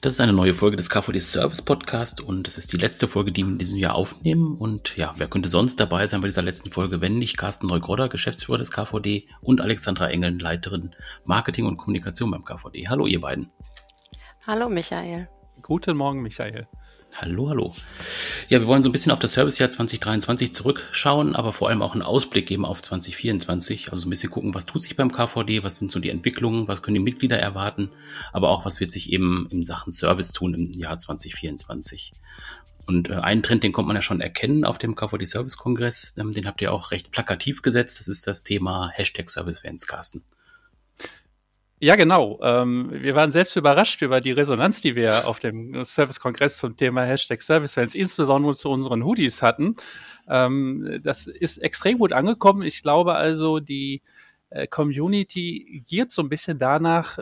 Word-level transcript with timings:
Das 0.00 0.12
ist 0.12 0.20
eine 0.20 0.32
neue 0.32 0.54
Folge 0.54 0.76
des 0.76 0.90
KVD 0.90 1.18
Service 1.18 1.60
Podcast 1.60 2.20
und 2.20 2.46
es 2.46 2.56
ist 2.56 2.72
die 2.72 2.76
letzte 2.76 3.08
Folge, 3.08 3.32
die 3.32 3.42
wir 3.42 3.50
in 3.50 3.58
diesem 3.58 3.80
Jahr 3.80 3.96
aufnehmen. 3.96 4.56
Und 4.56 4.96
ja, 4.96 5.12
wer 5.16 5.26
könnte 5.26 5.48
sonst 5.48 5.80
dabei 5.80 6.06
sein 6.06 6.20
bei 6.20 6.28
dieser 6.28 6.42
letzten 6.42 6.70
Folge, 6.70 7.00
wenn 7.00 7.18
nicht 7.18 7.36
Carsten 7.36 7.66
Neugrodder, 7.66 8.08
Geschäftsführer 8.08 8.58
des 8.58 8.70
KVD 8.70 9.26
und 9.40 9.60
Alexandra 9.60 10.08
Engeln, 10.08 10.38
Leiterin 10.38 10.94
Marketing 11.24 11.66
und 11.66 11.78
Kommunikation 11.78 12.30
beim 12.30 12.44
KVD. 12.44 12.86
Hallo, 12.88 13.08
ihr 13.08 13.20
beiden. 13.20 13.50
Hallo, 14.46 14.68
Michael. 14.68 15.28
Guten 15.62 15.96
Morgen, 15.96 16.22
Michael. 16.22 16.68
Hallo, 17.16 17.48
hallo. 17.48 17.74
Ja, 18.48 18.60
wir 18.60 18.66
wollen 18.68 18.82
so 18.82 18.88
ein 18.88 18.92
bisschen 18.92 19.10
auf 19.10 19.18
das 19.18 19.32
Servicejahr 19.32 19.70
2023 19.70 20.54
zurückschauen, 20.54 21.34
aber 21.34 21.52
vor 21.52 21.68
allem 21.68 21.82
auch 21.82 21.94
einen 21.94 22.02
Ausblick 22.02 22.46
geben 22.46 22.64
auf 22.64 22.80
2024. 22.80 23.90
Also 23.90 24.06
ein 24.06 24.10
bisschen 24.10 24.30
gucken, 24.30 24.54
was 24.54 24.66
tut 24.66 24.82
sich 24.82 24.94
beim 24.94 25.10
KVD, 25.10 25.64
was 25.64 25.78
sind 25.78 25.90
so 25.90 25.98
die 25.98 26.10
Entwicklungen, 26.10 26.68
was 26.68 26.82
können 26.82 26.94
die 26.94 27.00
Mitglieder 27.00 27.38
erwarten, 27.38 27.90
aber 28.32 28.50
auch 28.50 28.64
was 28.64 28.78
wird 28.78 28.92
sich 28.92 29.12
eben 29.12 29.48
in 29.50 29.62
Sachen 29.62 29.92
Service 29.92 30.32
tun 30.32 30.54
im 30.54 30.70
Jahr 30.72 30.98
2024. 30.98 32.12
Und 32.86 33.10
äh, 33.10 33.14
einen 33.14 33.42
Trend, 33.42 33.64
den 33.64 33.72
kommt 33.72 33.88
man 33.88 33.96
ja 33.96 34.02
schon 34.02 34.20
erkennen 34.20 34.64
auf 34.64 34.78
dem 34.78 34.94
KVD 34.94 35.26
Service 35.26 35.56
Kongress, 35.56 36.14
ähm, 36.18 36.30
den 36.32 36.46
habt 36.46 36.62
ihr 36.62 36.72
auch 36.72 36.92
recht 36.92 37.10
plakativ 37.10 37.62
gesetzt. 37.62 37.98
Das 37.98 38.08
ist 38.08 38.26
das 38.26 38.44
Thema 38.44 38.90
Hashtag 38.90 39.28
Service 39.28 39.58
Fans, 39.58 39.86
Carsten. 39.86 40.22
Ja, 41.80 41.94
genau. 41.94 42.40
Ähm, 42.42 42.90
wir 42.90 43.14
waren 43.14 43.30
selbst 43.30 43.54
überrascht 43.56 44.02
über 44.02 44.20
die 44.20 44.32
Resonanz, 44.32 44.80
die 44.80 44.96
wir 44.96 45.28
auf 45.28 45.38
dem 45.38 45.84
Service-Kongress 45.84 46.58
zum 46.58 46.76
Thema 46.76 47.04
Hashtag 47.04 47.40
Service-Fans, 47.40 47.94
insbesondere 47.94 48.54
zu 48.54 48.68
unseren 48.70 49.04
Hoodies 49.04 49.42
hatten. 49.42 49.76
Ähm, 50.28 51.00
das 51.04 51.28
ist 51.28 51.58
extrem 51.58 51.98
gut 51.98 52.12
angekommen. 52.12 52.62
Ich 52.62 52.82
glaube 52.82 53.14
also, 53.14 53.60
die 53.60 54.02
äh, 54.50 54.66
Community 54.66 55.82
giert 55.86 56.10
so 56.10 56.20
ein 56.22 56.28
bisschen 56.28 56.58
danach, 56.58 57.18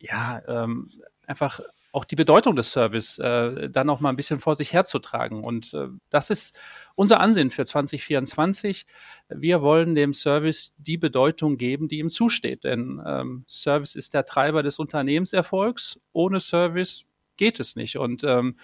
ja, 0.00 0.42
ähm, 0.48 0.90
einfach 1.26 1.60
auch 1.92 2.04
die 2.04 2.16
Bedeutung 2.16 2.56
des 2.56 2.70
Service 2.70 3.18
äh, 3.18 3.68
dann 3.68 3.90
auch 3.90 4.00
mal 4.00 4.10
ein 4.10 4.16
bisschen 4.16 4.38
vor 4.38 4.54
sich 4.54 4.72
herzutragen. 4.72 5.42
Und 5.42 5.74
äh, 5.74 5.88
das 6.08 6.30
ist 6.30 6.58
unser 6.94 7.20
Ansinn 7.20 7.50
für 7.50 7.64
2024. 7.64 8.86
Wir 9.28 9.62
wollen 9.62 9.94
dem 9.94 10.14
Service 10.14 10.74
die 10.78 10.98
Bedeutung 10.98 11.56
geben, 11.56 11.88
die 11.88 11.98
ihm 11.98 12.08
zusteht. 12.08 12.64
Denn 12.64 13.02
ähm, 13.04 13.44
Service 13.48 13.96
ist 13.96 14.14
der 14.14 14.24
Treiber 14.24 14.62
des 14.62 14.78
Unternehmenserfolgs. 14.78 16.00
Ohne 16.12 16.38
Service 16.38 17.06
geht 17.36 17.58
es 17.58 17.74
nicht. 17.74 17.96
Und 17.98 18.22
ähm, 18.22 18.56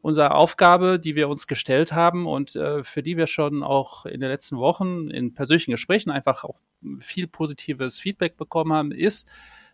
unsere 0.00 0.34
Aufgabe, 0.34 0.98
die 0.98 1.14
wir 1.14 1.28
uns 1.28 1.46
gestellt 1.46 1.92
haben 1.92 2.26
und 2.26 2.56
äh, 2.56 2.82
für 2.82 3.02
die 3.02 3.16
wir 3.16 3.26
schon 3.26 3.62
auch 3.62 4.06
in 4.06 4.20
den 4.20 4.30
letzten 4.30 4.56
Wochen 4.56 5.10
in 5.10 5.34
persönlichen 5.34 5.70
Gesprächen 5.70 6.10
einfach 6.10 6.44
auch 6.44 6.58
viel 6.98 7.28
positives 7.28 8.00
Feedback 8.00 8.36
bekommen 8.36 8.72
haben, 8.72 8.92
ist, 8.92 9.30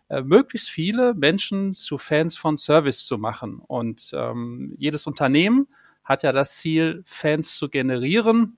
äh, 0.09 0.21
möglichst 0.21 0.69
viele 0.69 1.13
Menschen 1.13 1.73
zu 1.73 1.97
Fans 1.97 2.35
von 2.35 2.57
Service 2.57 3.05
zu 3.05 3.17
machen. 3.17 3.59
Und 3.59 4.11
ähm, 4.13 4.73
jedes 4.77 5.07
Unternehmen 5.07 5.67
hat 6.03 6.23
ja 6.23 6.31
das 6.31 6.57
Ziel, 6.57 7.03
Fans 7.05 7.55
zu 7.57 7.69
generieren. 7.69 8.57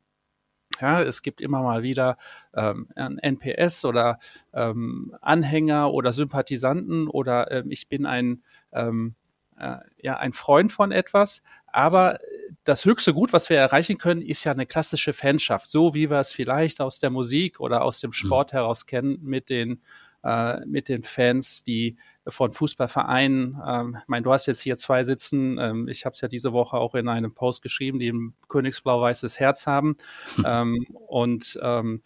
Ja, 0.80 1.02
es 1.02 1.22
gibt 1.22 1.42
immer 1.42 1.62
mal 1.62 1.84
wieder 1.84 2.18
ähm, 2.56 2.88
ein 2.96 3.18
NPS 3.18 3.86
oder 3.86 4.18
ähm, 4.54 5.16
Anhänger 5.22 5.92
oder 5.92 6.14
Sympathisanten 6.14 7.08
oder 7.08 7.52
ähm, 7.52 7.70
ich 7.70 7.90
bin 7.90 8.06
ein, 8.06 8.44
ähm, 8.72 9.16
äh, 9.58 9.78
ja, 9.98 10.18
ein 10.18 10.32
Freund 10.32 10.72
von 10.72 10.92
etwas. 10.92 11.44
Aber 11.68 12.20
das 12.64 12.86
höchste 12.86 13.14
Gut, 13.14 13.34
was 13.34 13.50
wir 13.50 13.58
erreichen 13.58 13.98
können, 13.98 14.22
ist 14.22 14.44
ja 14.44 14.52
eine 14.52 14.66
klassische 14.66 15.14
Fanschaft, 15.14 15.70
so 15.70 15.94
wie 15.94 16.10
wir 16.10 16.20
es 16.20 16.32
vielleicht 16.32 16.80
aus 16.80 17.00
der 17.00 17.10
Musik 17.10 17.60
oder 17.60 17.82
aus 17.84 18.00
dem 18.00 18.10
mhm. 18.10 18.14
Sport 18.14 18.54
mhm. 18.54 18.58
heraus 18.58 18.86
kennen 18.86 19.20
mit 19.22 19.50
den 19.50 19.82
äh, 20.24 20.66
mit 20.66 20.90
den 20.90 21.04
Fans, 21.04 21.64
die 21.64 21.98
von 22.28 22.52
Fußballvereinen, 22.52 23.60
ähm, 23.66 23.98
ich 24.00 24.08
meine, 24.08 24.24
du 24.24 24.32
hast 24.32 24.46
jetzt 24.46 24.62
hier 24.62 24.78
zwei 24.78 25.04
sitzen, 25.04 25.58
ähm, 25.58 25.88
ich 25.88 26.06
habe 26.06 26.14
es 26.14 26.22
ja 26.22 26.28
diese 26.28 26.54
Woche 26.54 26.78
auch 26.78 26.94
in 26.96 27.08
einem 27.08 27.34
Post 27.34 27.62
geschrieben, 27.62 28.00
die 28.00 28.12
ein 28.12 28.36
Königsblau-weißes 28.48 29.40
Herz 29.40 29.66
haben. 29.66 29.96
Hm. 30.36 30.46
Ähm, 30.48 30.86
und 31.08 31.60
ähm, 31.62 32.02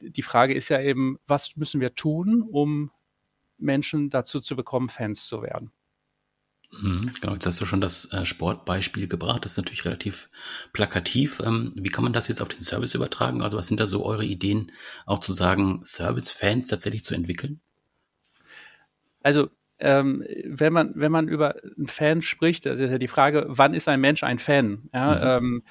die 0.00 0.22
Frage 0.22 0.54
ist 0.54 0.70
ja 0.70 0.80
eben, 0.80 1.18
was 1.26 1.56
müssen 1.56 1.80
wir 1.80 1.94
tun, 1.94 2.42
um 2.42 2.90
Menschen 3.58 4.10
dazu 4.10 4.40
zu 4.40 4.56
bekommen, 4.56 4.88
Fans 4.88 5.26
zu 5.26 5.42
werden? 5.42 5.70
Mhm, 6.72 7.10
genau, 7.20 7.32
jetzt 7.32 7.46
hast 7.46 7.60
du 7.60 7.64
schon 7.64 7.80
das 7.80 8.12
äh, 8.12 8.24
Sportbeispiel 8.24 9.08
gebracht. 9.08 9.44
Das 9.44 9.52
ist 9.52 9.58
natürlich 9.58 9.84
relativ 9.84 10.28
plakativ. 10.72 11.40
Ähm, 11.44 11.72
wie 11.74 11.88
kann 11.88 12.04
man 12.04 12.12
das 12.12 12.28
jetzt 12.28 12.40
auf 12.40 12.48
den 12.48 12.62
Service 12.62 12.94
übertragen? 12.94 13.42
Also 13.42 13.58
was 13.58 13.66
sind 13.66 13.80
da 13.80 13.86
so 13.86 14.04
eure 14.04 14.24
Ideen, 14.24 14.70
auch 15.04 15.18
zu 15.18 15.32
sagen, 15.32 15.80
Service-Fans 15.84 16.68
tatsächlich 16.68 17.02
zu 17.02 17.14
entwickeln? 17.14 17.60
Also 19.22 19.48
ähm, 19.80 20.24
wenn 20.44 20.72
man 20.72 20.92
wenn 20.94 21.10
man 21.10 21.26
über 21.26 21.56
einen 21.76 21.86
Fan 21.86 22.22
spricht, 22.22 22.66
also 22.66 22.98
die 22.98 23.08
Frage, 23.08 23.46
wann 23.48 23.74
ist 23.74 23.88
ein 23.88 24.00
Mensch 24.00 24.22
ein 24.22 24.38
Fan? 24.38 24.90
Ja, 24.92 25.40
mhm. 25.40 25.46
ähm, 25.46 25.62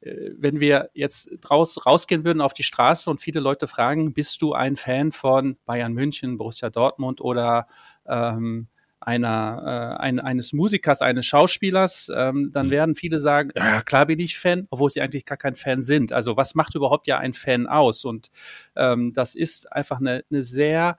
äh, 0.00 0.30
wenn 0.38 0.60
wir 0.60 0.90
jetzt 0.94 1.50
raus, 1.50 1.84
rausgehen 1.84 2.24
würden 2.24 2.40
auf 2.40 2.54
die 2.54 2.62
Straße 2.62 3.10
und 3.10 3.20
viele 3.20 3.40
Leute 3.40 3.66
fragen, 3.66 4.14
bist 4.14 4.40
du 4.40 4.54
ein 4.54 4.76
Fan 4.76 5.10
von 5.12 5.58
Bayern 5.64 5.92
München, 5.92 6.38
Borussia 6.38 6.70
Dortmund 6.70 7.20
oder 7.20 7.66
ähm, 8.06 8.68
einer, 9.06 9.96
äh, 9.98 10.02
ein, 10.02 10.18
eines 10.18 10.52
Musikers, 10.52 11.00
eines 11.00 11.26
Schauspielers, 11.26 12.10
ähm, 12.14 12.50
dann 12.52 12.66
mhm. 12.66 12.70
werden 12.72 12.94
viele 12.96 13.20
sagen, 13.20 13.50
ja, 13.56 13.80
klar 13.82 14.06
bin 14.06 14.18
ich 14.18 14.36
Fan, 14.36 14.66
obwohl 14.70 14.90
sie 14.90 15.00
eigentlich 15.00 15.24
gar 15.24 15.38
kein 15.38 15.54
Fan 15.54 15.80
sind. 15.80 16.12
Also 16.12 16.36
was 16.36 16.56
macht 16.56 16.74
überhaupt 16.74 17.06
ja 17.06 17.18
ein 17.18 17.32
Fan 17.32 17.68
aus? 17.68 18.04
Und 18.04 18.30
ähm, 18.74 19.12
das 19.14 19.36
ist 19.36 19.72
einfach 19.72 20.00
eine, 20.00 20.24
eine 20.28 20.42
sehr 20.42 20.98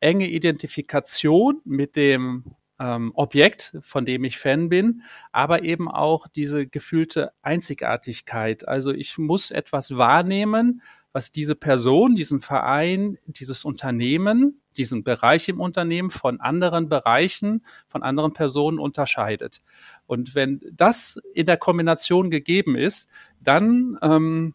enge 0.00 0.28
Identifikation 0.28 1.60
mit 1.64 1.94
dem 1.94 2.56
ähm, 2.80 3.12
Objekt, 3.14 3.76
von 3.80 4.04
dem 4.04 4.24
ich 4.24 4.38
Fan 4.38 4.68
bin, 4.68 5.02
aber 5.30 5.62
eben 5.62 5.88
auch 5.88 6.26
diese 6.26 6.66
gefühlte 6.66 7.32
Einzigartigkeit. 7.42 8.66
Also 8.66 8.92
ich 8.92 9.18
muss 9.18 9.52
etwas 9.52 9.96
wahrnehmen, 9.96 10.82
was 11.12 11.30
diese 11.30 11.54
Person, 11.54 12.16
diesen 12.16 12.40
Verein, 12.40 13.18
dieses 13.26 13.64
Unternehmen, 13.64 14.60
diesen 14.78 15.04
Bereich 15.04 15.48
im 15.48 15.60
Unternehmen 15.60 16.10
von 16.10 16.40
anderen 16.40 16.88
Bereichen, 16.88 17.64
von 17.88 18.02
anderen 18.02 18.32
Personen 18.32 18.78
unterscheidet. 18.78 19.62
Und 20.06 20.34
wenn 20.34 20.60
das 20.72 21.20
in 21.34 21.46
der 21.46 21.56
Kombination 21.56 22.30
gegeben 22.30 22.76
ist, 22.76 23.10
dann 23.40 23.98
ähm, 24.02 24.52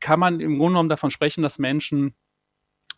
kann 0.00 0.20
man 0.20 0.40
im 0.40 0.58
Grunde 0.58 0.74
genommen 0.74 0.88
davon 0.88 1.10
sprechen, 1.10 1.42
dass 1.42 1.58
Menschen 1.58 2.14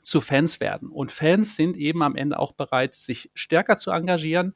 zu 0.03 0.20
Fans 0.20 0.60
werden. 0.60 0.91
Und 0.91 1.12
Fans 1.12 1.56
sind 1.56 1.76
eben 1.76 2.03
am 2.03 2.16
Ende 2.16 2.38
auch 2.38 2.53
bereit, 2.53 2.94
sich 2.94 3.31
stärker 3.34 3.76
zu 3.76 3.91
engagieren 3.91 4.54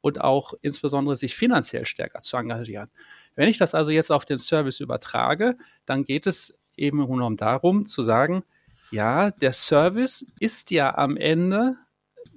und 0.00 0.20
auch 0.20 0.54
insbesondere 0.62 1.16
sich 1.16 1.34
finanziell 1.34 1.86
stärker 1.86 2.20
zu 2.20 2.36
engagieren. 2.36 2.90
Wenn 3.34 3.48
ich 3.48 3.58
das 3.58 3.74
also 3.74 3.90
jetzt 3.90 4.10
auf 4.10 4.24
den 4.24 4.38
Service 4.38 4.80
übertrage, 4.80 5.56
dann 5.86 6.04
geht 6.04 6.26
es 6.26 6.58
eben 6.76 7.06
genommen 7.06 7.36
darum 7.36 7.86
zu 7.86 8.02
sagen, 8.02 8.44
ja, 8.90 9.30
der 9.30 9.52
Service 9.52 10.26
ist 10.40 10.70
ja 10.70 10.96
am 10.96 11.16
Ende 11.16 11.76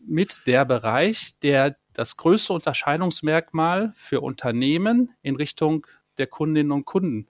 mit 0.06 0.42
der 0.48 0.66
Bereich, 0.66 1.32
der 1.42 1.78
das 1.94 2.18
größte 2.18 2.54
Unterscheidungsmerkmal 2.54 3.92
für 3.96 4.22
Unternehmen 4.22 5.14
in 5.22 5.36
Richtung 5.36 5.88
der 6.18 6.28
Kundinnen 6.28 6.72
und 6.72 6.86
Kunden 6.86 7.28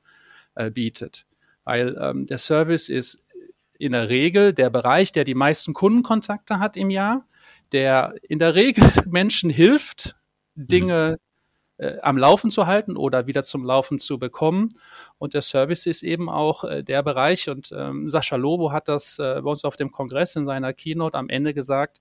äh, 0.55 0.71
bietet. 0.71 1.25
Weil 1.63 1.97
ähm, 1.99 2.25
der 2.25 2.37
Service 2.37 2.89
ist 2.89 3.23
in 3.77 3.93
der 3.93 4.09
Regel 4.09 4.53
der 4.53 4.69
Bereich, 4.69 5.11
der 5.11 5.23
die 5.23 5.35
meisten 5.35 5.73
Kundenkontakte 5.73 6.59
hat 6.59 6.77
im 6.77 6.89
Jahr, 6.89 7.27
der 7.71 8.15
in 8.21 8.39
der 8.39 8.55
Regel 8.55 8.83
Menschen 9.07 9.49
hilft, 9.49 10.15
Dinge 10.55 11.17
äh, 11.81 11.97
am 12.03 12.15
Laufen 12.15 12.51
zu 12.51 12.67
halten 12.67 12.95
oder 12.95 13.25
wieder 13.25 13.41
zum 13.41 13.65
Laufen 13.65 13.97
zu 13.97 14.19
bekommen. 14.19 14.69
Und 15.17 15.33
der 15.33 15.41
Service 15.41 15.87
ist 15.87 16.03
eben 16.03 16.29
auch 16.29 16.63
äh, 16.63 16.83
der 16.83 17.01
Bereich. 17.01 17.49
Und 17.49 17.73
ähm, 17.75 18.07
Sascha 18.07 18.35
Lobo 18.35 18.71
hat 18.71 18.87
das 18.87 19.17
äh, 19.17 19.41
bei 19.41 19.49
uns 19.49 19.65
auf 19.65 19.77
dem 19.77 19.91
Kongress 19.91 20.35
in 20.35 20.45
seiner 20.45 20.73
Keynote 20.73 21.17
am 21.17 21.27
Ende 21.27 21.55
gesagt, 21.55 21.99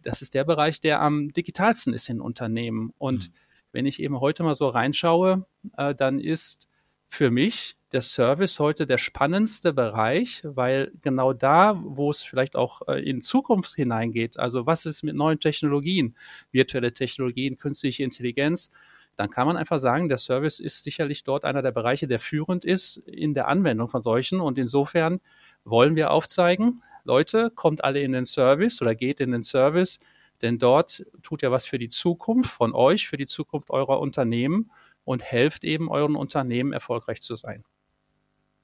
das 0.00 0.22
ist 0.22 0.32
der 0.34 0.44
Bereich, 0.44 0.80
der 0.80 1.02
am 1.02 1.30
digitalsten 1.30 1.92
ist 1.92 2.08
in 2.08 2.22
Unternehmen. 2.22 2.94
Und 2.96 3.28
mhm. 3.28 3.32
wenn 3.72 3.84
ich 3.86 4.00
eben 4.00 4.18
heute 4.18 4.44
mal 4.44 4.54
so 4.54 4.68
reinschaue, 4.68 5.44
äh, 5.76 5.94
dann 5.94 6.18
ist 6.18 6.66
für 7.06 7.30
mich 7.30 7.76
der 7.92 8.02
Service 8.02 8.58
heute 8.60 8.86
der 8.86 8.98
spannendste 8.98 9.74
Bereich, 9.74 10.40
weil 10.44 10.92
genau 11.02 11.34
da, 11.34 11.78
wo 11.84 12.10
es 12.10 12.22
vielleicht 12.22 12.56
auch 12.56 12.80
äh, 12.88 13.02
in 13.02 13.20
Zukunft 13.20 13.74
hineingeht, 13.74 14.38
also 14.38 14.64
was 14.64 14.86
ist 14.86 15.02
mit 15.02 15.16
neuen 15.16 15.40
Technologien, 15.40 16.16
virtuelle 16.50 16.94
Technologien, 16.94 17.58
künstliche 17.58 18.04
Intelligenz, 18.04 18.70
dann 19.18 19.30
kann 19.30 19.48
man 19.48 19.56
einfach 19.56 19.80
sagen, 19.80 20.08
der 20.08 20.16
Service 20.16 20.60
ist 20.60 20.84
sicherlich 20.84 21.24
dort 21.24 21.44
einer 21.44 21.60
der 21.60 21.72
Bereiche, 21.72 22.06
der 22.06 22.20
führend 22.20 22.64
ist 22.64 22.98
in 22.98 23.34
der 23.34 23.48
Anwendung 23.48 23.88
von 23.88 24.00
solchen. 24.00 24.40
Und 24.40 24.58
insofern 24.58 25.20
wollen 25.64 25.96
wir 25.96 26.12
aufzeigen, 26.12 26.82
Leute, 27.02 27.50
kommt 27.50 27.82
alle 27.82 28.00
in 28.00 28.12
den 28.12 28.24
Service 28.24 28.80
oder 28.80 28.94
geht 28.94 29.18
in 29.18 29.32
den 29.32 29.42
Service, 29.42 29.98
denn 30.40 30.58
dort 30.58 31.04
tut 31.20 31.42
ja 31.42 31.50
was 31.50 31.66
für 31.66 31.80
die 31.80 31.88
Zukunft 31.88 32.48
von 32.48 32.72
euch, 32.72 33.08
für 33.08 33.16
die 33.16 33.26
Zukunft 33.26 33.70
eurer 33.70 33.98
Unternehmen 33.98 34.70
und 35.02 35.20
helft 35.20 35.64
eben 35.64 35.90
euren 35.90 36.14
Unternehmen 36.14 36.72
erfolgreich 36.72 37.20
zu 37.20 37.34
sein. 37.34 37.64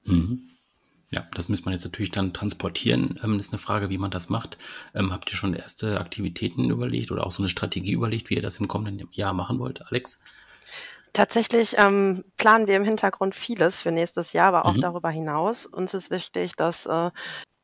Mhm. 0.05 0.51
Ja, 1.11 1.27
das 1.33 1.49
müsste 1.49 1.65
man 1.65 1.73
jetzt 1.73 1.83
natürlich 1.83 2.11
dann 2.11 2.33
transportieren. 2.33 3.19
Ähm, 3.21 3.39
ist 3.39 3.51
eine 3.51 3.59
Frage, 3.59 3.89
wie 3.89 3.97
man 3.97 4.09
das 4.09 4.29
macht. 4.29 4.57
Ähm, 4.93 5.11
habt 5.11 5.29
ihr 5.33 5.35
schon 5.35 5.53
erste 5.53 5.99
Aktivitäten 5.99 6.69
überlegt 6.69 7.11
oder 7.11 7.27
auch 7.27 7.31
so 7.31 7.43
eine 7.43 7.49
Strategie 7.49 7.91
überlegt, 7.91 8.29
wie 8.29 8.35
ihr 8.35 8.41
das 8.41 8.57
im 8.57 8.69
kommenden 8.69 9.09
Jahr 9.11 9.33
machen 9.33 9.59
wollt, 9.59 9.85
Alex? 9.87 10.23
Tatsächlich 11.15 11.75
ähm, 11.77 12.25
planen 12.35 12.67
wir 12.67 12.75
im 12.75 12.83
Hintergrund 12.83 13.35
vieles 13.35 13.81
für 13.81 13.93
nächstes 13.93 14.33
Jahr, 14.33 14.47
aber 14.47 14.65
auch 14.65 14.73
mhm. 14.73 14.81
darüber 14.81 15.09
hinaus. 15.09 15.65
Uns 15.65 15.93
ist 15.93 16.11
wichtig, 16.11 16.57
dass 16.57 16.85
äh, 16.85 17.09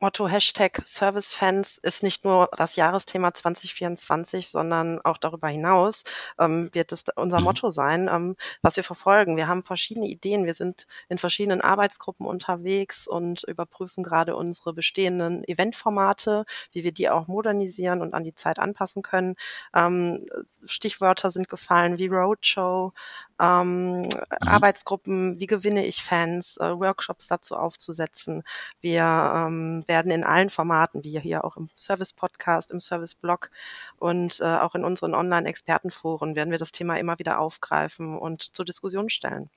Motto 0.02 0.26
Hashtag 0.26 0.82
Servicefans 0.84 1.78
ist 1.78 2.02
nicht 2.02 2.24
nur 2.24 2.50
das 2.56 2.74
Jahresthema 2.74 3.32
2024, 3.32 4.48
sondern 4.48 5.00
auch 5.02 5.16
darüber 5.16 5.46
hinaus 5.46 6.02
ähm, 6.40 6.70
wird 6.72 6.90
es 6.90 7.04
unser 7.14 7.38
mhm. 7.38 7.44
Motto 7.44 7.70
sein, 7.70 8.10
ähm, 8.12 8.34
was 8.62 8.74
wir 8.74 8.82
verfolgen. 8.82 9.36
Wir 9.36 9.46
haben 9.46 9.62
verschiedene 9.62 10.08
Ideen. 10.08 10.44
Wir 10.44 10.54
sind 10.54 10.88
in 11.08 11.18
verschiedenen 11.18 11.60
Arbeitsgruppen 11.60 12.26
unterwegs 12.26 13.06
und 13.06 13.44
überprüfen 13.44 14.02
gerade 14.02 14.34
unsere 14.34 14.72
bestehenden 14.72 15.46
Eventformate, 15.46 16.46
wie 16.72 16.82
wir 16.82 16.90
die 16.90 17.08
auch 17.08 17.28
modernisieren 17.28 18.02
und 18.02 18.12
an 18.12 18.24
die 18.24 18.34
Zeit 18.34 18.58
anpassen 18.58 19.02
können. 19.02 19.36
Ähm, 19.72 20.26
Stichwörter 20.66 21.30
sind 21.30 21.48
gefallen 21.48 21.98
wie 21.98 22.08
Roadshow, 22.08 22.92
ähm, 23.38 24.00
mhm. 24.00 24.08
Arbeitsgruppen, 24.40 25.38
wie 25.38 25.46
gewinne 25.46 25.86
ich 25.86 26.02
Fans, 26.02 26.56
äh, 26.56 26.76
Workshops 26.76 27.28
dazu 27.28 27.54
aufzusetzen. 27.54 28.42
Wir 28.80 29.04
ähm, 29.04 29.84
werden 29.92 30.10
in 30.10 30.24
allen 30.24 30.48
Formaten, 30.48 31.04
wie 31.04 31.20
hier 31.20 31.44
auch 31.44 31.58
im 31.58 31.68
Service-Podcast, 31.76 32.70
im 32.70 32.80
Service-Blog 32.80 33.50
und 33.98 34.40
äh, 34.40 34.44
auch 34.44 34.74
in 34.74 34.84
unseren 34.84 35.14
Online-Expertenforen, 35.14 36.34
werden 36.34 36.50
wir 36.50 36.56
das 36.56 36.72
Thema 36.72 36.96
immer 36.96 37.18
wieder 37.18 37.38
aufgreifen 37.38 38.16
und 38.16 38.54
zur 38.56 38.64
Diskussion 38.64 39.10
stellen. 39.10 39.50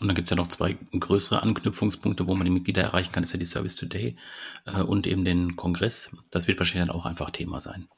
Und 0.00 0.08
dann 0.08 0.14
gibt 0.14 0.26
es 0.28 0.30
ja 0.30 0.36
noch 0.36 0.48
zwei 0.48 0.78
größere 0.98 1.42
Anknüpfungspunkte, 1.42 2.26
wo 2.26 2.34
man 2.34 2.46
die 2.46 2.50
Mitglieder 2.50 2.82
erreichen 2.82 3.12
kann. 3.12 3.22
Das 3.22 3.28
ist 3.28 3.34
ja 3.34 3.40
die 3.40 3.46
Service 3.46 3.76
Today 3.76 4.16
äh, 4.64 4.80
und 4.80 5.06
eben 5.06 5.26
den 5.26 5.54
Kongress. 5.54 6.16
Das 6.30 6.48
wird 6.48 6.58
wahrscheinlich 6.58 6.88
dann 6.88 6.96
auch 6.96 7.04
einfach 7.04 7.30
Thema 7.30 7.60
sein. 7.60 7.88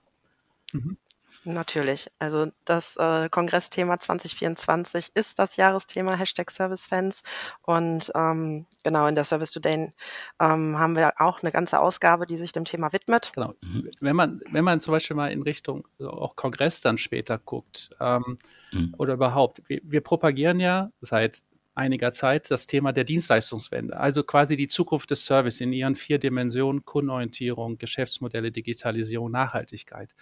Mhm. 0.72 0.96
Natürlich. 1.46 2.10
Also 2.18 2.48
das 2.64 2.96
äh, 2.96 3.28
Kongressthema 3.28 4.00
2024 4.00 5.12
ist 5.14 5.38
das 5.38 5.56
Jahresthema 5.56 6.16
Hashtag 6.16 6.50
Servicefans. 6.50 7.22
Und 7.62 8.10
ähm, 8.16 8.66
genau 8.82 9.06
in 9.06 9.14
der 9.14 9.22
Service 9.22 9.52
Today 9.52 9.92
ähm, 10.40 10.78
haben 10.78 10.96
wir 10.96 11.20
auch 11.20 11.42
eine 11.42 11.52
ganze 11.52 11.78
Ausgabe, 11.78 12.26
die 12.26 12.36
sich 12.36 12.50
dem 12.50 12.64
Thema 12.64 12.92
widmet. 12.92 13.30
Genau. 13.34 13.54
Mhm. 13.62 13.90
Wenn 14.00 14.16
man, 14.16 14.40
wenn 14.50 14.64
man 14.64 14.80
zum 14.80 14.92
Beispiel 14.92 15.16
mal 15.16 15.30
in 15.30 15.42
Richtung 15.42 15.86
also 15.98 16.10
auch 16.10 16.34
Kongress 16.34 16.80
dann 16.80 16.98
später 16.98 17.38
guckt 17.38 17.90
ähm, 18.00 18.38
mhm. 18.72 18.94
oder 18.98 19.14
überhaupt, 19.14 19.62
wir, 19.68 19.80
wir 19.84 20.00
propagieren 20.00 20.58
ja 20.58 20.90
seit 21.00 21.42
einiger 21.76 22.10
Zeit 22.10 22.50
das 22.50 22.66
Thema 22.66 22.92
der 22.92 23.04
Dienstleistungswende, 23.04 23.96
also 23.96 24.24
quasi 24.24 24.56
die 24.56 24.66
Zukunft 24.66 25.10
des 25.10 25.26
Service 25.26 25.60
in 25.60 25.72
ihren 25.72 25.94
vier 25.94 26.18
Dimensionen, 26.18 26.84
Kundenorientierung, 26.84 27.78
Geschäftsmodelle, 27.78 28.50
Digitalisierung, 28.50 29.30
Nachhaltigkeit. 29.30 30.14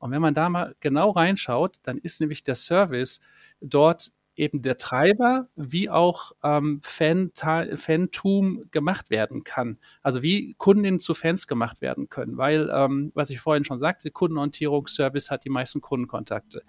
Und 0.00 0.10
wenn 0.10 0.20
man 0.20 0.34
da 0.34 0.48
mal 0.48 0.74
genau 0.80 1.10
reinschaut, 1.10 1.76
dann 1.84 1.98
ist 1.98 2.20
nämlich 2.20 2.42
der 2.42 2.56
Service 2.56 3.20
dort 3.60 4.10
eben 4.40 4.62
der 4.62 4.78
Treiber, 4.78 5.48
wie 5.54 5.90
auch 5.90 6.32
ähm, 6.42 6.80
Fan 6.82 7.30
Fantum 7.34 8.64
gemacht 8.70 9.10
werden 9.10 9.44
kann. 9.44 9.78
Also 10.02 10.22
wie 10.22 10.54
Kundinnen 10.54 10.98
zu 10.98 11.14
Fans 11.14 11.46
gemacht 11.46 11.82
werden 11.82 12.08
können. 12.08 12.38
Weil, 12.38 12.70
ähm, 12.74 13.12
was 13.14 13.28
ich 13.28 13.38
vorhin 13.38 13.64
schon 13.64 13.78
sagte, 13.78 14.10
Kundenorientierung, 14.10 14.86
Service 14.86 15.30
hat 15.30 15.44
die 15.44 15.50
meisten 15.50 15.82
Kundenkontakte. 15.82 16.62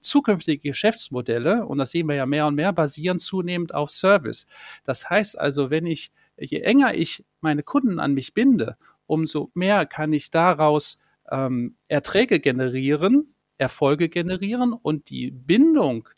Zukünftige 0.00 0.70
Geschäftsmodelle, 0.70 1.66
und 1.66 1.76
das 1.76 1.90
sehen 1.90 2.08
wir 2.08 2.14
ja 2.14 2.24
mehr 2.24 2.46
und 2.46 2.54
mehr, 2.54 2.72
basieren 2.72 3.18
zunehmend 3.18 3.74
auf 3.74 3.90
Service. 3.90 4.46
Das 4.84 5.10
heißt 5.10 5.38
also, 5.38 5.70
wenn 5.70 5.84
ich, 5.84 6.12
je 6.38 6.60
enger 6.60 6.94
ich 6.94 7.26
meine 7.42 7.62
Kunden 7.62 8.00
an 8.00 8.14
mich 8.14 8.32
binde, 8.32 8.78
umso 9.06 9.50
mehr 9.54 9.84
kann 9.84 10.12
ich 10.14 10.30
daraus 10.30 11.02
ähm, 11.30 11.76
Erträge 11.88 12.40
generieren, 12.40 13.34
Erfolge 13.58 14.08
generieren 14.08 14.72
und 14.72 15.10
die 15.10 15.30
Bindung 15.30 16.08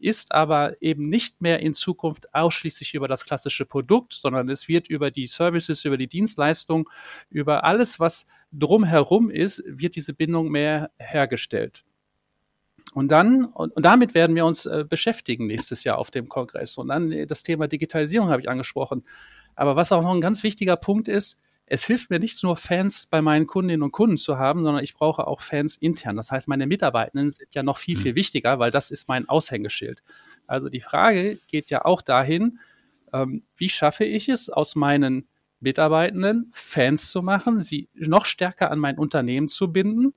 ist 0.00 0.32
aber 0.32 0.80
eben 0.80 1.08
nicht 1.08 1.42
mehr 1.42 1.60
in 1.60 1.74
Zukunft 1.74 2.34
ausschließlich 2.34 2.94
über 2.94 3.06
das 3.06 3.24
klassische 3.24 3.66
Produkt, 3.66 4.14
sondern 4.14 4.48
es 4.48 4.66
wird 4.66 4.88
über 4.88 5.10
die 5.10 5.26
Services, 5.26 5.84
über 5.84 5.98
die 5.98 6.08
Dienstleistung, 6.08 6.88
über 7.28 7.64
alles, 7.64 8.00
was 8.00 8.26
drumherum 8.50 9.30
ist, 9.30 9.62
wird 9.66 9.96
diese 9.96 10.14
Bindung 10.14 10.48
mehr 10.48 10.90
hergestellt. 10.98 11.84
Und 12.94 13.12
dann, 13.12 13.44
und, 13.44 13.72
damit 13.76 14.14
werden 14.14 14.34
wir 14.34 14.44
uns 14.44 14.66
äh, 14.66 14.84
beschäftigen 14.88 15.46
nächstes 15.46 15.84
Jahr 15.84 15.98
auf 15.98 16.10
dem 16.10 16.28
Kongress. 16.28 16.76
Und 16.76 16.88
dann 16.88 17.12
äh, 17.12 17.26
das 17.26 17.42
Thema 17.42 17.68
Digitalisierung 17.68 18.30
habe 18.30 18.40
ich 18.40 18.48
angesprochen. 18.48 19.04
Aber 19.54 19.76
was 19.76 19.92
auch 19.92 20.02
noch 20.02 20.14
ein 20.14 20.20
ganz 20.20 20.42
wichtiger 20.42 20.76
Punkt 20.76 21.06
ist, 21.06 21.40
es 21.72 21.86
hilft 21.86 22.10
mir 22.10 22.18
nichts 22.18 22.42
nur 22.42 22.56
Fans 22.56 23.06
bei 23.06 23.22
meinen 23.22 23.46
Kundinnen 23.46 23.84
und 23.84 23.92
Kunden 23.92 24.16
zu 24.16 24.38
haben, 24.38 24.64
sondern 24.64 24.82
ich 24.82 24.92
brauche 24.92 25.28
auch 25.28 25.40
Fans 25.40 25.76
intern. 25.76 26.16
Das 26.16 26.32
heißt, 26.32 26.48
meine 26.48 26.66
Mitarbeitenden 26.66 27.30
sind 27.30 27.54
ja 27.54 27.62
noch 27.62 27.78
viel, 27.78 27.96
viel 27.96 28.10
mhm. 28.12 28.16
wichtiger, 28.16 28.58
weil 28.58 28.72
das 28.72 28.90
ist 28.90 29.06
mein 29.06 29.28
Aushängeschild. 29.28 30.02
Also 30.48 30.68
die 30.68 30.80
Frage 30.80 31.38
geht 31.46 31.70
ja 31.70 31.84
auch 31.84 32.02
dahin, 32.02 32.58
ähm, 33.12 33.42
wie 33.56 33.68
schaffe 33.68 34.04
ich 34.04 34.28
es, 34.28 34.50
aus 34.50 34.74
meinen 34.74 35.28
Mitarbeitenden 35.60 36.50
Fans 36.52 37.12
zu 37.12 37.22
machen, 37.22 37.60
sie 37.60 37.88
noch 37.94 38.24
stärker 38.24 38.72
an 38.72 38.80
mein 38.80 38.98
Unternehmen 38.98 39.46
zu 39.46 39.72
binden, 39.72 40.12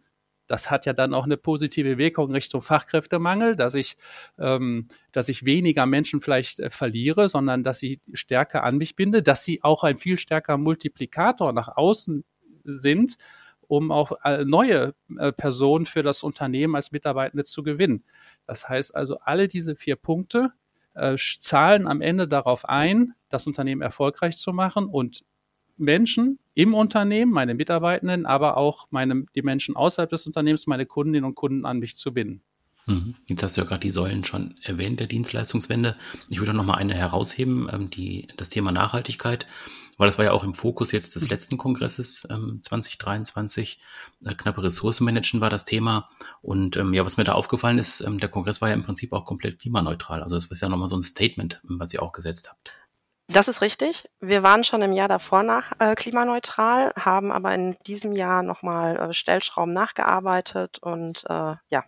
das 0.54 0.70
hat 0.70 0.86
ja 0.86 0.94
dann 0.94 1.16
auch 1.16 1.26
eine 1.26 1.36
positive 1.36 1.98
Wirkung 1.98 2.32
Richtung 2.32 2.62
Fachkräftemangel, 2.62 3.56
dass 3.56 3.74
ich, 3.74 3.98
ähm, 4.38 4.88
dass 5.12 5.28
ich 5.28 5.46
weniger 5.46 5.88
Menschen 5.88 6.22
vielleicht 6.22 6.60
äh, 6.60 6.70
verliere, 6.70 7.28
sondern 7.28 7.64
dass 7.64 7.82
ich 7.82 8.00
stärker 8.14 8.64
an 8.64 8.78
mich 8.78 8.96
binde, 8.96 9.24
dass 9.24 9.44
sie 9.44 9.64
auch 9.64 9.84
ein 9.84 9.98
viel 9.98 10.20
stärker 10.20 10.60
Multiplikator 10.60 11.54
nach 11.54 11.76
außen 11.76 12.24
sind, 12.66 13.18
um 13.62 13.92
auch 13.92 14.12
äh, 14.24 14.46
neue 14.46 14.94
äh, 15.18 15.32
Personen 15.32 15.86
für 15.86 16.04
das 16.04 16.22
Unternehmen 16.22 16.76
als 16.76 16.92
Mitarbeitende 16.92 17.46
zu 17.46 17.64
gewinnen. 17.64 18.04
Das 18.46 18.70
heißt 18.70 18.94
also, 18.94 19.18
alle 19.22 19.48
diese 19.48 19.76
vier 19.76 19.96
Punkte 19.96 20.52
äh, 20.94 21.18
zahlen 21.18 21.88
am 21.88 22.00
Ende 22.00 22.28
darauf 22.28 22.70
ein, 22.70 23.16
das 23.30 23.48
Unternehmen 23.48 23.82
erfolgreich 23.82 24.38
zu 24.38 24.54
machen 24.54 24.86
und 24.86 25.24
Menschen 25.78 26.40
im 26.54 26.74
Unternehmen, 26.74 27.32
meine 27.32 27.56
Mitarbeitenden, 27.56 28.26
aber 28.26 28.58
auch 28.58 28.88
meine, 28.92 29.26
die 29.36 29.42
Menschen 29.42 29.76
außerhalb 29.76 30.10
des 30.10 30.28
Unternehmens, 30.28 30.68
meine 30.68 30.86
Kundinnen 30.86 31.26
und 31.26 31.36
Kunden 31.36 31.66
an 31.66 31.80
mich 31.80 31.96
zu 31.96 32.14
binden. 32.14 32.42
Mhm. 32.86 33.16
Jetzt 33.30 33.44
hast 33.44 33.58
du 33.58 33.62
ja 33.62 33.68
gerade 33.68 33.80
die 33.80 33.92
Säulen 33.92 34.24
schon 34.24 34.56
erwähnt, 34.62 35.00
der 35.00 35.08
Dienstleistungswende. 35.08 35.96
Ich 36.30 36.40
würde 36.40 36.54
noch 36.54 36.66
mal 36.66 36.76
eine 36.76 36.94
herausheben, 36.94 37.70
ähm, 37.72 37.90
die, 37.90 38.28
das 38.36 38.50
Thema 38.50 38.72
Nachhaltigkeit, 38.72 39.48
weil 39.98 40.08
das 40.08 40.18
war 40.18 40.26
ja 40.26 40.32
auch 40.32 40.44
im 40.44 40.54
Fokus 40.54 40.92
jetzt 40.92 41.16
des 41.16 41.30
letzten 41.30 41.58
Kongresses 41.58 42.28
ähm, 42.30 42.60
2023. 42.62 43.80
Äh, 44.26 44.36
knappe 44.36 44.64
Ressourcenmanagen 44.64 45.40
war 45.40 45.50
das 45.50 45.66
Thema. 45.66 46.10
Und 46.42 46.76
ähm, 46.76 46.94
ja, 46.94 47.06
was 47.06 47.18
mir 47.18 47.24
da 47.24 47.34
aufgefallen 47.34 47.78
ist, 47.78 48.02
ähm, 48.02 48.20
der 48.20 48.30
Kongress 48.30 48.62
war 48.62 48.70
ja 48.70 48.76
im 48.76 48.84
Prinzip 48.84 49.14
auch 49.14 49.26
komplett 49.26 49.60
klimaneutral. 49.60 50.22
Also 50.22 50.36
das 50.36 50.46
ist 50.46 50.62
ja 50.62 50.70
nochmal 50.70 50.88
so 50.88 50.98
ein 50.98 51.02
Statement, 51.02 51.62
was 51.64 51.94
ihr 51.94 52.04
auch 52.04 52.12
gesetzt 52.12 52.50
habt. 52.50 52.74
Das 53.34 53.48
ist 53.48 53.62
richtig. 53.62 54.08
Wir 54.20 54.44
waren 54.44 54.64
schon 54.64 54.84
im 54.84 54.94
Jahr 54.94 55.08
davor 55.08 55.42
nach 55.42 55.72
äh, 55.80 55.96
klimaneutral, 55.96 56.94
haben 56.96 57.32
aber 57.32 57.54
in 57.56 57.76
diesem 57.88 58.12
Jahr 58.14 58.44
nochmal 58.44 58.96
äh, 58.98 59.14
Stellschrauben 59.14 59.74
nachgearbeitet 59.74 60.78
und 60.80 61.26
äh, 61.28 61.56
ja, 61.70 61.84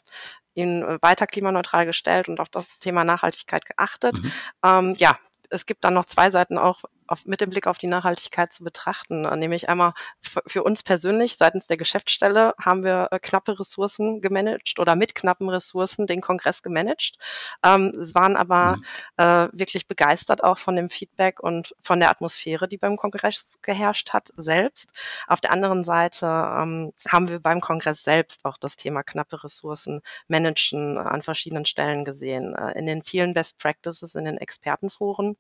ihn 0.56 0.82
äh, 0.82 0.98
weiter 1.04 1.28
klimaneutral 1.28 1.86
gestellt 1.86 2.30
und 2.30 2.40
auf 2.40 2.50
das 2.50 2.68
Thema 2.80 3.04
Nachhaltigkeit 3.04 3.64
geachtet. 3.66 4.18
Mhm. 4.24 4.32
Ähm, 4.64 4.96
ja, 4.98 5.20
es 5.52 5.68
gibt 5.68 5.84
dann 5.84 5.94
noch 5.94 6.06
zwei 6.06 6.32
Seiten 6.32 6.58
auch 6.58 6.84
auf, 7.08 7.26
mit 7.26 7.42
dem 7.42 7.50
Blick 7.50 7.68
auf 7.68 7.78
die 7.78 7.88
Nachhaltigkeit 7.88 8.52
zu 8.52 8.64
betrachten. 8.64 9.26
Äh, 9.26 9.36
nämlich 9.36 9.70
einmal 9.70 9.94
für 10.22 10.64
uns 10.64 10.84
persönlich 10.84 11.38
seitens 11.38 11.68
der 11.68 11.78
Geschäftsstelle 11.78 12.54
haben 12.60 12.84
wir 12.84 13.10
äh, 13.12 13.20
knappe 13.20 13.60
Ressourcen 13.60 14.22
gemanagt 14.22 14.80
oder 14.80 14.96
mit 14.96 15.16
knappen 15.16 15.50
Ressourcen 15.50 16.08
den 16.08 16.22
Kongress 16.22 16.64
gemanagt. 16.64 17.18
Ähm, 17.64 17.94
waren 18.14 18.36
aber 18.36 18.78
mhm. 18.78 18.84
äh, 19.18 19.50
wirklich 19.54 19.88
begeistert 19.88 20.44
auch 20.44 20.58
von 20.58 20.76
dem 20.76 20.90
Feedback 20.90 21.40
und 21.42 21.76
von 21.82 22.00
der 22.00 22.10
Atmosphäre, 22.10 22.68
die 22.68 22.78
beim 22.78 22.98
Kongress 22.98 23.58
geherrscht 23.62 24.14
hat, 24.14 24.30
selbst. 24.38 24.92
Auf 25.28 25.42
der 25.42 25.52
anderen 25.52 25.84
Seite 25.84 26.26
ähm, 26.26 26.94
haben 27.08 27.30
wir 27.30 27.40
beim 27.40 27.62
Kongress 27.62 28.04
selbst 28.04 28.46
auch 28.46 28.58
das 28.58 28.76
Thema 28.76 29.04
knappe 29.04 29.44
Ressourcen 29.44 30.02
managen 30.28 30.98
an 30.98 31.22
verschiedenen 31.22 31.66
Stellen 31.66 32.06
gesehen. 32.06 32.56
Äh, 32.56 32.78
in 32.78 32.86
den 32.86 33.02
vielen 33.04 33.34
Best 33.34 33.58
Practices, 33.58 34.16
in 34.16 34.26
den 34.26 34.38
Expertenforen 34.38 35.38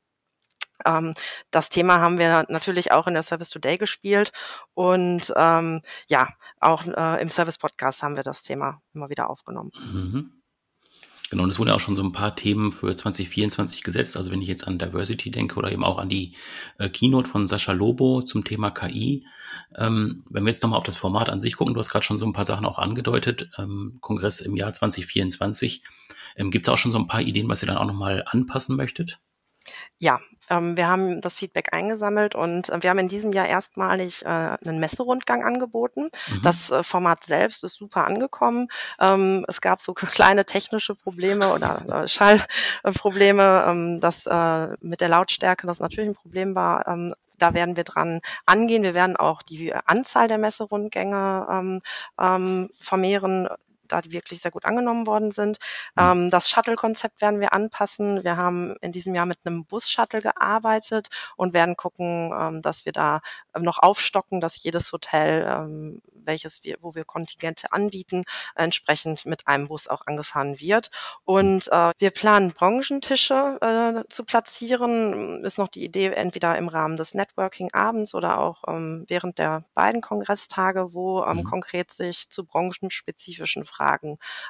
ähm, 0.86 1.13
das 1.51 1.70
Thema 1.70 2.00
haben 2.00 2.17
wir 2.17 2.46
natürlich 2.50 2.91
auch 2.91 3.08
in 3.08 3.13
der 3.13 3.24
Service 3.24 3.50
Today 3.50 3.77
gespielt 3.77 4.32
und 4.74 5.34
ähm, 5.36 5.82
ja, 6.08 6.29
auch 6.60 6.86
äh, 6.86 7.22
im 7.22 7.29
Service 7.29 7.58
Podcast 7.58 8.03
haben 8.03 8.15
wir 8.15 8.24
das 8.24 8.41
Thema 8.41 8.82
immer 8.94 9.10
wieder 9.10 9.29
aufgenommen. 9.29 9.72
Mhm. 9.77 10.32
Genau, 11.32 11.44
und 11.44 11.50
es 11.50 11.58
wurden 11.58 11.70
ja 11.70 11.75
auch 11.75 11.79
schon 11.79 11.96
so 11.96 12.03
ein 12.03 12.12
paar 12.12 12.36
Themen 12.36 12.72
für 12.72 12.96
2024 12.96 13.84
gesetzt. 13.84 14.15
Also 14.15 14.32
wenn 14.32 14.41
ich 14.41 14.48
jetzt 14.48 14.67
an 14.67 14.77
Diversity 14.77 15.32
denke 15.32 15.55
oder 15.55 15.72
eben 15.72 15.84
auch 15.84 15.98
an 15.98 16.08
die 16.08 16.36
äh, 16.77 16.88
Keynote 16.88 17.27
von 17.27 17.48
Sascha 17.48 17.72
Lobo 17.72 18.22
zum 18.22 18.44
Thema 18.44 18.70
KI. 18.70 19.25
Ähm, 19.75 20.24
wenn 20.29 20.44
wir 20.44 20.51
jetzt 20.51 20.62
nochmal 20.62 20.77
auf 20.77 20.86
das 20.86 20.98
Format 20.98 21.29
an 21.29 21.39
sich 21.39 21.55
gucken, 21.55 21.74
du 21.74 21.79
hast 21.79 21.89
gerade 21.89 22.05
schon 22.05 22.20
so 22.20 22.25
ein 22.27 22.34
paar 22.34 22.46
Sachen 22.46 22.65
auch 22.65 22.77
angedeutet, 22.77 23.50
ähm, 23.58 23.98
Kongress 24.01 24.39
im 24.39 24.55
Jahr 24.55 24.72
2024. 24.72 25.84
Ähm, 26.36 26.51
Gibt 26.51 26.67
es 26.67 26.74
auch 26.74 26.77
schon 26.77 26.91
so 26.91 27.00
ein 27.00 27.08
paar 27.08 27.22
Ideen, 27.22 27.50
was 27.50 27.63
ihr 27.63 27.67
dann 27.67 27.77
auch 27.77 27.88
nochmal 27.88 28.24
anpassen 28.27 28.75
möchtet? 28.75 29.20
Ja, 29.98 30.20
ähm, 30.49 30.77
wir 30.77 30.87
haben 30.87 31.21
das 31.21 31.37
Feedback 31.37 31.73
eingesammelt 31.73 32.35
und 32.35 32.69
äh, 32.69 32.81
wir 32.81 32.89
haben 32.89 32.99
in 32.99 33.07
diesem 33.07 33.31
Jahr 33.31 33.47
erstmalig 33.47 34.23
äh, 34.23 34.27
einen 34.27 34.79
Messerundgang 34.79 35.43
angeboten. 35.43 36.09
Mhm. 36.27 36.41
Das 36.41 36.71
äh, 36.71 36.83
Format 36.83 37.23
selbst 37.23 37.63
ist 37.63 37.75
super 37.75 38.05
angekommen. 38.05 38.67
Ähm, 38.99 39.45
es 39.47 39.61
gab 39.61 39.81
so 39.81 39.93
kleine 39.93 40.45
technische 40.45 40.95
Probleme 40.95 41.53
oder 41.53 42.03
äh, 42.03 42.07
Schallprobleme, 42.83 43.65
ähm, 43.67 43.99
das 43.99 44.25
äh, 44.25 44.67
mit 44.81 45.01
der 45.01 45.09
Lautstärke, 45.09 45.67
das 45.67 45.79
natürlich 45.79 46.09
ein 46.09 46.15
Problem 46.15 46.55
war. 46.55 46.87
Ähm, 46.87 47.13
da 47.37 47.53
werden 47.53 47.75
wir 47.75 47.83
dran 47.83 48.21
angehen. 48.45 48.83
Wir 48.83 48.93
werden 48.93 49.17
auch 49.17 49.41
die 49.41 49.73
Anzahl 49.73 50.27
der 50.27 50.37
Messerundgänge 50.37 51.47
ähm, 51.49 51.81
ähm, 52.19 52.69
vermehren 52.79 53.49
da 53.87 54.01
die 54.01 54.11
wirklich 54.11 54.41
sehr 54.41 54.51
gut 54.51 54.65
angenommen 54.65 55.07
worden 55.07 55.31
sind. 55.31 55.57
Mhm. 55.95 56.03
Ähm, 56.03 56.29
das 56.29 56.49
Shuttle-Konzept 56.49 57.21
werden 57.21 57.39
wir 57.39 57.53
anpassen. 57.53 58.23
Wir 58.23 58.37
haben 58.37 58.75
in 58.81 58.91
diesem 58.91 59.15
Jahr 59.15 59.25
mit 59.25 59.39
einem 59.45 59.65
Bus-Shuttle 59.65 60.21
gearbeitet 60.21 61.09
und 61.35 61.53
werden 61.53 61.75
gucken, 61.75 62.33
ähm, 62.37 62.61
dass 62.61 62.85
wir 62.85 62.91
da 62.91 63.21
noch 63.57 63.79
aufstocken, 63.79 64.41
dass 64.41 64.61
jedes 64.61 64.91
Hotel, 64.91 65.45
ähm, 65.47 66.01
welches 66.13 66.63
wir, 66.63 66.77
wo 66.81 66.95
wir 66.95 67.05
Kontingente 67.05 67.71
anbieten, 67.71 68.23
entsprechend 68.55 69.25
mit 69.25 69.47
einem 69.47 69.67
Bus 69.67 69.87
auch 69.87 70.07
angefahren 70.07 70.59
wird. 70.59 70.91
Und 71.23 71.67
äh, 71.71 71.91
wir 71.97 72.11
planen 72.11 72.51
Branchentische 72.51 73.57
äh, 73.61 74.09
zu 74.09 74.23
platzieren. 74.23 75.43
Ist 75.43 75.57
noch 75.57 75.67
die 75.67 75.83
Idee, 75.83 76.07
entweder 76.07 76.57
im 76.57 76.67
Rahmen 76.67 76.97
des 76.97 77.13
Networking 77.13 77.73
abends 77.73 78.15
oder 78.15 78.39
auch 78.39 78.63
ähm, 78.67 79.05
während 79.07 79.37
der 79.37 79.63
beiden 79.73 80.01
Kongresstage, 80.01 80.93
wo 80.93 81.23
ähm, 81.23 81.37
mhm. 81.37 81.43
konkret 81.43 81.91
sich 81.91 82.29
zu 82.29 82.45
branchenspezifischen 82.45 83.63
Fragen 83.63 83.75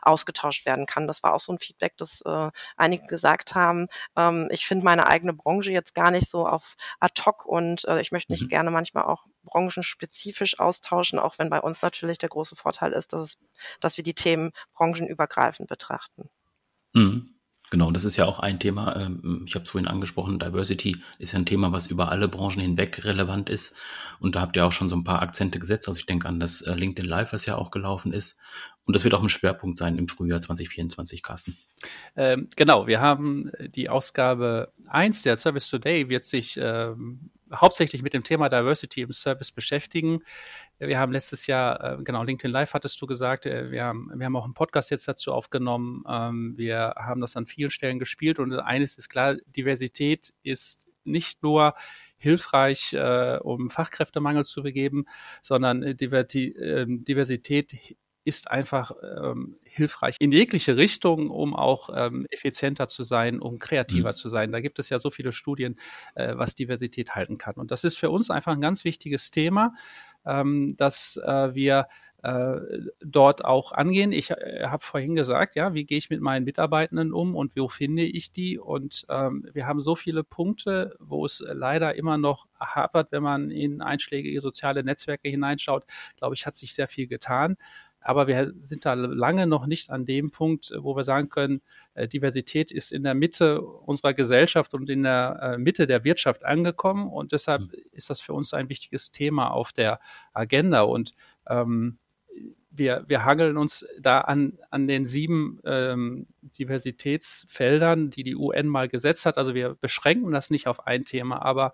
ausgetauscht 0.02 0.66
werden 0.66 0.86
kann. 0.86 1.08
Das 1.08 1.24
war 1.24 1.34
auch 1.34 1.40
so 1.40 1.54
ein 1.54 1.60
Feedback, 1.60 1.98
das 1.98 2.22
äh, 2.26 2.52
einige 2.78 3.06
gesagt 3.08 3.56
haben. 3.56 3.88
Ähm, 4.16 4.48
ich 4.52 4.66
finde 4.66 4.86
meine 4.86 5.08
eigene 5.08 5.34
Branche 5.34 5.72
jetzt 5.72 5.96
gar 5.96 6.12
nicht 6.12 6.30
so 6.30 6.48
auf 6.48 6.76
ad 7.00 7.22
hoc 7.26 7.46
und 7.46 7.86
äh, 7.86 8.02
ich 8.02 8.12
möchte 8.12 8.32
mich 8.32 8.44
mhm. 8.44 8.50
gerne 8.50 8.72
manchmal 8.72 9.06
auch 9.06 9.26
branchenspezifisch 9.44 10.60
austauschen, 10.60 11.20
auch 11.20 11.38
wenn 11.40 11.50
bei 11.50 11.62
uns 11.62 11.82
natürlich 11.82 12.18
der 12.18 12.30
große 12.30 12.56
Vorteil 12.56 12.94
ist, 12.94 13.14
dass, 13.14 13.22
es, 13.22 13.38
dass 13.80 13.98
wir 13.98 14.04
die 14.04 14.14
Themen 14.14 14.52
branchenübergreifend 14.74 15.70
betrachten. 15.70 16.30
Mhm. 16.94 17.35
Genau, 17.76 17.92
das 17.92 18.06
ist 18.06 18.16
ja 18.16 18.24
auch 18.24 18.40
ein 18.40 18.58
Thema. 18.58 18.96
Ähm, 18.96 19.44
ich 19.46 19.54
habe 19.54 19.66
es 19.66 19.72
vorhin 19.72 19.90
angesprochen, 19.90 20.40
Diversity 20.40 20.96
ist 21.20 21.34
ja 21.34 21.40
ein 21.40 21.46
Thema, 21.46 21.74
was 21.74 21.88
über 21.88 22.10
alle 22.10 22.30
Branchen 22.30 22.62
hinweg 22.62 23.04
relevant 23.04 23.50
ist. 23.50 23.76
Und 24.22 24.38
da 24.38 24.40
habt 24.40 24.56
ihr 24.56 24.66
auch 24.66 24.72
schon 24.72 24.88
so 24.88 24.96
ein 24.96 25.04
paar 25.04 25.22
Akzente 25.22 25.60
gesetzt. 25.60 25.90
Also 25.90 26.00
ich 26.00 26.06
denke 26.06 26.26
an 26.30 26.40
das 26.40 26.62
äh, 26.62 26.74
LinkedIn 26.74 27.10
Live, 27.10 27.34
was 27.34 27.46
ja 27.46 27.58
auch 27.58 27.72
gelaufen 27.72 28.14
ist. 28.14 28.40
Und 28.86 28.96
das 28.96 29.04
wird 29.04 29.14
auch 29.14 29.22
ein 29.22 29.28
Schwerpunkt 29.28 29.78
sein 29.78 29.98
im 29.98 30.08
Frühjahr 30.08 30.40
2024, 30.40 31.22
Carsten. 31.22 31.58
Ähm, 32.16 32.48
genau, 32.56 32.88
wir 32.88 33.02
haben 33.02 33.52
die 33.60 33.90
Ausgabe 33.90 34.72
1 34.88 35.24
der 35.24 35.36
Service 35.36 35.70
Today, 35.70 36.08
wird 36.08 36.24
sich 36.24 36.58
ähm, 36.58 37.30
hauptsächlich 37.54 38.02
mit 38.02 38.14
dem 38.14 38.24
Thema 38.24 38.50
Diversity 38.50 39.02
im 39.02 39.12
Service 39.12 39.52
beschäftigen. 39.52 40.22
Wir 40.80 41.00
haben 41.00 41.12
letztes 41.12 41.48
Jahr, 41.48 42.00
äh, 42.00 42.04
genau, 42.04 42.24
LinkedIn 42.24 42.52
Live 42.52 42.74
hattest 42.74 43.02
du 43.02 43.06
gesagt, 43.06 43.46
äh, 43.46 43.72
wir 43.72 43.84
haben, 43.84 44.12
wir 44.16 44.26
haben 44.26 44.36
auch 44.36 44.46
einen 44.46 44.54
Podcast 44.54 44.92
jetzt 44.92 45.08
dazu 45.08 45.32
aufgenommen. 45.34 46.04
Ähm, 46.08 46.54
wir 46.58 46.96
haben 46.98 47.22
das 47.22 47.36
an 47.36 47.46
vielen 47.46 47.70
Stellen 47.70 48.00
gespielt 48.00 48.40
und 48.40 48.54
eines 48.54 48.98
ist 48.98 49.10
klar, 49.10 49.36
Diversität 49.48 50.34
ist 50.44 50.88
nicht 51.04 51.44
nur 51.44 51.76
hilfreich, 52.18 52.94
äh, 52.94 53.38
um 53.42 53.70
Fachkräftemangel 53.70 54.44
zu 54.46 54.64
begeben, 54.64 55.06
sondern 55.42 55.84
äh, 55.84 55.92
ähm, 55.92 57.04
Diversität 57.04 57.96
ist 58.26 58.52
einfach 58.52 58.92
ähm, 59.02 59.58
hilfreich 59.64 60.16
in 60.20 60.32
jegliche 60.32 60.76
Richtung, 60.76 61.30
um 61.30 61.56
auch 61.56 61.90
ähm, 61.96 62.26
effizienter 62.30 62.88
zu 62.88 63.04
sein, 63.04 63.40
um 63.40 63.60
kreativer 63.60 64.10
mhm. 64.10 64.14
zu 64.14 64.30
sein. 64.30 64.52
Da 64.52 64.60
gibt 64.60 64.80
es 64.80 64.90
ja 64.90 65.00
so 65.00 65.12
viele 65.12 65.32
Studien, 65.32 65.78
äh, 66.16 66.34
was 66.36 66.56
Diversität 66.56 67.16
halten 67.16 67.38
kann. 67.38 67.56
Und 67.56 67.72
das 67.72 67.84
ist 67.84 67.98
für 67.98 68.10
uns 68.10 68.30
einfach 68.30 68.54
ein 68.54 68.62
ganz 68.62 68.84
wichtiges 68.84 69.32
Thema, 69.32 69.74
ähm, 70.26 70.76
dass 70.78 71.18
äh, 71.18 71.54
wir 71.54 71.88
äh, 72.26 72.60
dort 73.02 73.46
auch 73.46 73.72
angehen. 73.72 74.12
Ich 74.12 74.32
äh, 74.32 74.64
habe 74.66 74.84
vorhin 74.84 75.14
gesagt, 75.14 75.56
ja, 75.56 75.76
wie 75.76 75.86
gehe 75.86 76.00
ich 76.00 76.10
mit 76.10 76.22
meinen 76.22 76.44
Mitarbeitenden 76.44 77.14
um 77.14 77.36
und 77.36 77.56
wo 77.56 77.68
finde 77.68 78.04
ich 78.04 78.32
die? 78.32 78.58
Und 78.58 79.06
ähm, 79.10 79.48
wir 79.54 79.68
haben 79.68 79.80
so 79.80 79.96
viele 79.96 80.24
Punkte, 80.24 80.96
wo 81.00 81.24
es 81.24 81.44
leider 81.46 81.94
immer 81.94 82.18
noch 82.18 82.48
hapert, 82.60 83.12
wenn 83.12 83.22
man 83.22 83.52
in 83.52 83.80
einschlägige 83.80 84.42
soziale 84.42 84.84
Netzwerke 84.84 85.30
hineinschaut. 85.30 85.86
Glaube 86.18 86.34
ich, 86.34 86.48
hat 86.48 86.56
sich 86.56 86.74
sehr 86.74 86.88
viel 86.88 87.06
getan. 87.06 87.58
Aber 88.06 88.28
wir 88.28 88.54
sind 88.58 88.86
da 88.86 88.94
lange 88.94 89.48
noch 89.48 89.66
nicht 89.66 89.90
an 89.90 90.06
dem 90.06 90.30
Punkt, 90.30 90.72
wo 90.78 90.96
wir 90.96 91.04
sagen 91.04 91.30
können, 91.30 91.62
äh, 91.96 92.08
Diversität 92.08 92.72
ist 92.72 92.92
in 92.92 93.02
der 93.02 93.16
Mitte 93.16 93.62
unserer 93.62 94.14
Gesellschaft 94.14 94.76
und 94.76 94.92
in 94.92 95.02
der 95.02 95.40
äh, 95.42 95.58
Mitte 95.58 95.88
der 95.88 96.04
Wirtschaft 96.04 96.46
angekommen. 96.46 97.08
Und 97.08 97.32
deshalb 97.32 97.62
mhm. 97.64 97.72
ist 97.92 98.12
das 98.12 98.22
für 98.22 98.34
uns 98.34 98.54
ein 98.54 98.70
wichtiges 98.70 99.10
Thema 99.10 99.50
auf 99.50 99.74
der 99.74 100.00
Agenda. 100.34 100.82
Und 100.82 101.14
ähm, 101.50 101.98
wir, 102.70 103.06
wir 103.08 103.26
hangeln 103.26 103.58
uns 103.58 103.88
da 104.00 104.22
an, 104.22 104.60
an 104.70 104.88
den 104.88 105.06
sieben 105.06 105.60
ähm, 105.66 106.28
Diversitätsfeldern, 106.44 108.12
die 108.12 108.22
die 108.22 108.36
UN 108.36 108.68
mal 108.68 108.88
gesetzt 108.88 109.26
hat. 109.26 109.40
Also 109.40 109.56
wir 109.56 109.74
beschränken 109.82 110.32
das 110.32 110.52
nicht 110.52 110.68
auf 110.68 110.86
ein 110.86 111.06
Thema, 111.06 111.42
aber 111.42 111.74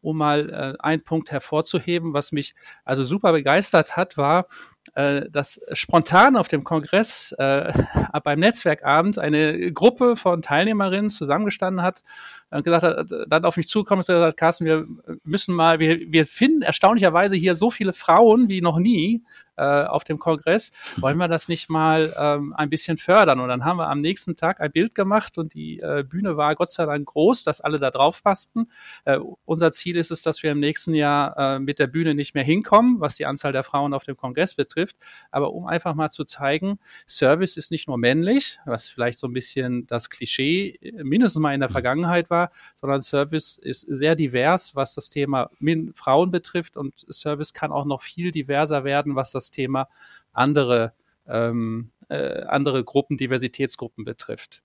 um 0.00 0.18
mal 0.18 0.50
äh, 0.50 0.80
einen 0.80 1.02
Punkt 1.02 1.32
hervorzuheben, 1.32 2.12
was 2.12 2.30
mich 2.30 2.54
also 2.84 3.02
super 3.02 3.32
begeistert 3.32 3.96
hat, 3.96 4.16
war, 4.16 4.46
äh, 4.94 5.28
dass 5.30 5.60
spontan 5.72 6.36
auf 6.36 6.48
dem 6.48 6.64
Kongress 6.64 7.32
äh, 7.38 7.72
beim 8.24 8.40
Netzwerkabend 8.40 9.18
eine 9.18 9.72
Gruppe 9.72 10.16
von 10.16 10.42
Teilnehmerinnen 10.42 11.08
zusammengestanden 11.08 11.82
hat 11.82 12.02
und 12.50 12.64
gesagt 12.64 12.82
hat, 12.82 13.10
dann 13.28 13.44
auf 13.44 13.56
mich 13.56 13.68
zukommen 13.68 14.00
und 14.00 14.06
gesagt, 14.06 14.36
Carsten, 14.36 14.66
wir 14.66 14.86
müssen 15.24 15.54
mal, 15.54 15.78
wir, 15.78 15.98
wir 16.12 16.26
finden 16.26 16.62
erstaunlicherweise 16.62 17.36
hier 17.36 17.54
so 17.54 17.70
viele 17.70 17.94
Frauen 17.94 18.48
wie 18.48 18.60
noch 18.60 18.78
nie 18.78 19.22
äh, 19.56 19.84
auf 19.84 20.04
dem 20.04 20.18
Kongress. 20.18 20.72
Wollen 20.98 21.18
wir 21.18 21.28
das 21.28 21.48
nicht 21.48 21.68
mal 21.68 22.14
ähm, 22.16 22.54
ein 22.56 22.70
bisschen 22.70 22.96
fördern? 22.96 23.40
Und 23.40 23.48
dann 23.48 23.64
haben 23.64 23.78
wir 23.78 23.88
am 23.88 24.00
nächsten 24.00 24.36
Tag 24.36 24.60
ein 24.60 24.72
Bild 24.72 24.94
gemacht 24.94 25.38
und 25.38 25.54
die 25.54 25.78
äh, 25.78 26.04
Bühne 26.08 26.36
war 26.36 26.54
Gott 26.54 26.70
sei 26.70 26.86
Dank 26.86 27.06
groß, 27.06 27.44
dass 27.44 27.60
alle 27.60 27.78
da 27.78 27.90
drauf 27.90 28.22
passten. 28.22 28.68
Äh, 29.04 29.18
unser 29.44 29.72
Ziel 29.72 29.96
ist 29.96 30.10
es, 30.10 30.22
dass 30.22 30.42
wir 30.42 30.52
im 30.52 30.60
nächsten 30.60 30.94
Jahr 30.94 31.36
äh, 31.36 31.58
mit 31.58 31.78
der 31.78 31.86
Bühne 31.86 32.14
nicht 32.14 32.34
mehr 32.34 32.44
hinkommen, 32.44 33.00
was 33.00 33.16
die 33.16 33.26
Anzahl 33.26 33.52
der 33.52 33.62
Frauen 33.62 33.94
auf 33.94 34.04
dem 34.04 34.16
Kongress 34.16 34.54
betrifft. 34.54 34.96
Aber 35.30 35.52
um 35.52 35.66
einfach 35.66 35.94
mal 35.94 36.10
zu 36.10 36.24
zeigen, 36.24 36.78
Service 37.06 37.56
ist 37.56 37.70
nicht 37.70 37.88
nur 37.88 37.98
männlich, 37.98 38.58
was 38.64 38.88
vielleicht 38.88 39.18
so 39.18 39.26
ein 39.26 39.32
bisschen 39.32 39.86
das 39.86 40.10
Klischee 40.10 40.78
äh, 40.80 41.04
mindestens 41.04 41.40
mal 41.40 41.54
in 41.54 41.60
der 41.60 41.68
mhm. 41.68 41.72
Vergangenheit 41.72 42.30
war, 42.30 42.50
sondern 42.74 43.00
Service 43.00 43.58
ist 43.58 43.82
sehr 43.82 44.14
divers, 44.14 44.74
was 44.74 44.94
das 44.94 45.10
Thema 45.10 45.50
Frauen 45.94 46.30
betrifft 46.30 46.76
und 46.76 46.94
Service 47.10 47.52
kann 47.52 47.72
auch 47.72 47.84
noch 47.84 48.02
viel 48.02 48.30
diverser 48.30 48.84
werden, 48.84 49.16
was 49.16 49.32
das 49.32 49.41
Thema 49.50 49.88
andere, 50.32 50.92
ähm, 51.26 51.90
äh, 52.08 52.42
andere 52.44 52.84
Gruppen, 52.84 53.16
Diversitätsgruppen 53.16 54.04
betrifft. 54.04 54.62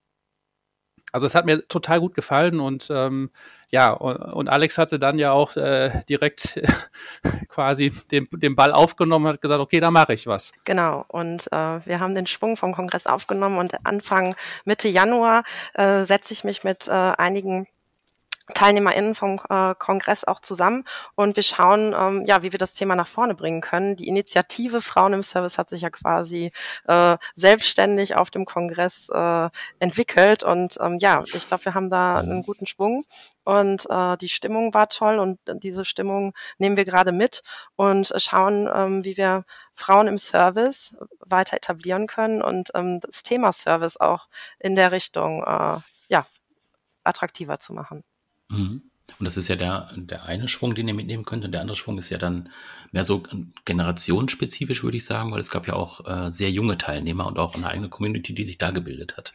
Also 1.14 1.26
es 1.26 1.36
hat 1.36 1.46
mir 1.46 1.66
total 1.70 2.02
gut 2.02 2.16
gefallen 2.16 2.60
und 2.60 2.90
ähm, 2.92 3.32
ja, 3.70 3.92
und, 3.94 4.18
und, 4.18 4.50
Alex 4.50 4.78
hatte 4.78 5.00
dann 5.00 5.18
ja 5.18 5.32
auch 5.32 5.56
äh, 5.56 6.04
direkt 6.10 6.62
quasi 7.48 7.92
den, 8.12 8.28
den 8.34 8.56
Ball 8.56 8.74
aufgenommen 8.74 9.26
und 9.26 9.34
hat 9.34 9.42
gesagt, 9.42 9.62
okay, 9.62 9.80
da 9.80 9.90
mache 9.90 10.14
ich 10.14 10.28
was. 10.28 10.52
Genau, 10.66 11.06
und 11.08 11.48
äh, 11.54 11.86
wir 11.86 12.02
haben 12.02 12.14
den 12.14 12.28
Schwung 12.28 12.58
vom 12.58 12.74
Kongress 12.74 13.06
aufgenommen 13.06 13.58
und 13.58 13.74
Anfang 13.86 14.36
Mitte 14.66 14.90
Januar 14.90 15.44
äh, 15.76 16.04
setze 16.04 16.34
ich 16.34 16.44
mich 16.44 16.66
mit 16.66 16.90
äh, 16.90 16.92
einigen 16.92 17.68
TeilnehmerInnen 18.54 19.16
vom 19.16 19.40
äh, 19.50 19.76
Kongress 19.76 20.24
auch 20.24 20.40
zusammen. 20.40 20.86
Und 21.16 21.36
wir 21.36 21.44
schauen, 21.44 21.94
ähm, 21.98 22.26
ja, 22.26 22.44
wie 22.44 22.52
wir 22.52 22.60
das 22.60 22.74
Thema 22.74 22.96
nach 22.96 23.08
vorne 23.08 23.36
bringen 23.36 23.62
können. 23.62 23.96
Die 23.96 24.08
Initiative 24.08 24.82
Frauen 24.82 25.14
im 25.14 25.24
Service 25.24 25.58
hat 25.58 25.70
sich 25.70 25.82
ja 25.82 25.90
quasi 25.90 26.52
äh, 26.88 27.18
selbstständig 27.36 28.16
auf 28.16 28.32
dem 28.32 28.46
Kongress 28.46 29.10
äh, 29.10 29.50
entwickelt. 29.80 30.44
Und 30.44 30.78
ähm, 30.80 30.98
ja, 31.00 31.24
ich 31.26 31.46
glaube, 31.46 31.66
wir 31.66 31.74
haben 31.74 31.90
da 31.90 32.20
einen 32.20 32.44
guten 32.44 32.66
Schwung. 32.66 33.06
Und 33.44 33.90
äh, 33.90 34.18
die 34.18 34.30
Stimmung 34.30 34.74
war 34.74 34.90
toll. 34.90 35.20
Und 35.20 35.40
diese 35.64 35.86
Stimmung 35.86 36.34
nehmen 36.58 36.78
wir 36.78 36.86
gerade 36.86 37.12
mit 37.12 37.44
und 37.76 38.14
schauen, 38.18 38.70
ähm, 38.74 39.04
wie 39.04 39.18
wir 39.18 39.46
Frauen 39.74 40.08
im 40.08 40.18
Service 40.18 40.96
weiter 41.20 41.56
etablieren 41.56 42.08
können 42.08 42.42
und 42.42 42.72
ähm, 42.74 43.00
das 43.00 43.24
Thema 43.24 43.52
Service 43.52 43.98
auch 43.98 44.28
in 44.60 44.76
der 44.76 44.92
Richtung 44.92 45.44
äh, 45.44 45.78
ja, 46.10 46.26
attraktiver 47.04 47.60
zu 47.60 47.74
machen. 47.74 48.04
Mhm. 48.50 48.82
Und 49.20 49.26
das 49.26 49.38
ist 49.38 49.48
ja 49.48 49.56
der, 49.56 49.90
der 49.96 50.26
eine 50.26 50.48
Schwung, 50.48 50.76
den 50.76 50.88
ihr 50.88 50.94
mitnehmen 50.94 51.24
könnt. 51.24 51.46
Und 51.46 51.54
der 51.54 51.62
andere 51.62 51.78
Schwung 51.78 51.98
ist 51.98 52.10
ja 52.10 52.18
dann 52.18 52.50
mehr 52.92 53.06
so 53.06 53.24
generationsspezifisch, 53.66 54.84
würde 54.84 54.98
ich 54.98 55.06
sagen, 55.06 55.32
weil 55.32 55.40
es 55.40 55.50
gab 55.50 55.66
ja 55.68 55.74
auch 55.74 56.06
äh, 56.06 56.32
sehr 56.32 56.52
junge 56.52 56.78
Teilnehmer 56.78 57.26
und 57.26 57.40
auch 57.40 57.56
eine 57.56 57.68
eigene 57.68 57.90
Community, 57.90 58.34
die 58.36 58.46
sich 58.46 58.58
da 58.58 58.72
gebildet 58.72 59.16
hat. 59.18 59.34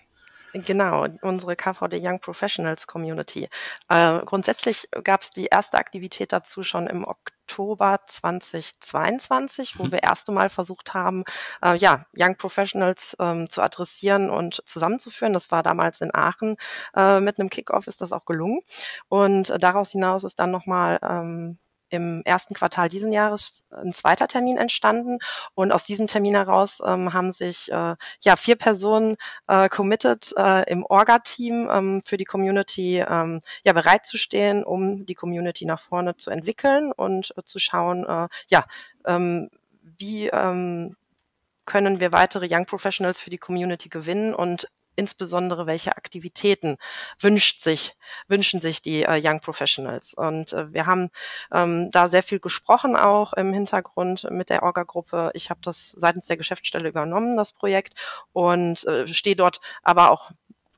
Genau, 0.54 1.06
unsere 1.22 1.56
KVD 1.56 1.98
Young 2.02 2.20
Professionals 2.20 2.86
Community. 2.86 3.48
Äh, 3.88 4.18
grundsätzlich 4.26 4.86
gab 5.02 5.22
es 5.22 5.30
die 5.30 5.46
erste 5.46 5.78
Aktivität 5.78 6.32
dazu 6.32 6.62
schon 6.62 6.86
im 6.88 7.04
Oktober 7.06 8.00
2022, 8.06 9.78
wo 9.78 9.84
mhm. 9.84 9.92
wir 9.92 10.02
erste 10.02 10.30
Mal 10.30 10.50
versucht 10.50 10.92
haben, 10.92 11.24
äh, 11.62 11.76
ja, 11.76 12.04
Young 12.14 12.36
Professionals 12.36 13.16
ähm, 13.18 13.48
zu 13.48 13.62
adressieren 13.62 14.28
und 14.28 14.62
zusammenzuführen. 14.66 15.32
Das 15.32 15.50
war 15.50 15.62
damals 15.62 16.02
in 16.02 16.14
Aachen. 16.14 16.56
Äh, 16.94 17.20
mit 17.20 17.38
einem 17.38 17.48
Kickoff 17.48 17.86
ist 17.86 18.02
das 18.02 18.12
auch 18.12 18.26
gelungen. 18.26 18.60
Und 19.08 19.54
daraus 19.62 19.92
hinaus 19.92 20.22
ist 20.24 20.38
dann 20.38 20.50
nochmal 20.50 20.98
ähm, 21.02 21.58
im 21.92 22.22
ersten 22.24 22.54
Quartal 22.54 22.88
diesen 22.88 23.12
Jahres 23.12 23.52
ein 23.70 23.92
zweiter 23.92 24.26
Termin 24.26 24.56
entstanden. 24.56 25.18
Und 25.54 25.72
aus 25.72 25.84
diesem 25.84 26.06
Termin 26.06 26.34
heraus 26.34 26.80
ähm, 26.84 27.12
haben 27.12 27.32
sich 27.32 27.70
äh, 27.70 27.96
ja 28.20 28.36
vier 28.36 28.56
Personen 28.56 29.16
äh, 29.46 29.68
committed 29.68 30.32
äh, 30.36 30.70
im 30.70 30.84
Orga-Team 30.84 31.68
ähm, 31.70 32.02
für 32.02 32.16
die 32.16 32.24
Community 32.24 32.98
ähm, 32.98 33.42
ja 33.64 33.72
bereitzustehen, 33.72 34.64
um 34.64 35.04
die 35.04 35.14
Community 35.14 35.66
nach 35.66 35.80
vorne 35.80 36.16
zu 36.16 36.30
entwickeln 36.30 36.92
und 36.92 37.34
äh, 37.36 37.42
zu 37.44 37.58
schauen, 37.58 38.04
äh, 38.04 38.28
ja, 38.48 38.64
ähm, 39.04 39.50
wie 39.82 40.28
ähm, 40.28 40.96
können 41.66 42.00
wir 42.00 42.12
weitere 42.12 42.48
Young 42.50 42.66
Professionals 42.66 43.20
für 43.20 43.30
die 43.30 43.38
Community 43.38 43.88
gewinnen 43.88 44.34
und 44.34 44.66
insbesondere 44.96 45.66
welche 45.66 45.96
Aktivitäten 45.96 46.78
wünscht 47.20 47.62
sich, 47.62 47.96
wünschen 48.28 48.60
sich 48.60 48.82
die 48.82 49.02
äh, 49.02 49.20
Young 49.22 49.40
Professionals. 49.40 50.14
Und 50.14 50.52
äh, 50.52 50.72
wir 50.72 50.86
haben 50.86 51.10
ähm, 51.52 51.90
da 51.90 52.08
sehr 52.08 52.22
viel 52.22 52.40
gesprochen 52.40 52.96
auch 52.96 53.32
im 53.32 53.52
Hintergrund 53.52 54.28
mit 54.30 54.50
der 54.50 54.62
Orga-Gruppe. 54.62 55.30
Ich 55.34 55.50
habe 55.50 55.60
das 55.62 55.90
seitens 55.92 56.26
der 56.26 56.36
Geschäftsstelle 56.36 56.88
übernommen, 56.88 57.36
das 57.36 57.52
Projekt, 57.52 57.94
und 58.32 58.84
äh, 58.86 59.06
stehe 59.08 59.36
dort 59.36 59.60
aber 59.82 60.10
auch 60.10 60.30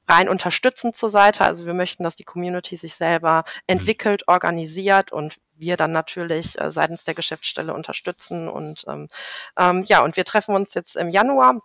rein 0.09 0.29
unterstützend 0.29 0.97
zur 0.97 1.11
Seite. 1.11 1.45
Also 1.45 1.67
wir 1.67 1.75
möchten, 1.75 2.03
dass 2.03 2.17
die 2.17 2.25
Community 2.25 2.77
sich 2.77 2.95
selber 2.95 3.39
mhm. 3.39 3.63
entwickelt, 3.67 4.29
organisiert 4.29 5.13
und 5.13 5.37
wir 5.57 5.77
dann 5.77 5.93
natürlich 5.93 6.61
äh, 6.61 6.71
seitens 6.71 7.05
der 7.05 7.15
Geschäftsstelle 7.15 7.75
unterstützen. 7.75 8.49
Und 8.49 8.85
ähm, 8.89 9.09
ähm, 9.59 9.85
ja, 9.87 10.03
und 10.03 10.17
wir 10.17 10.25
treffen 10.25 10.55
uns 10.55 10.75
jetzt 10.75 10.97
im 10.97 11.11
Januar 11.11 11.61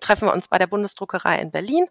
treffen 0.00 0.28
wir 0.28 0.34
uns 0.34 0.48
bei 0.48 0.58
der 0.58 0.66
Bundesdruckerei 0.66 1.40
in 1.40 1.50
Berlin 1.50 1.86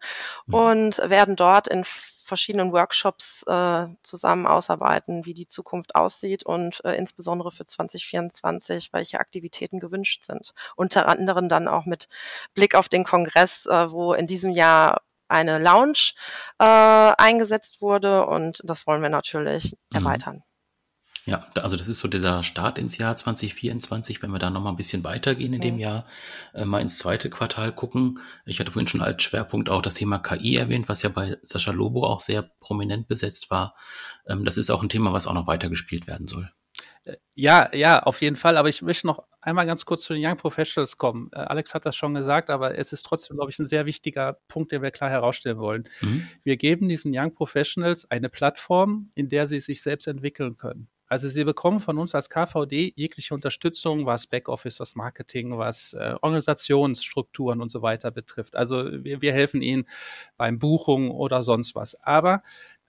mhm. 0.45 0.53
und 0.53 0.97
werden 1.09 1.35
dort 1.35 1.67
in 1.67 1.83
verschiedenen 1.83 2.73
Workshops 2.73 3.43
äh, 3.43 3.87
zusammen 4.01 4.47
ausarbeiten, 4.47 5.25
wie 5.25 5.33
die 5.33 5.47
Zukunft 5.47 5.95
aussieht 5.95 6.43
und 6.43 6.83
äh, 6.83 6.95
insbesondere 6.95 7.51
für 7.51 7.65
2024, 7.65 8.91
welche 8.93 9.19
Aktivitäten 9.19 9.79
gewünscht 9.79 10.25
sind. 10.25 10.53
Unter 10.75 11.07
anderem 11.07 11.49
dann 11.49 11.67
auch 11.67 11.85
mit 11.85 12.09
Blick 12.55 12.75
auf 12.75 12.89
den 12.89 13.03
Kongress, 13.03 13.67
äh, 13.67 13.91
wo 13.91 14.13
in 14.13 14.27
diesem 14.27 14.51
Jahr 14.51 15.01
eine 15.27 15.59
Lounge 15.59 16.13
äh, 16.59 16.65
eingesetzt 16.65 17.81
wurde 17.81 18.25
und 18.25 18.61
das 18.63 18.87
wollen 18.87 19.01
wir 19.01 19.09
natürlich 19.09 19.77
mhm. 19.91 19.97
erweitern. 19.97 20.43
Ja, 21.25 21.47
also 21.55 21.75
das 21.75 21.87
ist 21.87 21.99
so 21.99 22.07
dieser 22.07 22.43
Start 22.43 22.77
ins 22.77 22.99
Jahr 22.99 23.15
2024, 23.15 24.21
wenn 24.21 24.29
wir 24.29 24.37
da 24.37 24.51
nochmal 24.51 24.73
ein 24.73 24.77
bisschen 24.77 25.03
weitergehen 25.03 25.53
in 25.53 25.61
dem 25.61 25.79
Jahr, 25.79 26.05
äh, 26.53 26.65
mal 26.65 26.81
ins 26.81 26.99
zweite 26.99 27.31
Quartal 27.31 27.71
gucken. 27.71 28.19
Ich 28.45 28.59
hatte 28.59 28.71
vorhin 28.71 28.87
schon 28.87 29.01
als 29.01 29.23
Schwerpunkt 29.23 29.71
auch 29.71 29.81
das 29.81 29.95
Thema 29.95 30.19
KI 30.19 30.55
erwähnt, 30.55 30.87
was 30.87 31.01
ja 31.01 31.09
bei 31.09 31.37
Sascha 31.41 31.71
Lobo 31.71 32.05
auch 32.05 32.19
sehr 32.19 32.43
prominent 32.59 33.07
besetzt 33.07 33.49
war. 33.49 33.75
Ähm, 34.27 34.45
das 34.45 34.57
ist 34.57 34.69
auch 34.69 34.83
ein 34.83 34.89
Thema, 34.89 35.13
was 35.13 35.25
auch 35.25 35.33
noch 35.33 35.47
weitergespielt 35.47 36.05
werden 36.05 36.27
soll. 36.27 36.51
Äh, 37.05 37.17
ja, 37.33 37.73
ja, 37.73 38.03
auf 38.03 38.21
jeden 38.21 38.35
Fall. 38.35 38.55
Aber 38.57 38.69
ich 38.69 38.83
möchte 38.83 39.07
noch 39.07 39.23
einmal 39.41 39.65
ganz 39.65 39.83
kurz 39.85 40.03
zu 40.03 40.13
den 40.13 40.23
Young 40.23 40.37
Professionals 40.37 40.99
kommen. 40.99 41.29
Äh, 41.33 41.37
Alex 41.39 41.73
hat 41.73 41.87
das 41.87 41.95
schon 41.95 42.13
gesagt, 42.13 42.51
aber 42.51 42.77
es 42.77 42.93
ist 42.93 43.03
trotzdem, 43.03 43.37
glaube 43.37 43.49
ich, 43.49 43.57
ein 43.57 43.65
sehr 43.65 43.87
wichtiger 43.87 44.39
Punkt, 44.47 44.71
den 44.71 44.83
wir 44.83 44.91
klar 44.91 45.09
herausstellen 45.09 45.57
wollen. 45.57 45.89
Mhm. 46.01 46.27
Wir 46.43 46.57
geben 46.57 46.87
diesen 46.87 47.11
Young 47.15 47.33
Professionals 47.33 48.09
eine 48.11 48.29
Plattform, 48.29 49.09
in 49.15 49.27
der 49.29 49.47
sie 49.47 49.59
sich 49.59 49.81
selbst 49.81 50.07
entwickeln 50.07 50.57
können. 50.57 50.87
Also 51.07 51.27
Sie 51.27 51.43
bekommen 51.43 51.79
von 51.79 51.97
uns 51.97 52.15
als 52.15 52.29
KVD 52.29 52.93
jegliche 52.95 53.33
Unterstützung, 53.33 54.05
was 54.05 54.27
Backoffice, 54.27 54.79
was 54.79 54.95
Marketing, 54.95 55.57
was 55.57 55.93
äh, 55.93 56.15
Organisationsstrukturen 56.21 57.61
und 57.61 57.69
so 57.69 57.81
weiter 57.81 58.11
betrifft. 58.11 58.55
Also 58.55 59.03
wir, 59.03 59.21
wir 59.21 59.33
helfen 59.33 59.61
Ihnen 59.61 59.85
beim 60.37 60.57
Buchung 60.59 61.11
oder 61.11 61.41
sonst 61.41 61.75
was. 61.75 61.95
Aber 62.03 62.41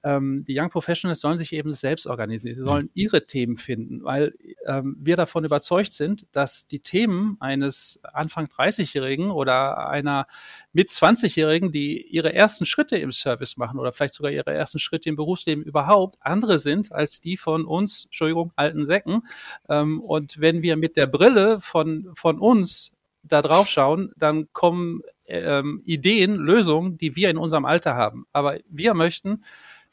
ähm, 0.06 0.44
die 0.44 0.56
Young 0.56 0.70
Professionals 0.70 1.20
sollen 1.20 1.36
sich 1.36 1.52
eben 1.52 1.72
selbst 1.72 2.06
organisieren. 2.06 2.54
Sie 2.54 2.62
sollen 2.62 2.84
mhm. 2.84 2.90
ihre 2.94 3.26
Themen 3.26 3.56
finden, 3.56 4.04
weil 4.04 4.34
ähm, 4.64 4.96
wir 5.00 5.16
davon 5.16 5.44
überzeugt 5.44 5.92
sind, 5.92 6.28
dass 6.30 6.68
die 6.68 6.78
Themen 6.78 7.36
eines 7.40 8.00
Anfang 8.12 8.46
30-Jährigen 8.46 9.32
oder 9.32 9.88
einer 9.88 10.28
mit 10.72 10.90
20-Jährigen, 10.90 11.72
die 11.72 12.06
ihre 12.06 12.32
ersten 12.32 12.66
Schritte 12.66 12.96
im 12.96 13.10
Service 13.10 13.56
machen 13.56 13.80
oder 13.80 13.92
vielleicht 13.92 14.14
sogar 14.14 14.30
ihre 14.30 14.54
ersten 14.54 14.78
Schritte 14.78 15.08
im 15.08 15.16
Berufsleben 15.16 15.64
überhaupt, 15.64 16.16
andere 16.20 16.60
sind 16.60 16.92
als 16.92 17.20
die 17.20 17.36
von 17.36 17.64
uns, 17.64 18.04
Entschuldigung, 18.04 18.52
alten 18.54 18.84
Säcken. 18.84 19.22
Ähm, 19.68 20.00
und 20.00 20.40
wenn 20.40 20.62
wir 20.62 20.76
mit 20.76 20.96
der 20.96 21.08
Brille 21.08 21.58
von, 21.58 22.12
von 22.14 22.38
uns 22.38 22.92
da 23.24 23.42
drauf 23.42 23.66
schauen, 23.66 24.12
dann 24.16 24.52
kommen 24.52 25.02
ähm, 25.26 25.82
Ideen, 25.84 26.36
Lösungen, 26.36 26.96
die 26.96 27.16
wir 27.16 27.28
in 27.28 27.38
unserem 27.38 27.64
Alter 27.64 27.96
haben. 27.96 28.26
Aber 28.32 28.58
wir 28.68 28.94
möchten 28.94 29.42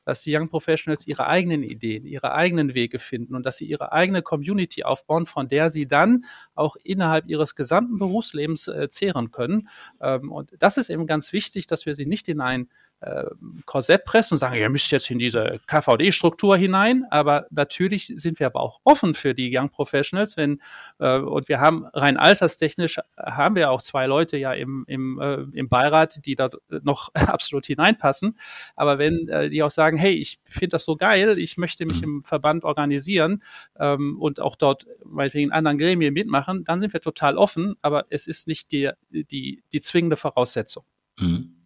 dass 0.05 0.21
die 0.21 0.35
Young 0.35 0.49
Professionals 0.49 1.07
ihre 1.07 1.27
eigenen 1.27 1.63
Ideen, 1.63 2.05
ihre 2.05 2.33
eigenen 2.33 2.73
Wege 2.73 2.99
finden 2.99 3.35
und 3.35 3.45
dass 3.45 3.57
sie 3.57 3.65
ihre 3.65 3.91
eigene 3.91 4.21
Community 4.21 4.83
aufbauen, 4.83 5.25
von 5.25 5.47
der 5.47 5.69
sie 5.69 5.87
dann 5.87 6.23
auch 6.55 6.75
innerhalb 6.83 7.27
ihres 7.27 7.55
gesamten 7.55 7.97
Berufslebens 7.97 8.67
äh, 8.67 8.87
zehren 8.89 9.31
können. 9.31 9.67
Ähm, 10.01 10.31
und 10.31 10.51
das 10.59 10.77
ist 10.77 10.89
eben 10.89 11.05
ganz 11.05 11.33
wichtig, 11.33 11.67
dass 11.67 11.85
wir 11.85 11.95
sie 11.95 12.05
nicht 12.05 12.27
in 12.27 12.41
ein 12.41 12.69
äh, 13.03 13.25
Korsett 13.65 14.05
pressen 14.05 14.35
und 14.35 14.39
sagen, 14.39 14.55
ihr 14.55 14.69
müsst 14.69 14.91
jetzt 14.91 15.09
in 15.11 15.19
diese 15.19 15.59
KVD-Struktur 15.67 16.57
hinein. 16.57 17.05
Aber 17.09 17.47
natürlich 17.51 18.07
sind 18.15 18.39
wir 18.39 18.47
aber 18.47 18.61
auch 18.61 18.79
offen 18.83 19.13
für 19.13 19.33
die 19.33 19.55
Young 19.55 19.69
Professionals, 19.69 20.37
wenn 20.37 20.61
äh, 20.99 21.19
und 21.19 21.47
wir 21.49 21.59
haben 21.59 21.85
rein 21.93 22.17
alterstechnisch 22.17 22.99
haben 23.17 23.55
wir 23.55 23.71
auch 23.71 23.81
zwei 23.81 24.05
Leute 24.07 24.37
ja 24.37 24.53
im, 24.53 24.85
im, 24.87 25.19
äh, 25.19 25.45
im 25.53 25.69
Beirat, 25.69 26.25
die 26.25 26.35
da 26.35 26.49
noch 26.69 27.09
absolut 27.13 27.65
hineinpassen. 27.65 28.37
Aber 28.75 28.97
wenn 28.97 29.27
äh, 29.27 29.49
die 29.49 29.63
auch 29.63 29.71
sagen, 29.71 29.97
hey, 29.97 30.13
ich 30.13 30.39
finde 30.45 30.69
das 30.69 30.85
so 30.85 30.95
geil, 30.95 31.37
ich 31.37 31.57
möchte 31.57 31.85
mich 31.85 31.97
mhm. 31.97 32.03
im 32.03 32.21
Verband 32.21 32.63
organisieren 32.63 33.43
ähm, 33.79 34.19
und 34.19 34.39
auch 34.39 34.55
dort 34.55 34.85
meinetwegen 35.05 35.49
in 35.49 35.53
anderen 35.53 35.77
Gremien 35.77 36.13
mitmachen, 36.13 36.63
dann 36.63 36.79
sind 36.79 36.93
wir 36.93 37.01
total 37.01 37.37
offen, 37.37 37.75
aber 37.81 38.05
es 38.09 38.27
ist 38.27 38.47
nicht 38.47 38.71
die, 38.71 38.91
die, 39.09 39.63
die 39.71 39.79
zwingende 39.81 40.15
Voraussetzung. 40.15 40.83
Mhm. 41.17 41.62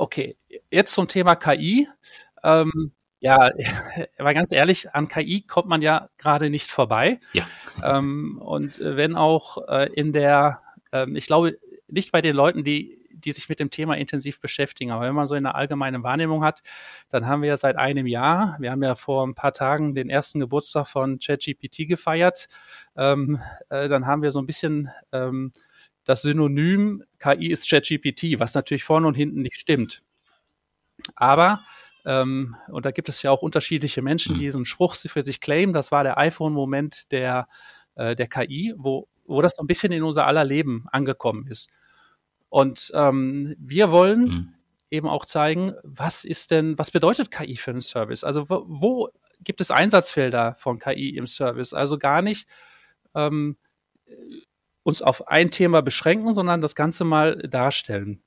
Okay, 0.00 0.38
jetzt 0.70 0.94
zum 0.94 1.08
Thema 1.08 1.36
KI. 1.36 1.86
Ähm, 2.42 2.92
ja, 3.18 3.38
aber 4.18 4.32
ganz 4.32 4.50
ehrlich, 4.50 4.94
an 4.94 5.08
KI 5.08 5.42
kommt 5.42 5.68
man 5.68 5.82
ja 5.82 6.08
gerade 6.16 6.48
nicht 6.48 6.70
vorbei. 6.70 7.20
Ja. 7.34 7.46
Ähm, 7.82 8.38
und 8.44 8.78
wenn 8.82 9.16
auch 9.16 9.66
äh, 9.68 9.88
in 9.94 10.12
der, 10.12 10.60
ähm, 10.92 11.16
ich 11.16 11.26
glaube, 11.26 11.56
nicht 11.88 12.12
bei 12.12 12.20
den 12.20 12.36
Leuten, 12.36 12.62
die 12.62 12.98
die 13.12 13.32
sich 13.32 13.48
mit 13.48 13.60
dem 13.60 13.70
Thema 13.70 13.96
intensiv 13.96 14.40
beschäftigen. 14.40 14.90
Aber 14.92 15.06
wenn 15.06 15.14
man 15.14 15.28
so 15.28 15.34
eine 15.34 15.54
allgemeine 15.54 16.02
Wahrnehmung 16.02 16.42
hat, 16.42 16.62
dann 17.10 17.26
haben 17.26 17.42
wir 17.42 17.50
ja 17.50 17.56
seit 17.56 17.76
einem 17.76 18.06
Jahr, 18.06 18.56
wir 18.60 18.70
haben 18.70 18.82
ja 18.82 18.94
vor 18.94 19.26
ein 19.26 19.34
paar 19.34 19.52
Tagen 19.52 19.94
den 19.94 20.10
ersten 20.10 20.40
Geburtstag 20.40 20.88
von 20.88 21.18
ChatGPT 21.18 21.88
gefeiert, 21.88 22.48
ähm, 22.96 23.40
äh, 23.68 23.88
dann 23.88 24.06
haben 24.06 24.22
wir 24.22 24.32
so 24.32 24.40
ein 24.40 24.46
bisschen 24.46 24.90
ähm, 25.12 25.52
das 26.04 26.22
Synonym 26.22 27.04
KI 27.18 27.50
ist 27.50 27.68
ChatGPT, 27.68 28.38
was 28.38 28.54
natürlich 28.54 28.84
vorne 28.84 29.06
und 29.06 29.14
hinten 29.14 29.42
nicht 29.42 29.60
stimmt. 29.60 30.02
Aber, 31.14 31.60
ähm, 32.04 32.56
und 32.68 32.84
da 32.84 32.90
gibt 32.90 33.08
es 33.08 33.22
ja 33.22 33.30
auch 33.30 33.42
unterschiedliche 33.42 34.02
Menschen, 34.02 34.34
die 34.34 34.40
hm. 34.40 34.46
diesen 34.46 34.64
Spruch 34.64 34.94
für 34.94 35.22
sich 35.22 35.40
claimen, 35.40 35.72
das 35.72 35.92
war 35.92 36.02
der 36.02 36.18
iPhone-Moment 36.18 37.12
der, 37.12 37.48
äh, 37.96 38.14
der 38.14 38.28
KI, 38.28 38.74
wo, 38.76 39.08
wo 39.26 39.42
das 39.42 39.54
so 39.54 39.62
ein 39.62 39.66
bisschen 39.66 39.92
in 39.92 40.02
unser 40.02 40.26
aller 40.26 40.44
Leben 40.44 40.86
angekommen 40.90 41.46
ist. 41.46 41.70
Und 42.48 42.90
ähm, 42.94 43.54
wir 43.58 43.92
wollen 43.92 44.22
mhm. 44.22 44.54
eben 44.90 45.08
auch 45.08 45.24
zeigen, 45.24 45.74
was 45.84 46.24
ist 46.24 46.50
denn, 46.50 46.76
was 46.78 46.90
bedeutet 46.90 47.30
KI 47.30 47.56
für 47.56 47.70
einen 47.70 47.80
Service? 47.80 48.24
Also 48.24 48.50
wo, 48.50 48.64
wo 48.66 49.08
gibt 49.42 49.60
es 49.60 49.70
Einsatzfelder 49.70 50.56
von 50.58 50.78
KI 50.80 51.10
im 51.16 51.28
Service? 51.28 51.72
Also 51.72 51.96
gar 51.96 52.22
nicht 52.22 52.48
ähm, 53.14 53.56
uns 54.82 55.02
auf 55.02 55.28
ein 55.28 55.50
Thema 55.50 55.82
beschränken, 55.82 56.32
sondern 56.32 56.60
das 56.60 56.74
Ganze 56.74 57.04
mal 57.04 57.36
darstellen. 57.36 58.22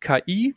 KI 0.00 0.54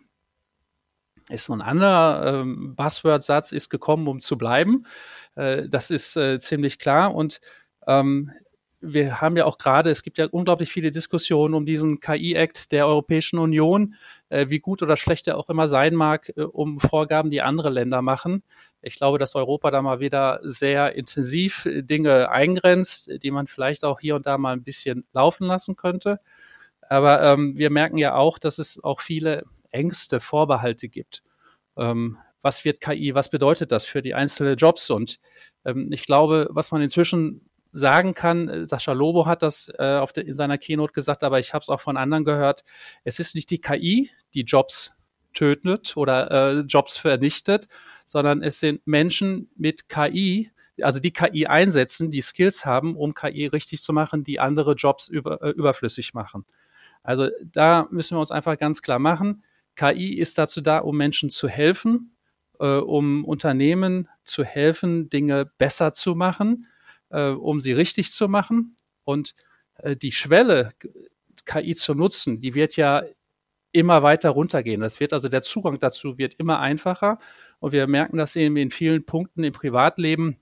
ist 1.29 1.49
ein 1.49 1.61
anderer 1.61 2.41
ähm, 2.41 2.75
Buzzword-Satz, 2.75 3.51
ist 3.51 3.69
gekommen, 3.69 4.07
um 4.07 4.19
zu 4.19 4.37
bleiben. 4.37 4.85
Äh, 5.35 5.69
das 5.69 5.89
ist 5.89 6.17
äh, 6.17 6.39
ziemlich 6.39 6.79
klar. 6.79 7.15
Und 7.15 7.41
ähm, 7.87 8.31
wir 8.81 9.21
haben 9.21 9.37
ja 9.37 9.45
auch 9.45 9.57
gerade, 9.57 9.91
es 9.91 10.03
gibt 10.03 10.17
ja 10.17 10.25
unglaublich 10.25 10.71
viele 10.71 10.91
Diskussionen 10.91 11.53
um 11.53 11.65
diesen 11.65 11.99
KI-Act 11.99 12.71
der 12.71 12.87
Europäischen 12.87 13.37
Union, 13.39 13.95
äh, 14.29 14.47
wie 14.49 14.59
gut 14.59 14.81
oder 14.81 14.97
schlecht 14.97 15.27
er 15.27 15.37
auch 15.37 15.49
immer 15.49 15.67
sein 15.67 15.93
mag, 15.93 16.33
äh, 16.35 16.41
um 16.41 16.79
Vorgaben, 16.79 17.29
die 17.29 17.41
andere 17.41 17.69
Länder 17.69 18.01
machen. 18.01 18.43
Ich 18.81 18.95
glaube, 18.95 19.17
dass 19.17 19.35
Europa 19.35 19.71
da 19.71 19.81
mal 19.81 19.99
wieder 19.99 20.39
sehr 20.43 20.95
intensiv 20.95 21.65
äh, 21.65 21.83
Dinge 21.83 22.29
eingrenzt, 22.31 23.11
die 23.21 23.31
man 23.31 23.47
vielleicht 23.47 23.85
auch 23.85 23.99
hier 23.99 24.15
und 24.15 24.25
da 24.25 24.37
mal 24.37 24.53
ein 24.53 24.63
bisschen 24.63 25.05
laufen 25.13 25.47
lassen 25.47 25.75
könnte. 25.75 26.19
Aber 26.89 27.21
ähm, 27.21 27.57
wir 27.57 27.69
merken 27.69 27.97
ja 27.97 28.15
auch, 28.15 28.37
dass 28.37 28.57
es 28.57 28.83
auch 28.83 28.99
viele 28.99 29.43
Ängste, 29.69 30.19
Vorbehalte 30.19 30.89
gibt. 30.89 31.23
Ähm, 31.77 32.17
was 32.41 32.65
wird 32.65 32.81
KI, 32.81 33.13
was 33.13 33.29
bedeutet 33.29 33.71
das 33.71 33.85
für 33.85 34.01
die 34.01 34.13
einzelnen 34.13 34.57
Jobs? 34.57 34.89
Und 34.89 35.19
ähm, 35.63 35.89
ich 35.91 36.05
glaube, 36.05 36.47
was 36.51 36.71
man 36.71 36.81
inzwischen 36.81 37.49
sagen 37.71 38.13
kann, 38.13 38.49
äh, 38.49 38.67
Sascha 38.67 38.91
Lobo 38.93 39.25
hat 39.25 39.43
das 39.43 39.71
äh, 39.77 39.95
auf 39.95 40.11
de, 40.11 40.25
in 40.25 40.33
seiner 40.33 40.57
Keynote 40.57 40.93
gesagt, 40.93 41.23
aber 41.23 41.39
ich 41.39 41.53
habe 41.53 41.61
es 41.61 41.69
auch 41.69 41.79
von 41.79 41.97
anderen 41.97 42.25
gehört, 42.25 42.63
es 43.03 43.19
ist 43.19 43.35
nicht 43.35 43.49
die 43.51 43.61
KI, 43.61 44.11
die 44.33 44.41
Jobs 44.41 44.97
tötet 45.33 45.95
oder 45.95 46.31
äh, 46.31 46.59
Jobs 46.61 46.97
vernichtet, 46.97 47.67
sondern 48.11 48.43
es 48.43 48.59
sind 48.59 48.85
Menschen 48.85 49.49
mit 49.55 49.87
KI, 49.87 50.51
also 50.81 50.99
die 50.99 51.11
KI 51.11 51.47
einsetzen, 51.47 52.11
die 52.11 52.21
Skills 52.21 52.65
haben, 52.65 52.95
um 52.95 53.13
KI 53.13 53.47
richtig 53.47 53.81
zu 53.81 53.93
machen, 53.93 54.23
die 54.23 54.39
andere 54.39 54.73
Jobs 54.73 55.07
über, 55.07 55.41
äh, 55.41 55.49
überflüssig 55.51 56.13
machen. 56.13 56.45
Also 57.03 57.29
da 57.43 57.87
müssen 57.89 58.15
wir 58.15 58.19
uns 58.19 58.31
einfach 58.31 58.57
ganz 58.57 58.81
klar 58.81 58.99
machen, 58.99 59.43
KI 59.75 60.17
ist 60.17 60.37
dazu 60.37 60.59
da, 60.61 60.79
um 60.79 60.97
Menschen 60.97 61.29
zu 61.29 61.47
helfen, 61.47 62.15
äh, 62.59 62.65
um 62.65 63.23
Unternehmen 63.23 64.09
zu 64.23 64.43
helfen, 64.43 65.09
Dinge 65.09 65.49
besser 65.57 65.93
zu 65.93 66.15
machen 66.15 66.67
äh, 67.11 67.29
um 67.29 67.59
sie 67.59 67.73
richtig 67.73 68.11
zu 68.11 68.27
machen. 68.27 68.75
Und 69.03 69.35
äh, 69.75 69.95
die 69.95 70.11
Schwelle, 70.11 70.69
KI 71.45 71.75
zu 71.75 71.93
nutzen, 71.95 72.39
die 72.39 72.53
wird 72.53 72.75
ja 72.75 73.03
immer 73.71 74.03
weiter 74.03 74.29
runtergehen. 74.31 74.81
Das 74.81 74.99
wird 74.99 75.13
also 75.13 75.29
der 75.29 75.41
Zugang 75.41 75.79
dazu 75.79 76.17
wird 76.17 76.35
immer 76.35 76.59
einfacher. 76.59 77.15
Und 77.59 77.71
wir 77.71 77.87
merken 77.87 78.17
das 78.17 78.35
eben 78.35 78.57
in 78.57 78.69
vielen 78.69 79.05
Punkten 79.05 79.43
im 79.43 79.53
Privatleben, 79.53 80.37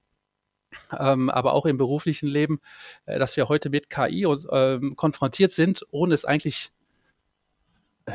ähm, 0.97 1.29
aber 1.29 1.53
auch 1.53 1.65
im 1.65 1.77
beruflichen 1.77 2.27
Leben, 2.27 2.59
äh, 3.05 3.19
dass 3.19 3.37
wir 3.37 3.49
heute 3.49 3.69
mit 3.69 3.89
KI 3.89 4.25
ähm, 4.51 4.95
konfrontiert 4.95 5.51
sind, 5.51 5.85
ohne 5.91 6.13
es 6.13 6.25
eigentlich 6.25 6.71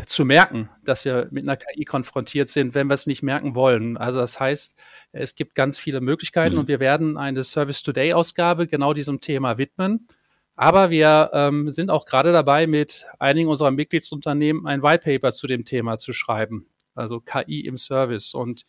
zu 0.07 0.24
merken, 0.24 0.68
dass 0.83 1.05
wir 1.05 1.29
mit 1.31 1.44
einer 1.44 1.57
KI 1.57 1.85
konfrontiert 1.85 2.48
sind, 2.48 2.74
wenn 2.74 2.88
wir 2.88 2.94
es 2.94 3.07
nicht 3.07 3.22
merken 3.22 3.55
wollen. 3.55 3.96
Also 3.96 4.18
das 4.18 4.40
heißt, 4.40 4.77
es 5.12 5.35
gibt 5.35 5.55
ganz 5.55 5.79
viele 5.79 6.00
Möglichkeiten 6.00 6.55
mhm. 6.55 6.61
und 6.61 6.68
wir 6.68 6.81
werden 6.81 7.16
eine 7.16 7.44
Service 7.44 7.83
Today 7.83 8.12
Ausgabe 8.12 8.66
genau 8.66 8.92
diesem 8.92 9.20
Thema 9.20 9.59
widmen. 9.59 10.09
Aber 10.57 10.90
wir 10.90 11.31
ähm, 11.33 11.69
sind 11.69 11.90
auch 11.90 12.07
gerade 12.07 12.33
dabei, 12.33 12.67
mit 12.67 13.07
einigen 13.19 13.49
unserer 13.49 13.73
Mitgliedsunternehmen 13.73 14.67
ein 14.67 14.83
White 14.83 15.05
Paper 15.05 15.33
zu 15.33 15.47
dem 15.47 15.64
Thema 15.64 15.97
zu 15.97 16.12
schreiben. 16.12 16.67
Also 16.95 17.21
KI 17.21 17.61
im 17.61 17.77
Service. 17.77 18.35
Und 18.35 18.64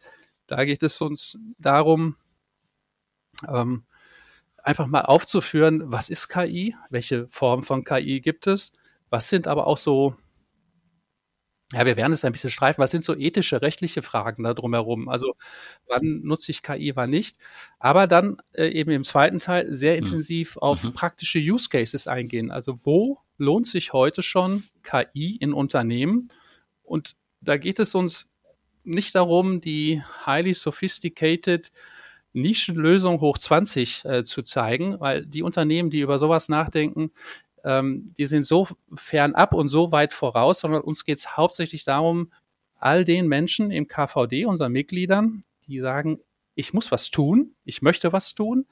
da 0.48 0.66
geht 0.66 0.82
es 0.82 1.00
uns 1.02 1.38
darum, 1.60 2.16
ähm, 3.48 3.86
einfach 4.58 4.88
mal 4.88 5.02
aufzuführen, 5.02 5.84
was 5.86 6.10
ist 6.10 6.28
KI, 6.28 6.76
welche 6.90 7.28
Form 7.30 7.64
von 7.64 7.84
KI 7.84 8.20
gibt 8.20 8.48
es, 8.48 8.74
was 9.10 9.30
sind 9.30 9.48
aber 9.48 9.68
auch 9.68 9.78
so 9.78 10.16
ja, 11.74 11.86
wir 11.86 11.98
werden 11.98 12.14
es 12.14 12.24
ein 12.24 12.32
bisschen 12.32 12.52
streifen. 12.52 12.82
Was 12.82 12.92
sind 12.92 13.04
so 13.04 13.16
ethische, 13.16 13.62
rechtliche 13.62 14.04
Fragen 14.04 14.44
da 14.44 14.54
drumherum? 14.54 15.10
Also, 15.10 15.36
wann 15.88 16.22
nutze 16.24 16.52
ich 16.52 16.62
KI, 16.62 16.96
wann 16.96 17.10
nicht? 17.10 17.38
Aber 17.80 18.06
dann 18.06 18.38
äh, 18.54 18.68
eben 18.68 18.92
im 18.92 19.04
zweiten 19.04 19.40
Teil 19.40 19.74
sehr 19.74 19.94
mhm. 19.94 20.00
intensiv 20.00 20.58
auf 20.58 20.84
mhm. 20.84 20.94
praktische 20.94 21.40
Use 21.40 21.70
Cases 21.70 22.08
eingehen. 22.08 22.52
Also, 22.52 22.86
wo 22.86 23.18
lohnt 23.38 23.68
sich 23.68 23.94
heute 23.94 24.22
schon 24.22 24.64
KI 24.84 25.38
in 25.38 25.54
Unternehmen? 25.54 26.28
Und 26.84 27.16
da 27.42 27.58
geht 27.58 27.80
es 27.80 27.96
uns 27.96 28.30
nicht 28.84 29.16
darum, 29.16 29.60
die 29.60 30.04
highly 30.26 30.54
sophisticated 30.54 31.72
Nischenlösung 32.34 33.22
hoch 33.22 33.38
20 33.38 34.06
äh, 34.06 34.24
zu 34.24 34.42
zeigen, 34.42 35.00
weil 35.00 35.26
die 35.26 35.42
Unternehmen, 35.42 35.90
die 35.90 36.02
über 36.02 36.20
sowas 36.20 36.50
nachdenken, 36.50 37.12
ähm, 37.66 38.14
die 38.18 38.28
sind 38.28 38.44
so 38.44 38.68
fernab 38.94 39.54
und 39.54 39.68
so 39.68 39.92
weit 39.92 40.14
voraus, 40.14 40.62
sondern 40.62 40.82
uns 40.82 41.04
geht 41.04 41.18
es 41.18 41.36
hauptsächlich 41.36 41.84
darum, 41.84 42.32
all 42.78 43.04
den 43.04 43.28
Menschen 43.28 43.72
im 43.72 43.88
KVD, 43.88 44.46
unseren 44.46 44.72
Mitgliedern, 44.72 45.44
die 45.68 45.80
sagen, 45.80 46.20
ich 46.54 46.74
muss 46.74 46.92
was 46.92 47.10
tun, 47.10 47.56
ich 47.66 47.82
möchte 47.82 48.14
was 48.14 48.36
tun, 48.36 48.66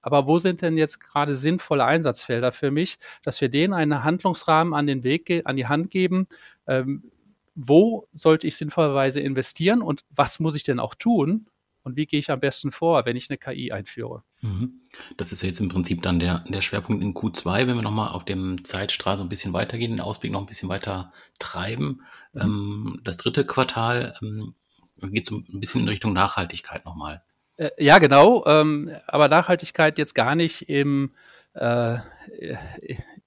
aber 0.00 0.26
wo 0.26 0.38
sind 0.38 0.60
denn 0.62 0.76
jetzt 0.76 0.98
gerade 0.98 1.32
sinnvolle 1.32 1.84
Einsatzfelder 1.84 2.50
für 2.50 2.72
mich, 2.72 2.98
dass 3.22 3.40
wir 3.40 3.48
denen 3.48 3.72
einen 3.72 4.02
Handlungsrahmen 4.02 4.74
an 4.74 4.88
den 4.88 5.04
Weg, 5.04 5.42
an 5.44 5.56
die 5.56 5.68
Hand 5.68 5.90
geben, 5.90 6.26
ähm, 6.66 7.10
wo 7.54 8.08
sollte 8.12 8.48
ich 8.48 8.56
sinnvollerweise 8.56 9.20
investieren 9.20 9.82
und 9.82 10.04
was 10.10 10.40
muss 10.40 10.56
ich 10.56 10.64
denn 10.64 10.80
auch 10.80 10.94
tun, 10.94 11.46
und 11.84 11.96
wie 11.96 12.06
gehe 12.06 12.20
ich 12.20 12.30
am 12.30 12.40
besten 12.40 12.72
vor, 12.72 13.04
wenn 13.04 13.16
ich 13.16 13.28
eine 13.30 13.38
KI 13.38 13.72
einführe. 13.72 14.22
Mhm. 14.40 14.80
Das 15.16 15.32
ist 15.32 15.42
jetzt 15.42 15.60
im 15.60 15.68
Prinzip 15.68 16.02
dann 16.02 16.18
der, 16.18 16.44
der 16.48 16.60
Schwerpunkt 16.60 17.02
in 17.02 17.14
Q2, 17.14 17.66
wenn 17.66 17.76
wir 17.76 17.82
nochmal 17.82 18.10
auf 18.10 18.24
dem 18.24 18.64
Zeitstrahl 18.64 19.16
so 19.16 19.24
ein 19.24 19.28
bisschen 19.28 19.52
weitergehen, 19.52 19.92
den 19.92 20.00
Ausblick 20.00 20.32
noch 20.32 20.40
ein 20.40 20.46
bisschen 20.46 20.68
weiter 20.68 21.12
treiben. 21.38 22.02
Mhm. 22.32 22.40
Ähm, 22.40 23.00
das 23.04 23.16
dritte 23.16 23.44
Quartal 23.44 24.14
ähm, 24.22 24.54
geht 25.00 25.26
so 25.26 25.36
ein 25.36 25.60
bisschen 25.60 25.82
in 25.82 25.88
Richtung 25.88 26.12
Nachhaltigkeit 26.12 26.84
nochmal. 26.84 27.22
Äh, 27.56 27.70
ja, 27.78 27.98
genau. 27.98 28.44
Ähm, 28.46 28.90
aber 29.06 29.28
Nachhaltigkeit 29.28 29.98
jetzt 29.98 30.14
gar 30.14 30.34
nicht 30.34 30.68
im, 30.68 31.12
äh, 31.54 31.96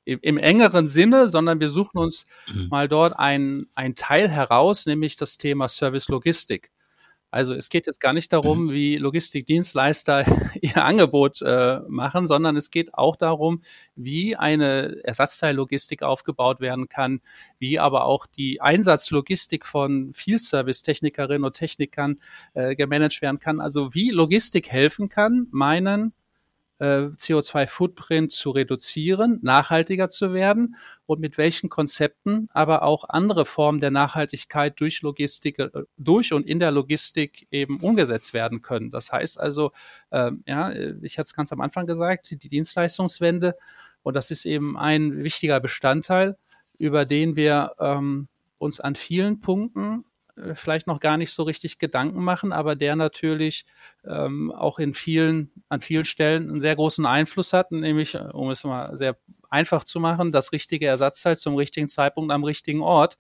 im, 0.06 0.20
im, 0.22 0.38
engeren 0.38 0.88
Sinne, 0.88 1.30
sondern 1.30 1.60
wir 1.60 1.70
suchen 1.70 1.98
uns 1.98 2.28
mhm. 2.54 2.68
mal 2.70 2.88
dort 2.88 3.18
ein, 3.18 3.68
ein 3.76 3.96
Teil 3.96 4.30
heraus, 4.30 4.86
nämlich 4.86 5.16
das 5.16 5.38
Thema 5.38 5.68
Service 5.68 6.08
Logistik. 6.08 6.72
Also 7.36 7.54
es 7.54 7.68
geht 7.68 7.86
jetzt 7.86 8.00
gar 8.00 8.14
nicht 8.14 8.32
darum, 8.32 8.68
mhm. 8.68 8.72
wie 8.72 8.96
Logistikdienstleister 8.96 10.26
ihr 10.62 10.78
Angebot 10.86 11.42
äh, 11.42 11.82
machen, 11.90 12.28
sondern 12.28 12.56
es 12.56 12.72
geht 12.72 12.94
auch 12.94 13.18
darum, 13.18 13.62
wie 13.98 14.38
eine 14.38 15.04
Ersatzteillogistik 15.04 16.02
aufgebaut 16.02 16.62
werden 16.62 16.88
kann, 16.88 17.20
wie 17.60 17.78
aber 17.78 18.06
auch 18.06 18.26
die 18.26 18.62
Einsatzlogistik 18.62 19.66
von 19.66 20.14
Field-Service-Technikerinnen 20.14 21.44
und 21.44 21.58
Technikern 21.58 22.22
äh, 22.54 22.74
gemanagt 22.74 23.22
werden 23.22 23.40
kann. 23.40 23.60
Also 23.60 23.94
wie 23.94 24.12
Logistik 24.12 24.72
helfen 24.72 25.10
kann, 25.10 25.48
meinen 25.52 26.14
äh, 26.80 27.08
CO2-Footprint 27.08 28.32
zu 28.32 28.52
reduzieren, 28.52 29.40
nachhaltiger 29.42 30.10
zu 30.10 30.34
werden 30.34 30.76
und 31.06 31.20
mit 31.20 31.38
welchen 31.38 31.70
Konzepten 31.70 32.50
aber 32.54 32.84
auch 32.84 33.08
andere 33.08 33.46
Formen 33.46 33.80
der 33.80 33.92
Nachhaltigkeit 33.92 34.80
durch 34.80 35.02
Logistik, 35.02 35.60
äh, 35.60 35.70
durch 35.98 36.34
und 36.34 36.48
in 36.48 36.60
der 36.60 36.72
Logistik 36.72 37.48
eben 37.52 37.80
umgesetzt 37.80 38.34
werden 38.34 38.62
können. 38.62 38.92
Das 38.92 39.12
heißt 39.12 39.40
also, 39.40 39.72
äh, 40.10 40.32
ja, 40.46 40.72
ich 41.02 41.18
hatte 41.18 41.28
es 41.28 41.34
ganz 41.34 41.52
am 41.52 41.62
Anfang 41.62 41.86
gesagt, 41.86 42.30
die 42.32 42.48
Dienstleistungswende 42.50 43.54
und 44.04 44.16
das 44.16 44.30
ist 44.30 44.46
eben 44.46 44.78
ein 44.78 45.24
wichtiger 45.24 45.60
Bestandteil, 45.60 46.38
über 46.78 47.06
den 47.06 47.36
wir 47.36 47.74
ähm, 47.80 48.28
uns 48.58 48.80
an 48.80 48.96
vielen 48.96 49.40
Punkten 49.40 50.06
vielleicht 50.54 50.88
noch 50.88 51.00
gar 51.00 51.18
nicht 51.18 51.32
so 51.32 51.44
richtig 51.44 51.80
Gedanken 51.80 52.24
machen, 52.24 52.52
aber 52.52 52.76
der 52.76 52.96
natürlich 52.96 53.66
ähm, 54.06 54.52
auch 54.52 54.80
in 54.80 54.94
vielen, 54.94 55.52
an 55.70 55.82
vielen 55.82 56.06
Stellen 56.06 56.50
einen 56.50 56.62
sehr 56.62 56.76
großen 56.76 57.06
Einfluss 57.06 57.54
hat, 57.54 57.72
nämlich, 57.72 58.16
äh, 58.16 58.20
um 58.34 58.50
es 58.50 58.64
mal 58.64 58.96
sehr 58.96 59.18
einfach 59.50 59.84
zu 59.84 60.00
machen, 60.00 60.32
das 60.32 60.52
richtige 60.52 60.88
Ersatzteil 60.88 61.38
zum 61.38 61.56
richtigen 61.56 61.88
Zeitpunkt 61.88 62.32
am 62.32 62.44
richtigen 62.44 62.82
Ort, 62.82 63.18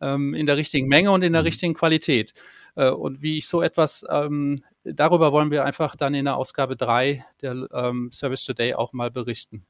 ähm, 0.00 0.34
in 0.34 0.46
der 0.46 0.56
richtigen 0.56 0.88
Menge 0.88 1.10
und 1.10 1.22
in 1.22 1.32
der 1.32 1.42
mhm. 1.42 1.46
richtigen 1.46 1.74
Qualität. 1.74 2.34
Äh, 2.74 2.90
und 2.90 3.22
wie 3.22 3.38
ich 3.38 3.48
so 3.48 3.62
etwas, 3.62 4.04
ähm, 4.10 4.62
darüber 4.84 5.32
wollen 5.32 5.50
wir 5.50 5.64
einfach 5.64 5.96
dann 5.96 6.14
in 6.14 6.26
der 6.26 6.36
Ausgabe 6.36 6.76
drei 6.76 7.24
der 7.40 7.68
ähm, 7.72 8.10
Service 8.12 8.44
Today 8.44 8.74
auch 8.74 8.92
mal 8.92 9.10
berichten. 9.10 9.64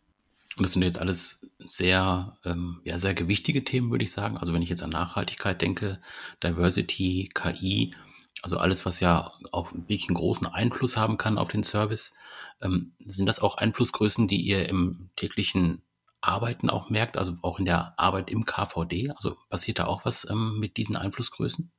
Und 0.56 0.64
das 0.64 0.72
sind 0.72 0.82
jetzt 0.82 0.98
alles 0.98 1.50
sehr, 1.58 2.36
ähm, 2.44 2.80
ja, 2.84 2.98
sehr 2.98 3.14
gewichtige 3.14 3.64
Themen, 3.64 3.90
würde 3.90 4.04
ich 4.04 4.12
sagen. 4.12 4.36
Also 4.36 4.52
wenn 4.52 4.62
ich 4.62 4.68
jetzt 4.68 4.82
an 4.82 4.90
Nachhaltigkeit 4.90 5.60
denke, 5.62 6.00
Diversity, 6.42 7.30
KI, 7.34 7.94
also 8.42 8.58
alles, 8.58 8.84
was 8.84 9.00
ja 9.00 9.32
auch 9.52 9.72
wirklich 9.72 10.08
einen 10.08 10.16
großen 10.16 10.46
Einfluss 10.46 10.96
haben 10.96 11.18
kann 11.18 11.38
auf 11.38 11.48
den 11.48 11.62
Service, 11.62 12.16
ähm, 12.60 12.92
sind 12.98 13.26
das 13.26 13.40
auch 13.40 13.56
Einflussgrößen, 13.56 14.26
die 14.26 14.40
ihr 14.40 14.68
im 14.68 15.10
täglichen 15.16 15.82
Arbeiten 16.20 16.68
auch 16.68 16.90
merkt, 16.90 17.16
also 17.16 17.36
auch 17.42 17.58
in 17.58 17.64
der 17.64 17.94
Arbeit 17.98 18.30
im 18.30 18.44
KVD? 18.44 19.10
Also 19.10 19.36
passiert 19.48 19.78
da 19.78 19.86
auch 19.86 20.04
was 20.04 20.28
ähm, 20.28 20.58
mit 20.58 20.76
diesen 20.76 20.96
Einflussgrößen? 20.96 21.70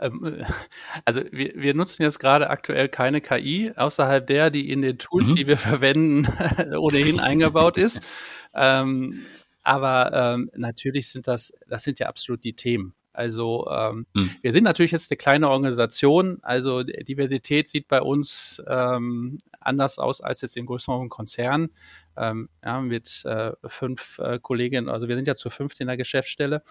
Ähm, 0.00 0.44
also 1.04 1.22
wir, 1.30 1.52
wir 1.54 1.74
nutzen 1.74 2.02
jetzt 2.02 2.18
gerade 2.18 2.50
aktuell 2.50 2.88
keine 2.88 3.20
KI, 3.20 3.72
außerhalb 3.74 4.26
der, 4.26 4.50
die 4.50 4.70
in 4.70 4.82
den 4.82 4.98
Tools, 4.98 5.30
mhm. 5.30 5.34
die 5.34 5.46
wir 5.46 5.56
verwenden, 5.56 6.28
ohnehin 6.78 7.20
eingebaut 7.20 7.76
ist. 7.76 8.06
Ähm, 8.54 9.24
aber 9.62 10.12
ähm, 10.12 10.50
natürlich 10.54 11.08
sind 11.08 11.26
das, 11.26 11.52
das 11.68 11.82
sind 11.82 11.98
ja 11.98 12.06
absolut 12.06 12.44
die 12.44 12.54
Themen. 12.54 12.94
Also 13.14 13.68
ähm, 13.70 14.06
mhm. 14.12 14.30
wir 14.42 14.52
sind 14.52 14.64
natürlich 14.64 14.90
jetzt 14.90 15.10
eine 15.10 15.16
kleine 15.16 15.48
Organisation, 15.48 16.38
also 16.42 16.82
Diversität 16.82 17.68
sieht 17.68 17.86
bei 17.86 18.02
uns 18.02 18.60
ähm, 18.66 19.38
anders 19.60 19.98
aus 19.98 20.20
als 20.20 20.40
jetzt 20.42 20.56
in 20.56 20.66
größeren 20.66 21.08
Konzernen. 21.08 21.70
Ähm, 22.16 22.48
ja, 22.64 22.80
mit 22.80 23.24
äh, 23.24 23.52
fünf 23.66 24.18
äh, 24.18 24.38
Kolleginnen, 24.40 24.88
also 24.88 25.08
wir 25.08 25.16
sind 25.16 25.28
ja 25.28 25.34
zu 25.34 25.48
fünft 25.48 25.80
in 25.80 25.86
der 25.86 25.96
Geschäftsstelle, 25.96 26.62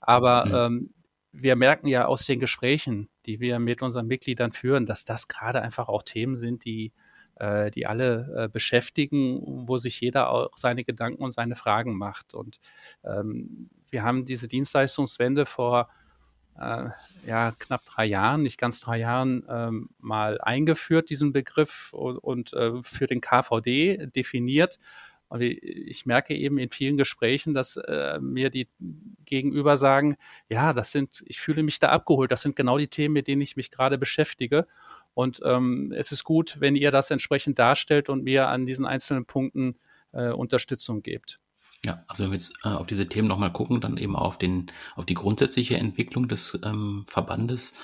aber 0.00 0.44
mhm. 0.46 0.54
ähm, 0.76 0.90
wir 1.32 1.56
merken 1.56 1.86
ja 1.88 2.06
aus 2.06 2.26
den 2.26 2.40
Gesprächen, 2.40 3.08
die 3.26 3.40
wir 3.40 3.58
mit 3.58 3.82
unseren 3.82 4.06
Mitgliedern 4.06 4.52
führen, 4.52 4.86
dass 4.86 5.04
das 5.04 5.28
gerade 5.28 5.62
einfach 5.62 5.88
auch 5.88 6.02
Themen 6.02 6.36
sind, 6.36 6.64
die, 6.64 6.92
äh, 7.36 7.70
die 7.70 7.86
alle 7.86 8.44
äh, 8.44 8.48
beschäftigen, 8.48 9.40
wo 9.68 9.78
sich 9.78 10.00
jeder 10.00 10.30
auch 10.30 10.56
seine 10.56 10.84
Gedanken 10.84 11.22
und 11.22 11.32
seine 11.32 11.54
Fragen 11.54 11.96
macht. 11.96 12.34
Und 12.34 12.60
ähm, 13.04 13.70
wir 13.90 14.02
haben 14.02 14.24
diese 14.24 14.48
Dienstleistungswende 14.48 15.46
vor 15.46 15.88
äh, 16.58 16.88
ja, 17.26 17.52
knapp 17.58 17.84
drei 17.84 18.06
Jahren, 18.06 18.42
nicht 18.42 18.58
ganz 18.58 18.80
drei 18.80 18.98
Jahren 18.98 19.44
ähm, 19.48 19.90
mal 19.98 20.40
eingeführt, 20.40 21.10
diesen 21.10 21.32
Begriff 21.32 21.92
und, 21.92 22.18
und 22.18 22.52
äh, 22.52 22.82
für 22.82 23.06
den 23.06 23.20
KVD 23.20 24.08
definiert. 24.08 24.78
Und 25.28 25.42
ich 25.42 26.06
merke 26.06 26.34
eben 26.34 26.58
in 26.58 26.70
vielen 26.70 26.96
Gesprächen, 26.96 27.52
dass 27.54 27.76
äh, 27.76 28.18
mir 28.20 28.50
die 28.50 28.68
Gegenüber 29.24 29.76
sagen, 29.76 30.16
ja, 30.48 30.72
das 30.72 30.90
sind, 30.90 31.22
ich 31.26 31.38
fühle 31.38 31.62
mich 31.62 31.78
da 31.78 31.90
abgeholt, 31.90 32.32
das 32.32 32.42
sind 32.42 32.56
genau 32.56 32.78
die 32.78 32.88
Themen, 32.88 33.12
mit 33.12 33.26
denen 33.26 33.42
ich 33.42 33.56
mich 33.56 33.70
gerade 33.70 33.98
beschäftige. 33.98 34.66
Und 35.14 35.40
ähm, 35.44 35.92
es 35.96 36.12
ist 36.12 36.24
gut, 36.24 36.60
wenn 36.60 36.76
ihr 36.76 36.90
das 36.90 37.10
entsprechend 37.10 37.58
darstellt 37.58 38.08
und 38.08 38.24
mir 38.24 38.48
an 38.48 38.64
diesen 38.66 38.86
einzelnen 38.86 39.26
Punkten 39.26 39.76
äh, 40.12 40.30
Unterstützung 40.30 41.02
gebt. 41.02 41.40
Ja, 41.84 42.04
also 42.08 42.24
wenn 42.24 42.30
wir 42.30 42.36
jetzt 42.36 42.58
äh, 42.64 42.68
auf 42.68 42.86
diese 42.86 43.08
Themen 43.08 43.28
nochmal 43.28 43.52
gucken, 43.52 43.80
dann 43.80 43.98
eben 43.98 44.16
auf 44.16 44.38
den, 44.38 44.72
auf 44.96 45.04
die 45.04 45.14
grundsätzliche 45.14 45.76
Entwicklung 45.76 46.26
des 46.26 46.58
ähm, 46.64 47.04
Verbandes. 47.06 47.74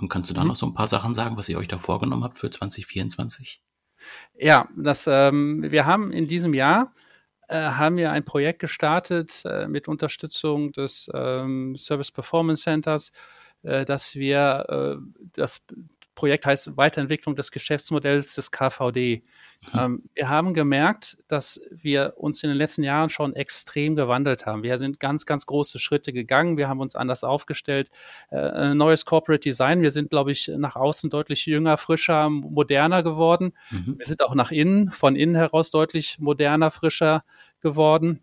Ähm, 0.00 0.08
kannst 0.08 0.30
du 0.30 0.34
da 0.34 0.42
mhm. 0.42 0.48
noch 0.48 0.56
so 0.56 0.66
ein 0.66 0.74
paar 0.74 0.88
Sachen 0.88 1.14
sagen, 1.14 1.36
was 1.36 1.48
ihr 1.48 1.58
euch 1.58 1.68
da 1.68 1.78
vorgenommen 1.78 2.24
habt 2.24 2.38
für 2.38 2.50
2024? 2.50 3.60
Ja, 4.36 4.68
das, 4.76 5.06
ähm, 5.06 5.64
wir 5.70 5.86
haben 5.86 6.12
in 6.12 6.26
diesem 6.26 6.54
Jahr 6.54 6.92
äh, 7.48 7.56
haben 7.56 7.96
wir 7.96 8.10
ein 8.12 8.24
Projekt 8.24 8.60
gestartet 8.60 9.42
äh, 9.44 9.68
mit 9.68 9.88
Unterstützung 9.88 10.72
des 10.72 11.10
ähm, 11.14 11.76
Service 11.76 12.10
Performance 12.10 12.62
Centers, 12.62 13.12
äh, 13.62 13.84
dass 13.84 14.14
wir 14.14 14.66
äh, 14.68 15.28
das 15.34 15.64
Projekt 16.14 16.46
heißt 16.46 16.76
Weiterentwicklung 16.76 17.36
des 17.36 17.50
Geschäftsmodells 17.50 18.34
des 18.34 18.50
KVD. 18.50 19.22
Ähm, 19.72 20.02
wir 20.14 20.28
haben 20.28 20.54
gemerkt, 20.54 21.18
dass 21.28 21.60
wir 21.70 22.14
uns 22.16 22.42
in 22.42 22.50
den 22.50 22.56
letzten 22.58 22.82
Jahren 22.82 23.08
schon 23.08 23.34
extrem 23.34 23.96
gewandelt 23.96 24.46
haben. 24.46 24.62
Wir 24.62 24.78
sind 24.78 25.00
ganz, 25.00 25.26
ganz 25.26 25.46
große 25.46 25.78
Schritte 25.78 26.12
gegangen. 26.12 26.56
Wir 26.56 26.68
haben 26.68 26.80
uns 26.80 26.96
anders 26.96 27.24
aufgestellt. 27.24 27.90
Äh, 28.30 28.74
neues 28.74 29.04
Corporate 29.04 29.40
Design. 29.40 29.82
Wir 29.82 29.90
sind, 29.90 30.10
glaube 30.10 30.32
ich, 30.32 30.50
nach 30.56 30.76
außen 30.76 31.10
deutlich 31.10 31.46
jünger, 31.46 31.76
frischer, 31.76 32.28
moderner 32.30 33.02
geworden. 33.02 33.52
Mhm. 33.70 33.96
Wir 33.98 34.06
sind 34.06 34.22
auch 34.22 34.34
nach 34.34 34.50
innen, 34.50 34.90
von 34.90 35.16
innen 35.16 35.34
heraus 35.34 35.70
deutlich 35.70 36.18
moderner, 36.18 36.70
frischer 36.70 37.24
geworden. 37.60 38.20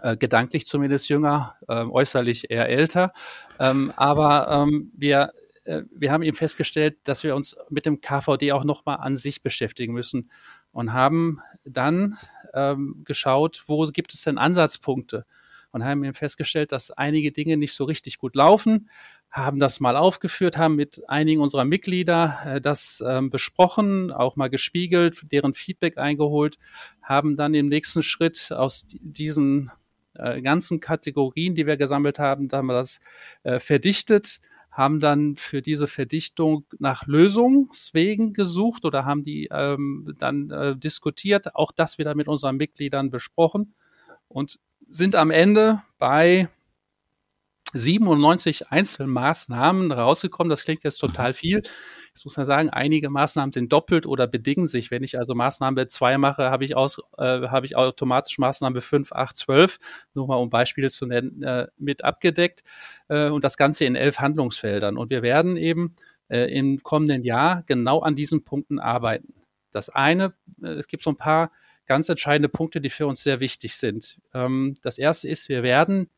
Äh, 0.00 0.16
gedanklich 0.16 0.64
zumindest 0.64 1.08
jünger, 1.08 1.56
äh, 1.68 1.84
äußerlich 1.84 2.50
eher 2.50 2.68
älter. 2.68 3.12
Ähm, 3.58 3.92
aber 3.96 4.48
ähm, 4.48 4.92
wir 4.96 5.32
äh, 5.64 5.82
wir 5.90 6.12
haben 6.12 6.22
eben 6.22 6.36
festgestellt, 6.36 6.96
dass 7.04 7.24
wir 7.24 7.34
uns 7.36 7.56
mit 7.70 7.86
dem 7.86 8.00
KVD 8.00 8.52
auch 8.52 8.64
nochmal 8.64 8.98
an 8.98 9.16
sich 9.16 9.42
beschäftigen 9.42 9.92
müssen 9.92 10.30
und 10.72 10.92
haben 10.92 11.40
dann 11.64 12.18
ähm, 12.54 13.02
geschaut, 13.04 13.64
wo 13.66 13.82
gibt 13.86 14.14
es 14.14 14.22
denn 14.22 14.38
Ansatzpunkte 14.38 15.24
und 15.70 15.84
haben 15.84 16.04
eben 16.04 16.14
festgestellt, 16.14 16.72
dass 16.72 16.90
einige 16.90 17.32
Dinge 17.32 17.56
nicht 17.56 17.72
so 17.72 17.84
richtig 17.84 18.18
gut 18.18 18.36
laufen, 18.36 18.90
haben 19.30 19.58
das 19.58 19.80
mal 19.80 19.96
aufgeführt, 19.96 20.58
haben 20.58 20.76
mit 20.76 21.02
einigen 21.08 21.40
unserer 21.40 21.64
Mitglieder 21.64 22.38
äh, 22.44 22.60
das 22.60 23.02
ähm, 23.06 23.30
besprochen, 23.30 24.12
auch 24.12 24.36
mal 24.36 24.50
gespiegelt, 24.50 25.22
deren 25.32 25.54
Feedback 25.54 25.96
eingeholt, 25.96 26.58
haben 27.00 27.36
dann 27.36 27.54
im 27.54 27.68
nächsten 27.68 28.02
Schritt 28.02 28.52
aus 28.52 28.86
diesen 29.00 29.70
äh, 30.14 30.42
ganzen 30.42 30.80
Kategorien, 30.80 31.54
die 31.54 31.66
wir 31.66 31.78
gesammelt 31.78 32.18
haben, 32.18 32.48
da 32.48 32.58
haben 32.58 32.66
wir 32.66 32.74
das 32.74 33.00
äh, 33.42 33.58
verdichtet, 33.58 34.40
haben 34.72 35.00
dann 35.00 35.36
für 35.36 35.60
diese 35.60 35.86
Verdichtung 35.86 36.64
nach 36.78 37.06
Lösungswegen 37.06 38.32
gesucht 38.32 38.86
oder 38.86 39.04
haben 39.04 39.22
die 39.22 39.48
ähm, 39.52 40.14
dann 40.18 40.50
äh, 40.50 40.76
diskutiert, 40.76 41.54
auch 41.54 41.72
das 41.72 41.98
wieder 41.98 42.14
mit 42.14 42.26
unseren 42.26 42.56
Mitgliedern 42.56 43.10
besprochen 43.10 43.74
und 44.28 44.58
sind 44.88 45.14
am 45.14 45.30
Ende 45.30 45.82
bei 45.98 46.48
97 47.74 48.70
Einzelmaßnahmen 48.70 49.92
rausgekommen. 49.92 50.50
Das 50.50 50.64
klingt 50.64 50.84
jetzt 50.84 50.98
total 50.98 51.34
viel. 51.34 51.62
Jetzt 52.14 52.26
muss 52.26 52.36
man 52.36 52.44
sagen, 52.44 52.68
einige 52.68 53.08
Maßnahmen 53.08 53.52
sind 53.52 53.72
doppelt 53.72 54.06
oder 54.06 54.26
bedingen 54.26 54.66
sich. 54.66 54.90
Wenn 54.90 55.02
ich 55.02 55.16
also 55.18 55.34
Maßnahme 55.34 55.86
2 55.86 56.18
mache, 56.18 56.50
habe 56.50 56.64
ich, 56.64 56.76
aus, 56.76 57.00
äh, 57.16 57.48
habe 57.48 57.64
ich 57.64 57.74
automatisch 57.74 58.38
Maßnahme 58.38 58.82
5, 58.82 59.12
8, 59.12 59.36
12, 59.36 59.78
nur 60.12 60.26
mal 60.26 60.36
um 60.36 60.50
Beispiele 60.50 60.90
zu 60.90 61.06
nennen, 61.06 61.42
äh, 61.42 61.68
mit 61.78 62.04
abgedeckt. 62.04 62.64
Äh, 63.08 63.30
und 63.30 63.44
das 63.44 63.56
Ganze 63.56 63.86
in 63.86 63.96
elf 63.96 64.20
Handlungsfeldern. 64.20 64.98
Und 64.98 65.10
wir 65.10 65.22
werden 65.22 65.56
eben 65.56 65.92
äh, 66.28 66.52
im 66.52 66.82
kommenden 66.82 67.24
Jahr 67.24 67.62
genau 67.66 68.00
an 68.00 68.14
diesen 68.14 68.44
Punkten 68.44 68.78
arbeiten. 68.78 69.34
Das 69.70 69.88
eine, 69.88 70.34
äh, 70.62 70.68
es 70.68 70.88
gibt 70.88 71.02
so 71.02 71.10
ein 71.10 71.16
paar 71.16 71.50
ganz 71.86 72.08
entscheidende 72.08 72.48
Punkte, 72.48 72.80
die 72.80 72.90
für 72.90 73.06
uns 73.06 73.22
sehr 73.22 73.40
wichtig 73.40 73.76
sind. 73.76 74.18
Ähm, 74.34 74.74
das 74.82 74.98
erste 74.98 75.28
ist, 75.28 75.48
wir 75.48 75.62
werden 75.62 76.10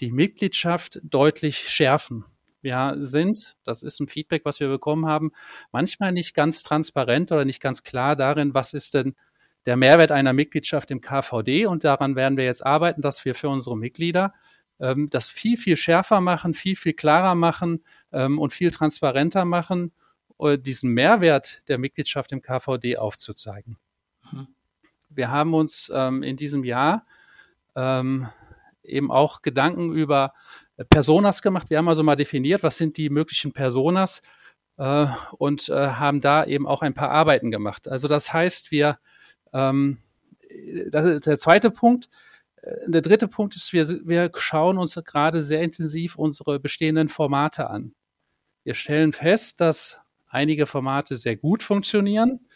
die 0.00 0.12
Mitgliedschaft 0.12 1.00
deutlich 1.02 1.70
schärfen. 1.70 2.24
Wir 2.60 2.96
sind, 2.98 3.56
das 3.64 3.82
ist 3.82 4.00
ein 4.00 4.08
Feedback, 4.08 4.44
was 4.44 4.60
wir 4.60 4.68
bekommen 4.68 5.06
haben, 5.06 5.32
manchmal 5.72 6.12
nicht 6.12 6.34
ganz 6.34 6.62
transparent 6.62 7.30
oder 7.32 7.44
nicht 7.44 7.60
ganz 7.60 7.82
klar 7.82 8.16
darin, 8.16 8.54
was 8.54 8.74
ist 8.74 8.94
denn 8.94 9.14
der 9.66 9.76
Mehrwert 9.76 10.12
einer 10.12 10.32
Mitgliedschaft 10.32 10.90
im 10.90 11.00
KVD. 11.00 11.66
Und 11.66 11.84
daran 11.84 12.16
werden 12.16 12.38
wir 12.38 12.44
jetzt 12.44 12.64
arbeiten, 12.64 13.02
dass 13.02 13.24
wir 13.24 13.34
für 13.34 13.48
unsere 13.48 13.76
Mitglieder 13.76 14.32
ähm, 14.80 15.08
das 15.10 15.28
viel, 15.28 15.56
viel 15.56 15.76
schärfer 15.76 16.20
machen, 16.20 16.54
viel, 16.54 16.76
viel 16.76 16.94
klarer 16.94 17.34
machen 17.34 17.84
ähm, 18.12 18.38
und 18.38 18.52
viel 18.52 18.70
transparenter 18.70 19.44
machen, 19.44 19.92
äh, 20.38 20.58
diesen 20.58 20.92
Mehrwert 20.92 21.68
der 21.68 21.78
Mitgliedschaft 21.78 22.32
im 22.32 22.42
KVD 22.42 22.96
aufzuzeigen. 22.96 23.76
Mhm. 24.32 24.48
Wir 25.10 25.30
haben 25.30 25.54
uns 25.54 25.92
ähm, 25.94 26.22
in 26.22 26.36
diesem 26.36 26.64
Jahr 26.64 27.04
ähm, 27.74 28.28
eben 28.82 29.10
auch 29.10 29.42
Gedanken 29.42 29.92
über 29.92 30.32
Personas 30.84 31.42
gemacht. 31.42 31.70
Wir 31.70 31.78
haben 31.78 31.88
also 31.88 32.02
mal 32.02 32.16
definiert, 32.16 32.62
was 32.62 32.76
sind 32.76 32.96
die 32.96 33.10
möglichen 33.10 33.52
Personas 33.52 34.22
äh, 34.76 35.06
und 35.32 35.68
äh, 35.68 35.74
haben 35.74 36.20
da 36.20 36.44
eben 36.44 36.66
auch 36.66 36.82
ein 36.82 36.94
paar 36.94 37.10
Arbeiten 37.10 37.50
gemacht. 37.50 37.88
Also 37.88 38.08
das 38.08 38.32
heißt, 38.32 38.70
wir, 38.70 38.98
ähm, 39.52 39.98
das 40.90 41.04
ist 41.04 41.26
der 41.26 41.38
zweite 41.38 41.70
Punkt. 41.70 42.08
Äh, 42.62 42.90
der 42.90 43.02
dritte 43.02 43.28
Punkt 43.28 43.56
ist, 43.56 43.72
wir, 43.72 43.86
wir 44.06 44.30
schauen 44.36 44.78
uns 44.78 44.94
gerade 45.04 45.42
sehr 45.42 45.62
intensiv 45.62 46.16
unsere 46.16 46.60
bestehenden 46.60 47.08
Formate 47.08 47.68
an. 47.68 47.94
Wir 48.64 48.74
stellen 48.74 49.12
fest, 49.12 49.60
dass 49.60 50.02
einige 50.28 50.66
Formate 50.66 51.16
sehr 51.16 51.36
gut 51.36 51.62
funktionieren, 51.62 52.47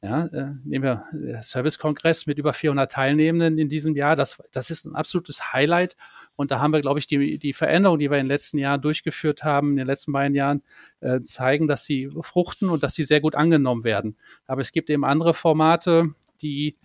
ja, 0.00 0.26
äh, 0.26 0.54
nehmen 0.64 0.84
wir 0.84 1.04
der 1.12 1.42
Servicekongress 1.42 2.26
mit 2.26 2.38
über 2.38 2.52
400 2.52 2.90
Teilnehmenden 2.90 3.58
in 3.58 3.68
diesem 3.68 3.96
Jahr. 3.96 4.14
Das, 4.14 4.40
das 4.52 4.70
ist 4.70 4.84
ein 4.84 4.94
absolutes 4.94 5.52
Highlight. 5.52 5.96
Und 6.36 6.52
da 6.52 6.60
haben 6.60 6.72
wir, 6.72 6.80
glaube 6.80 7.00
ich, 7.00 7.08
die, 7.08 7.38
die 7.38 7.52
Veränderungen, 7.52 7.98
die 7.98 8.08
wir 8.08 8.18
in 8.18 8.24
den 8.24 8.28
letzten 8.28 8.58
Jahren 8.58 8.80
durchgeführt 8.80 9.42
haben, 9.42 9.70
in 9.70 9.76
den 9.78 9.86
letzten 9.86 10.12
beiden 10.12 10.36
Jahren, 10.36 10.62
äh, 11.00 11.20
zeigen, 11.20 11.66
dass 11.66 11.84
sie 11.84 12.10
fruchten 12.22 12.68
und 12.68 12.84
dass 12.84 12.94
sie 12.94 13.02
sehr 13.02 13.20
gut 13.20 13.34
angenommen 13.34 13.82
werden. 13.82 14.16
Aber 14.46 14.60
es 14.60 14.70
gibt 14.70 14.88
eben 14.88 15.04
andere 15.04 15.34
Formate, 15.34 16.14
die 16.42 16.76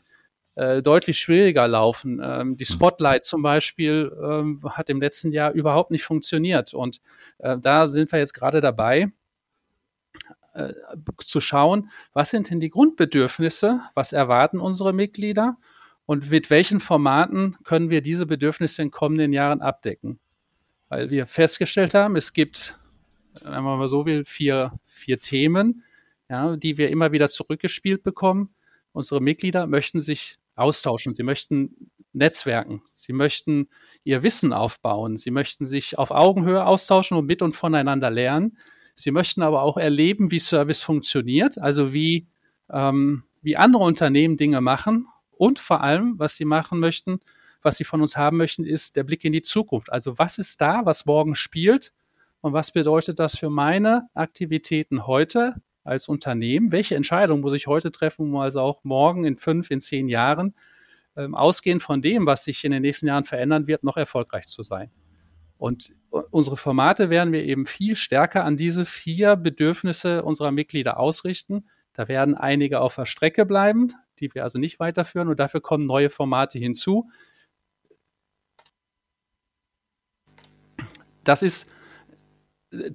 äh, 0.55 0.81
deutlich 0.81 1.19
schwieriger 1.19 1.67
laufen. 1.67 2.19
Ähm, 2.23 2.57
die 2.57 2.65
Spotlight 2.65 3.25
zum 3.25 3.43
Beispiel 3.43 4.11
ähm, 4.23 4.59
hat 4.63 4.89
im 4.89 4.99
letzten 4.99 5.31
Jahr 5.31 5.51
überhaupt 5.51 5.91
nicht 5.91 6.03
funktioniert. 6.03 6.73
Und 6.73 6.99
äh, 7.37 7.57
da 7.59 7.87
sind 7.87 8.11
wir 8.11 8.17
jetzt 8.17 8.33
gerade 8.33 8.59
dabei, 8.59 9.11
äh, 10.53 10.73
zu 11.17 11.41
schauen, 11.41 11.89
was 12.13 12.29
sind 12.29 12.49
denn 12.49 12.59
die 12.59 12.69
Grundbedürfnisse, 12.69 13.81
was 13.93 14.13
erwarten 14.13 14.59
unsere 14.59 14.93
Mitglieder 14.93 15.57
und 16.05 16.29
mit 16.29 16.49
welchen 16.49 16.79
Formaten 16.79 17.55
können 17.63 17.89
wir 17.89 18.01
diese 18.01 18.25
Bedürfnisse 18.25 18.81
in 18.81 18.91
kommenden 18.91 19.33
Jahren 19.33 19.61
abdecken. 19.61 20.19
Weil 20.89 21.09
wir 21.09 21.25
festgestellt 21.25 21.93
haben, 21.93 22.15
es 22.15 22.33
gibt, 22.33 22.77
wenn 23.43 23.63
man 23.63 23.79
mal 23.79 23.89
so 23.89 24.05
will, 24.05 24.25
vier, 24.25 24.73
vier 24.85 25.19
Themen, 25.19 25.83
ja, 26.29 26.55
die 26.55 26.77
wir 26.77 26.89
immer 26.89 27.11
wieder 27.11 27.27
zurückgespielt 27.29 28.03
bekommen. 28.03 28.53
Unsere 28.91 29.21
Mitglieder 29.21 29.65
möchten 29.65 30.01
sich 30.01 30.37
austauschen, 30.55 31.15
sie 31.15 31.23
möchten 31.23 31.89
Netzwerken, 32.11 32.83
sie 32.87 33.13
möchten 33.13 33.69
ihr 34.03 34.21
Wissen 34.21 34.53
aufbauen, 34.53 35.17
sie 35.17 35.31
möchten 35.31 35.65
sich 35.65 35.97
auf 35.97 36.11
Augenhöhe 36.11 36.65
austauschen 36.65 37.17
und 37.17 37.25
mit 37.25 37.41
und 37.41 37.55
voneinander 37.55 38.11
lernen. 38.11 38.57
Sie 38.95 39.11
möchten 39.11 39.41
aber 39.41 39.63
auch 39.63 39.77
erleben, 39.77 40.31
wie 40.31 40.39
Service 40.39 40.81
funktioniert, 40.81 41.57
also 41.57 41.93
wie, 41.93 42.27
ähm, 42.69 43.23
wie 43.41 43.57
andere 43.57 43.83
Unternehmen 43.83 44.37
Dinge 44.37 44.61
machen 44.61 45.07
und 45.31 45.59
vor 45.59 45.81
allem, 45.81 46.19
was 46.19 46.35
sie 46.35 46.45
machen 46.45 46.79
möchten, 46.79 47.19
was 47.61 47.77
sie 47.77 47.83
von 47.85 48.01
uns 48.01 48.17
haben 48.17 48.37
möchten, 48.37 48.65
ist 48.65 48.95
der 48.95 49.03
Blick 49.03 49.23
in 49.23 49.33
die 49.33 49.41
Zukunft. 49.41 49.91
Also 49.91 50.17
was 50.19 50.37
ist 50.37 50.61
da, 50.61 50.85
was 50.85 51.05
morgen 51.05 51.35
spielt 51.35 51.93
und 52.41 52.53
was 52.53 52.71
bedeutet 52.71 53.19
das 53.19 53.37
für 53.37 53.49
meine 53.49 54.09
Aktivitäten 54.13 55.07
heute 55.07 55.55
als 55.83 56.07
Unternehmen? 56.07 56.71
Welche 56.71 56.95
Entscheidung 56.95 57.41
muss 57.41 57.53
ich 57.53 57.67
heute 57.67 57.91
treffen, 57.91 58.27
um 58.27 58.37
also 58.37 58.59
auch 58.59 58.83
morgen 58.83 59.25
in 59.25 59.37
fünf, 59.37 59.71
in 59.71 59.81
zehn 59.81 60.09
Jahren 60.09 60.55
ähm, 61.15 61.35
ausgehend 61.35 61.81
von 61.81 62.01
dem, 62.01 62.25
was 62.25 62.43
sich 62.43 62.63
in 62.65 62.71
den 62.71 62.81
nächsten 62.81 63.07
Jahren 63.07 63.23
verändern 63.23 63.67
wird, 63.67 63.83
noch 63.83 63.97
erfolgreich 63.97 64.47
zu 64.47 64.61
sein? 64.61 64.91
Und 65.63 65.93
unsere 66.09 66.57
Formate 66.57 67.09
werden 67.09 67.31
wir 67.31 67.45
eben 67.45 67.65
viel 67.65 67.95
stärker 67.95 68.43
an 68.43 68.57
diese 68.57 68.85
vier 68.85 69.37
Bedürfnisse 69.37 70.21
unserer 70.21 70.51
Mitglieder 70.51 70.99
ausrichten. 70.99 71.69
Da 71.93 72.09
werden 72.09 72.35
einige 72.35 72.81
auf 72.81 72.95
der 72.95 73.05
Strecke 73.05 73.45
bleiben, 73.45 73.93
die 74.19 74.35
wir 74.35 74.43
also 74.43 74.59
nicht 74.59 74.81
weiterführen 74.81 75.29
und 75.29 75.39
dafür 75.39 75.61
kommen 75.61 75.85
neue 75.85 76.09
Formate 76.09 76.59
hinzu. 76.59 77.09
Das 81.23 81.43
ist 81.43 81.71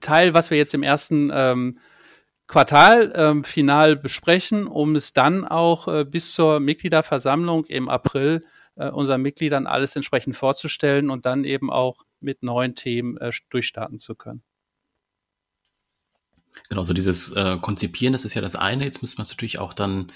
Teil, 0.02 0.34
was 0.34 0.50
wir 0.50 0.58
jetzt 0.58 0.74
im 0.74 0.82
ersten 0.82 1.30
ähm, 1.32 1.78
Quartal 2.48 3.14
ähm, 3.14 3.44
final 3.44 3.96
besprechen, 3.96 4.66
um 4.66 4.94
es 4.94 5.14
dann 5.14 5.46
auch 5.46 5.88
äh, 5.88 6.04
bis 6.04 6.34
zur 6.34 6.60
Mitgliederversammlung 6.60 7.64
im 7.64 7.88
April 7.88 8.44
äh, 8.76 8.90
unseren 8.90 9.22
Mitgliedern 9.22 9.66
alles 9.66 9.96
entsprechend 9.96 10.36
vorzustellen 10.36 11.08
und 11.08 11.24
dann 11.24 11.44
eben 11.44 11.72
auch 11.72 12.04
mit 12.20 12.42
neuen 12.42 12.74
Themen 12.74 13.16
äh, 13.18 13.32
durchstarten 13.50 13.98
zu 13.98 14.14
können. 14.14 14.42
Genau, 16.68 16.82
so 16.84 16.92
dieses 16.92 17.30
äh, 17.32 17.56
Konzipieren, 17.60 18.12
das 18.12 18.24
ist 18.24 18.34
ja 18.34 18.42
das 18.42 18.56
eine. 18.56 18.84
Jetzt 18.84 19.00
müssen 19.00 19.18
wir 19.18 19.22
es 19.22 19.30
natürlich 19.30 19.58
auch 19.58 19.72
dann 19.72 20.12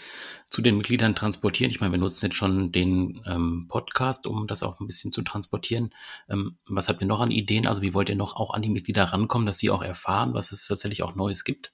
zu 0.51 0.61
den 0.61 0.77
Mitgliedern 0.77 1.15
transportieren. 1.15 1.71
Ich 1.71 1.81
meine, 1.81 1.93
wir 1.93 1.99
nutzen 1.99 2.27
jetzt 2.27 2.35
schon 2.35 2.73
den 2.73 3.23
ähm, 3.27 3.67
Podcast, 3.69 4.27
um 4.27 4.47
das 4.47 4.63
auch 4.63 4.81
ein 4.81 4.87
bisschen 4.87 5.13
zu 5.13 5.23
transportieren. 5.23 5.95
Ähm, 6.29 6.59
was 6.67 6.89
habt 6.89 7.01
ihr 7.01 7.07
noch 7.07 7.21
an 7.21 7.31
Ideen? 7.31 7.67
Also 7.67 7.83
wie 7.83 7.95
wollt 7.95 8.09
ihr 8.09 8.17
noch 8.17 8.37
auch 8.37 8.53
an 8.53 8.63
die 8.63 8.71
Mitglieder 8.71 9.05
rankommen, 9.05 9.47
dass 9.47 9.59
sie 9.59 9.71
auch 9.71 9.83
erfahren, 9.83 10.35
was 10.35 10.53
es 10.53 10.67
tatsächlich 10.67 11.03
auch 11.03 11.15
Neues 11.15 11.45
gibt? 11.45 11.73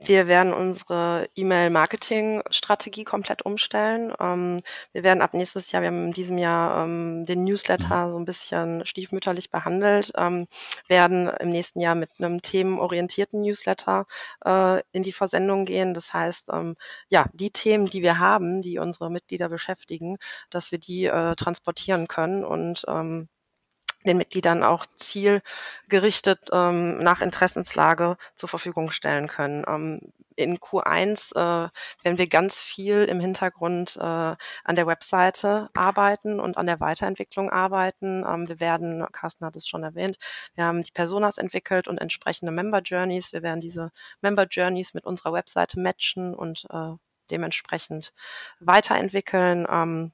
Wir 0.00 0.28
werden 0.28 0.54
unsere 0.54 1.28
E-Mail-Marketing-Strategie 1.34 3.04
komplett 3.04 3.42
umstellen. 3.42 4.12
Ähm, 4.20 4.62
wir 4.92 5.02
werden 5.02 5.22
ab 5.22 5.34
nächstes 5.34 5.72
Jahr, 5.72 5.82
wir 5.82 5.88
haben 5.88 6.06
in 6.06 6.12
diesem 6.12 6.38
Jahr 6.38 6.84
ähm, 6.84 7.26
den 7.26 7.44
Newsletter 7.44 8.06
mhm. 8.06 8.10
so 8.12 8.18
ein 8.18 8.24
bisschen 8.24 8.86
stiefmütterlich 8.86 9.50
behandelt, 9.50 10.12
ähm, 10.16 10.46
werden 10.86 11.28
im 11.28 11.48
nächsten 11.48 11.80
Jahr 11.80 11.94
mit 11.94 12.10
einem 12.18 12.42
themenorientierten 12.42 13.40
Newsletter 13.40 14.06
äh, 14.44 14.82
in 14.92 15.02
die 15.02 15.12
Versendung 15.12 15.64
gehen. 15.64 15.94
Das 15.94 16.12
heißt, 16.12 16.50
ähm, 16.52 16.76
ja, 17.08 17.26
die 17.32 17.50
Themen, 17.50 17.86
die 17.86 18.02
wir 18.02 18.18
haben, 18.18 18.62
die 18.62 18.78
unsere 18.78 19.10
Mitglieder 19.10 19.48
beschäftigen, 19.48 20.18
dass 20.50 20.70
wir 20.70 20.78
die 20.78 21.06
äh, 21.06 21.34
transportieren 21.34 22.06
können 22.06 22.44
und 22.44 22.84
ähm, 22.88 23.28
den 24.08 24.16
Mitgliedern 24.16 24.62
auch 24.64 24.86
zielgerichtet 24.96 26.48
ähm, 26.52 26.98
nach 26.98 27.20
Interessenslage 27.20 28.16
zur 28.34 28.48
Verfügung 28.48 28.90
stellen 28.90 29.28
können. 29.28 29.64
Ähm, 29.68 30.12
in 30.38 30.58
Q1 30.58 31.34
äh, 31.34 31.68
werden 32.02 32.18
wir 32.18 32.28
ganz 32.28 32.60
viel 32.60 33.04
im 33.04 33.20
Hintergrund 33.20 33.96
äh, 33.96 34.00
an 34.00 34.76
der 34.76 34.86
Webseite 34.86 35.68
arbeiten 35.74 36.38
und 36.40 36.56
an 36.56 36.66
der 36.66 36.80
Weiterentwicklung 36.80 37.50
arbeiten. 37.50 38.24
Ähm, 38.26 38.48
wir 38.48 38.60
werden, 38.60 39.04
Carsten 39.12 39.44
hat 39.44 39.56
es 39.56 39.66
schon 39.66 39.82
erwähnt, 39.82 40.16
wir 40.54 40.64
haben 40.64 40.84
die 40.84 40.92
Personas 40.92 41.38
entwickelt 41.38 41.88
und 41.88 41.98
entsprechende 41.98 42.52
Member 42.52 42.80
Journeys. 42.80 43.32
Wir 43.32 43.42
werden 43.42 43.60
diese 43.60 43.90
Member 44.20 44.46
Journeys 44.48 44.94
mit 44.94 45.04
unserer 45.04 45.32
Webseite 45.32 45.80
matchen 45.80 46.34
und 46.34 46.66
äh, 46.70 46.92
dementsprechend 47.30 48.12
weiterentwickeln. 48.60 49.66
Ähm, 49.68 50.12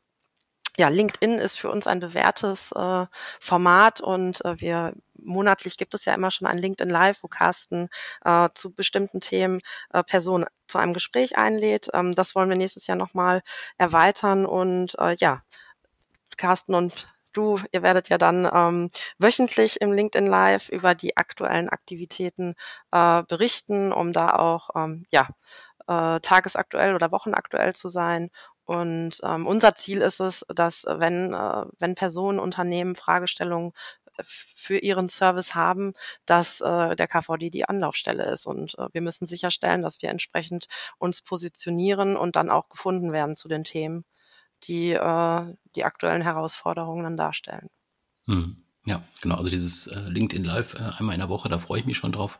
ja, 0.76 0.88
LinkedIn 0.88 1.38
ist 1.38 1.58
für 1.58 1.70
uns 1.70 1.86
ein 1.86 2.00
bewährtes 2.00 2.72
äh, 2.72 3.06
Format 3.40 4.00
und 4.00 4.44
äh, 4.44 4.60
wir 4.60 4.94
monatlich 5.16 5.78
gibt 5.78 5.94
es 5.94 6.04
ja 6.04 6.14
immer 6.14 6.30
schon 6.30 6.46
ein 6.46 6.58
LinkedIn 6.58 6.90
Live, 6.90 7.22
wo 7.22 7.28
Carsten 7.28 7.88
äh, 8.24 8.48
zu 8.54 8.72
bestimmten 8.74 9.20
Themen 9.20 9.58
äh, 9.92 10.02
Personen 10.02 10.46
zu 10.66 10.78
einem 10.78 10.92
Gespräch 10.92 11.36
einlädt. 11.38 11.88
Ähm, 11.94 12.14
das 12.14 12.34
wollen 12.34 12.48
wir 12.48 12.56
nächstes 12.56 12.86
Jahr 12.86 12.96
nochmal 12.96 13.42
erweitern 13.78 14.46
und 14.46 14.98
äh, 14.98 15.14
ja, 15.18 15.42
Carsten 16.36 16.74
und 16.74 17.08
du, 17.32 17.60
ihr 17.72 17.82
werdet 17.82 18.08
ja 18.08 18.18
dann 18.18 18.48
ähm, 18.52 18.90
wöchentlich 19.18 19.80
im 19.80 19.92
LinkedIn 19.92 20.26
Live 20.26 20.68
über 20.68 20.94
die 20.94 21.16
aktuellen 21.16 21.68
Aktivitäten 21.68 22.54
äh, 22.92 23.22
berichten, 23.24 23.92
um 23.92 24.12
da 24.12 24.34
auch 24.34 24.70
ähm, 24.74 25.06
ja 25.10 25.28
äh, 25.86 26.20
tagesaktuell 26.20 26.94
oder 26.94 27.12
wochenaktuell 27.12 27.74
zu 27.74 27.88
sein 27.88 28.30
und 28.64 29.20
ähm, 29.22 29.46
unser 29.46 29.74
Ziel 29.74 30.00
ist 30.00 30.20
es, 30.20 30.44
dass 30.48 30.84
wenn, 30.88 31.34
äh, 31.34 31.66
wenn 31.78 31.94
Personen, 31.94 32.38
Unternehmen 32.38 32.96
Fragestellungen 32.96 33.72
äh, 34.16 34.22
für 34.26 34.78
ihren 34.78 35.08
Service 35.08 35.54
haben, 35.54 35.92
dass 36.24 36.60
äh, 36.62 36.96
der 36.96 37.06
KVD 37.06 37.50
die 37.50 37.68
Anlaufstelle 37.68 38.24
ist. 38.24 38.46
Und 38.46 38.78
äh, 38.78 38.88
wir 38.92 39.02
müssen 39.02 39.26
sicherstellen, 39.26 39.82
dass 39.82 40.00
wir 40.00 40.08
entsprechend 40.08 40.66
uns 40.98 41.20
positionieren 41.20 42.16
und 42.16 42.36
dann 42.36 42.50
auch 42.50 42.70
gefunden 42.70 43.12
werden 43.12 43.36
zu 43.36 43.48
den 43.48 43.64
Themen, 43.64 44.04
die 44.62 44.92
äh, 44.92 45.54
die 45.76 45.84
aktuellen 45.84 46.22
Herausforderungen 46.22 47.04
dann 47.04 47.16
darstellen. 47.18 47.68
Hm. 48.26 48.63
Ja, 48.86 49.02
genau. 49.22 49.36
Also 49.36 49.48
dieses 49.48 49.86
äh, 49.86 50.10
LinkedIn 50.10 50.44
Live 50.44 50.74
äh, 50.74 50.90
einmal 50.98 51.14
in 51.14 51.20
der 51.20 51.30
Woche, 51.30 51.48
da 51.48 51.58
freue 51.58 51.80
ich 51.80 51.86
mich 51.86 51.96
schon 51.96 52.12
drauf. 52.12 52.38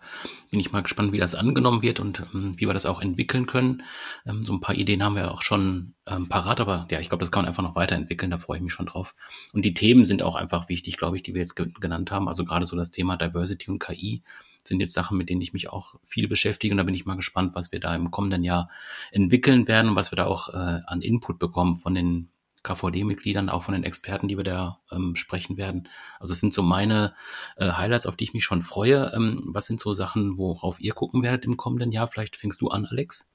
Bin 0.50 0.61
ich 0.61 0.72
mal 0.72 0.83
gespannt, 0.83 1.12
wie 1.12 1.18
das 1.18 1.35
angenommen 1.35 1.80
wird 1.80 2.00
und 2.00 2.22
ähm, 2.35 2.54
wie 2.59 2.66
wir 2.66 2.74
das 2.74 2.85
auch 2.85 3.00
entwickeln 3.00 3.46
können. 3.46 3.83
Ähm, 4.26 4.42
so 4.42 4.52
ein 4.52 4.61
paar 4.61 4.74
Ideen 4.74 5.02
haben 5.02 5.16
wir 5.16 5.33
auch 5.33 5.40
schon 5.40 5.94
ähm, 6.07 6.28
parat, 6.28 6.61
aber 6.61 6.87
ja, 6.90 7.00
ich 7.00 7.09
glaube, 7.09 7.22
das 7.22 7.33
kann 7.33 7.42
man 7.42 7.48
einfach 7.48 7.62
noch 7.62 7.76
weiterentwickeln. 7.76 8.30
Da 8.30 8.37
freue 8.37 8.59
ich 8.59 8.62
mich 8.62 8.74
schon 8.74 8.85
drauf. 8.85 9.14
Und 9.54 9.64
die 9.64 9.72
Themen 9.72 10.04
sind 10.04 10.22
auch 10.22 10.37
einfach 10.37 10.68
wichtig, 10.68 10.98
glaube 10.98 11.16
ich, 11.16 11.22
die 11.22 11.33
wir 11.33 11.40
jetzt 11.40 11.57
ge 11.57 11.68
genannt 11.80 12.11
haben. 12.11 12.28
Also 12.28 12.44
gerade 12.44 12.66
so 12.66 12.76
das 12.76 12.90
Thema 12.90 13.16
Diversity 13.16 13.70
und 13.70 13.78
KI 13.78 14.22
sind 14.68 14.80
jetzt 14.80 14.92
Sachen, 14.92 15.16
mit 15.16 15.30
denen 15.30 15.40
ich 15.40 15.54
mich 15.54 15.70
auch 15.70 15.94
viel 16.04 16.28
beschäftige. 16.28 16.74
Und 16.74 16.78
da 16.78 16.85
bin 16.85 16.94
ich 16.94 17.07
mal 17.07 17.16
gespannt, 17.16 17.54
was 17.54 17.72
wir 17.72 17.80
da 17.80 17.94
im 17.94 18.11
kommenden 18.11 18.44
Jahr 18.44 18.68
entwickeln 19.12 19.66
werden 19.66 19.90
und 19.90 19.96
was 19.96 20.12
wir 20.12 20.16
da 20.16 20.26
auch 20.26 20.50
äh, 20.50 20.80
an 20.87 21.00
Input 21.00 21.38
bekommen 21.38 21.74
von 21.74 21.94
den 21.94 22.28
KVD-Mitgliedern, 22.64 23.48
auch 23.48 23.62
von 23.62 23.74
den 23.74 23.85
Experten, 23.85 24.27
die 24.27 24.37
wir 24.37 24.44
da 24.44 24.81
ähm, 24.90 25.14
sprechen 25.14 25.57
werden. 25.57 25.88
Also 26.18 26.33
es 26.33 26.40
sind 26.40 26.53
so 26.53 26.62
meine 26.62 27.14
äh, 27.57 27.70
Highlights, 27.70 28.07
auf 28.07 28.16
die 28.16 28.24
ich 28.24 28.35
mich 28.35 28.44
schon 28.44 28.62
freue. 28.62 29.12
Ähm, 29.14 29.42
was 29.46 29.66
sind 29.66 29.79
so 29.79 29.94
Sachen, 29.94 30.37
worauf 30.38 30.81
ihr 30.81 30.92
gucken 30.92 31.22
werdet 31.22 31.44
im 31.44 31.57
kommenden 31.57 31.92
Jahr? 31.92 32.09
Vielleicht 32.09 32.37
fängst 32.37 32.61
du 32.61 32.68
an, 32.68 32.87
Alex. 32.90 33.31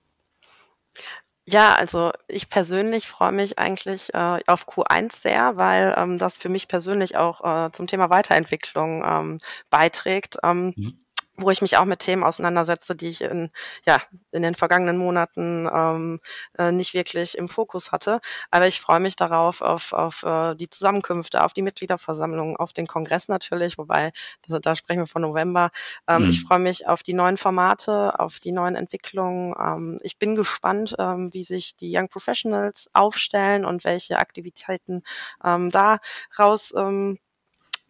Ja, 1.46 1.74
also 1.74 2.12
ich 2.28 2.50
persönlich 2.50 3.08
freue 3.08 3.32
mich 3.32 3.58
eigentlich 3.58 4.14
äh, 4.14 4.40
auf 4.46 4.68
Q1 4.68 5.16
sehr, 5.16 5.58
weil 5.58 5.96
ähm, 5.98 6.18
das 6.18 6.38
für 6.38 6.50
mich 6.50 6.68
persönlich 6.68 7.16
auch 7.16 7.44
äh, 7.44 7.72
zum 7.72 7.88
Thema 7.88 8.10
Weiterentwicklung 8.10 9.04
ähm, 9.06 9.40
beiträgt. 9.70 10.38
Ähm, 10.44 10.74
mhm 10.76 11.00
wo 11.42 11.50
ich 11.50 11.62
mich 11.62 11.78
auch 11.78 11.86
mit 11.86 12.00
Themen 12.00 12.24
auseinandersetze, 12.24 12.96
die 12.96 13.08
ich 13.08 13.22
in, 13.22 13.52
ja, 13.86 14.02
in 14.32 14.42
den 14.42 14.56
vergangenen 14.56 14.98
Monaten 14.98 15.68
ähm, 15.72 16.20
äh, 16.58 16.72
nicht 16.72 16.94
wirklich 16.94 17.38
im 17.38 17.48
Fokus 17.48 17.92
hatte. 17.92 18.20
Aber 18.52 18.68
ich 18.68 18.82
freue 18.82 19.00
mich 19.00 19.16
darauf, 19.16 19.62
auf, 19.62 19.94
auf 19.94 20.24
äh, 20.24 20.56
die 20.56 20.70
Zusammenkünfte, 20.70 21.44
auf 21.44 21.54
die 21.54 21.62
Mitgliederversammlungen, 21.62 22.58
auf 22.58 22.74
den 22.74 22.88
Kongress 22.88 23.28
natürlich, 23.28 23.78
wobei 23.78 24.12
das, 24.48 24.60
da 24.62 24.76
sprechen 24.76 25.00
wir 25.00 25.08
von 25.08 25.22
November. 25.22 25.72
Ähm, 26.08 26.24
mhm. 26.24 26.30
Ich 26.30 26.44
freue 26.44 26.60
mich 26.60 26.88
auf 26.88 27.04
die 27.04 27.14
neuen 27.14 27.38
Formate, 27.38 28.20
auf 28.20 28.40
die 28.40 28.52
neuen 28.52 28.76
Entwicklungen. 28.76 29.54
Ähm, 29.60 30.00
ich 30.02 30.18
bin 30.18 30.36
gespannt, 30.36 30.96
ähm, 31.00 31.34
wie 31.34 31.44
sich 31.44 31.76
die 31.76 31.96
Young 31.96 32.10
Professionals 32.10 32.90
aufstellen 32.94 33.66
und 33.66 33.84
welche 33.84 34.18
Aktivitäten 34.18 35.04
ähm, 35.44 35.72
daraus 35.72 36.74
ähm, 36.76 37.20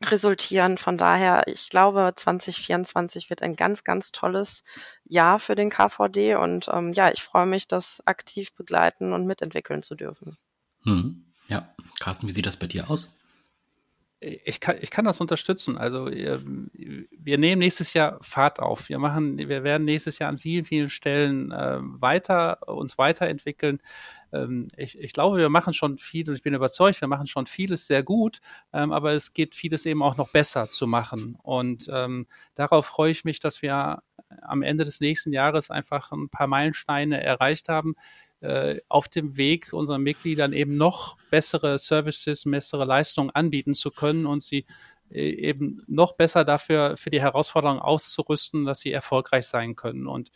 resultieren. 0.06 0.78
Von 0.78 0.98
daher, 0.98 1.48
ich 1.48 1.70
glaube, 1.70 2.14
2024 2.16 3.30
wird 3.30 3.42
ein 3.42 3.56
ganz, 3.56 3.84
ganz 3.84 4.12
tolles 4.12 4.64
Jahr 5.06 5.40
für 5.40 5.56
den 5.56 5.70
KVD 5.70 6.36
und 6.36 6.70
ähm, 6.72 6.94
ja, 6.94 7.12
ich 7.12 7.24
freue 7.24 7.46
mich, 7.46 7.68
das 7.68 8.02
aktiv 8.06 8.54
begleiten 8.54 9.14
und 9.14 9.26
mitentwickeln 9.26 9.82
zu 9.82 9.96
dürfen. 9.96 10.38
Hm. 10.84 11.26
Ja, 11.48 11.74
Carsten, 12.00 12.28
wie 12.28 12.32
sieht 12.32 12.46
das 12.46 12.58
bei 12.58 12.68
dir 12.68 12.90
aus? 12.90 13.12
Ich 14.22 14.60
kann, 14.60 14.76
ich 14.82 14.92
kann 14.92 15.06
das 15.06 15.22
unterstützen. 15.22 15.78
Also 15.78 16.08
wir 16.08 17.38
nehmen 17.38 17.60
nächstes 17.60 17.94
Jahr 17.94 18.18
Fahrt 18.22 18.60
auf. 18.60 18.90
Wir 18.90 19.00
machen, 19.00 19.38
wir 19.38 19.64
werden 19.64 19.86
nächstes 19.86 20.20
Jahr 20.20 20.30
an 20.30 20.38
vielen, 20.38 20.66
vielen 20.66 20.90
Stellen 20.90 21.52
äh, 21.54 21.78
weiter 21.80 22.68
uns 22.68 22.98
weiterentwickeln. 22.98 23.80
Ähm, 24.34 24.68
ich, 24.76 25.00
ich 25.00 25.14
glaube, 25.14 25.38
wir 25.38 25.50
machen 25.50 25.74
schon 25.74 25.98
viel 25.98 26.28
und 26.30 26.36
ich 26.36 26.44
bin 26.44 26.54
überzeugt, 26.54 27.00
wir 27.00 27.08
machen 27.08 27.28
schon 27.28 27.46
vieles 27.46 27.88
sehr 27.88 28.04
gut, 28.04 28.42
ähm, 28.74 28.92
aber 28.92 29.14
es 29.14 29.34
geht 29.34 29.56
vieles 29.56 29.86
eben 29.86 30.04
auch 30.04 30.18
noch 30.18 30.32
besser 30.32 30.70
zu 30.70 30.86
machen. 30.86 31.38
Und 31.42 31.90
ähm, 31.90 32.28
darauf 32.56 32.88
freue 32.88 33.12
ich 33.12 33.24
mich, 33.24 33.40
dass 33.40 33.62
wir 33.62 34.04
am 34.42 34.62
Ende 34.62 34.86
des 34.86 35.00
nächsten 35.00 35.34
Jahres 35.34 35.72
einfach 35.72 36.12
ein 36.12 36.30
paar 36.30 36.48
Meilensteine 36.48 37.24
erreicht 37.24 37.70
haben, 37.70 37.96
äh, 38.42 38.80
auf 38.88 39.08
dem 39.08 39.38
Weg 39.38 39.74
unseren 39.74 40.02
Mitgliedern 40.02 40.54
eben 40.54 40.78
noch 40.78 41.18
bessere 41.30 41.78
Services, 41.78 42.44
bessere 42.46 42.86
Leistungen 42.86 43.30
anbieten 43.32 43.74
zu 43.74 43.92
können 43.92 44.26
und 44.26 44.44
sie 44.44 44.66
äh, 45.12 45.30
eben 45.30 45.84
noch 45.88 46.14
besser 46.14 46.46
dafür 46.46 46.98
für 46.98 47.10
die 47.10 47.22
Herausforderungen 47.22 47.82
auszurüsten, 47.82 48.66
dass 48.66 48.80
sie 48.80 48.92
erfolgreich 48.92 49.48
sein 49.48 49.76
können. 49.76 50.08
Und 50.08 50.32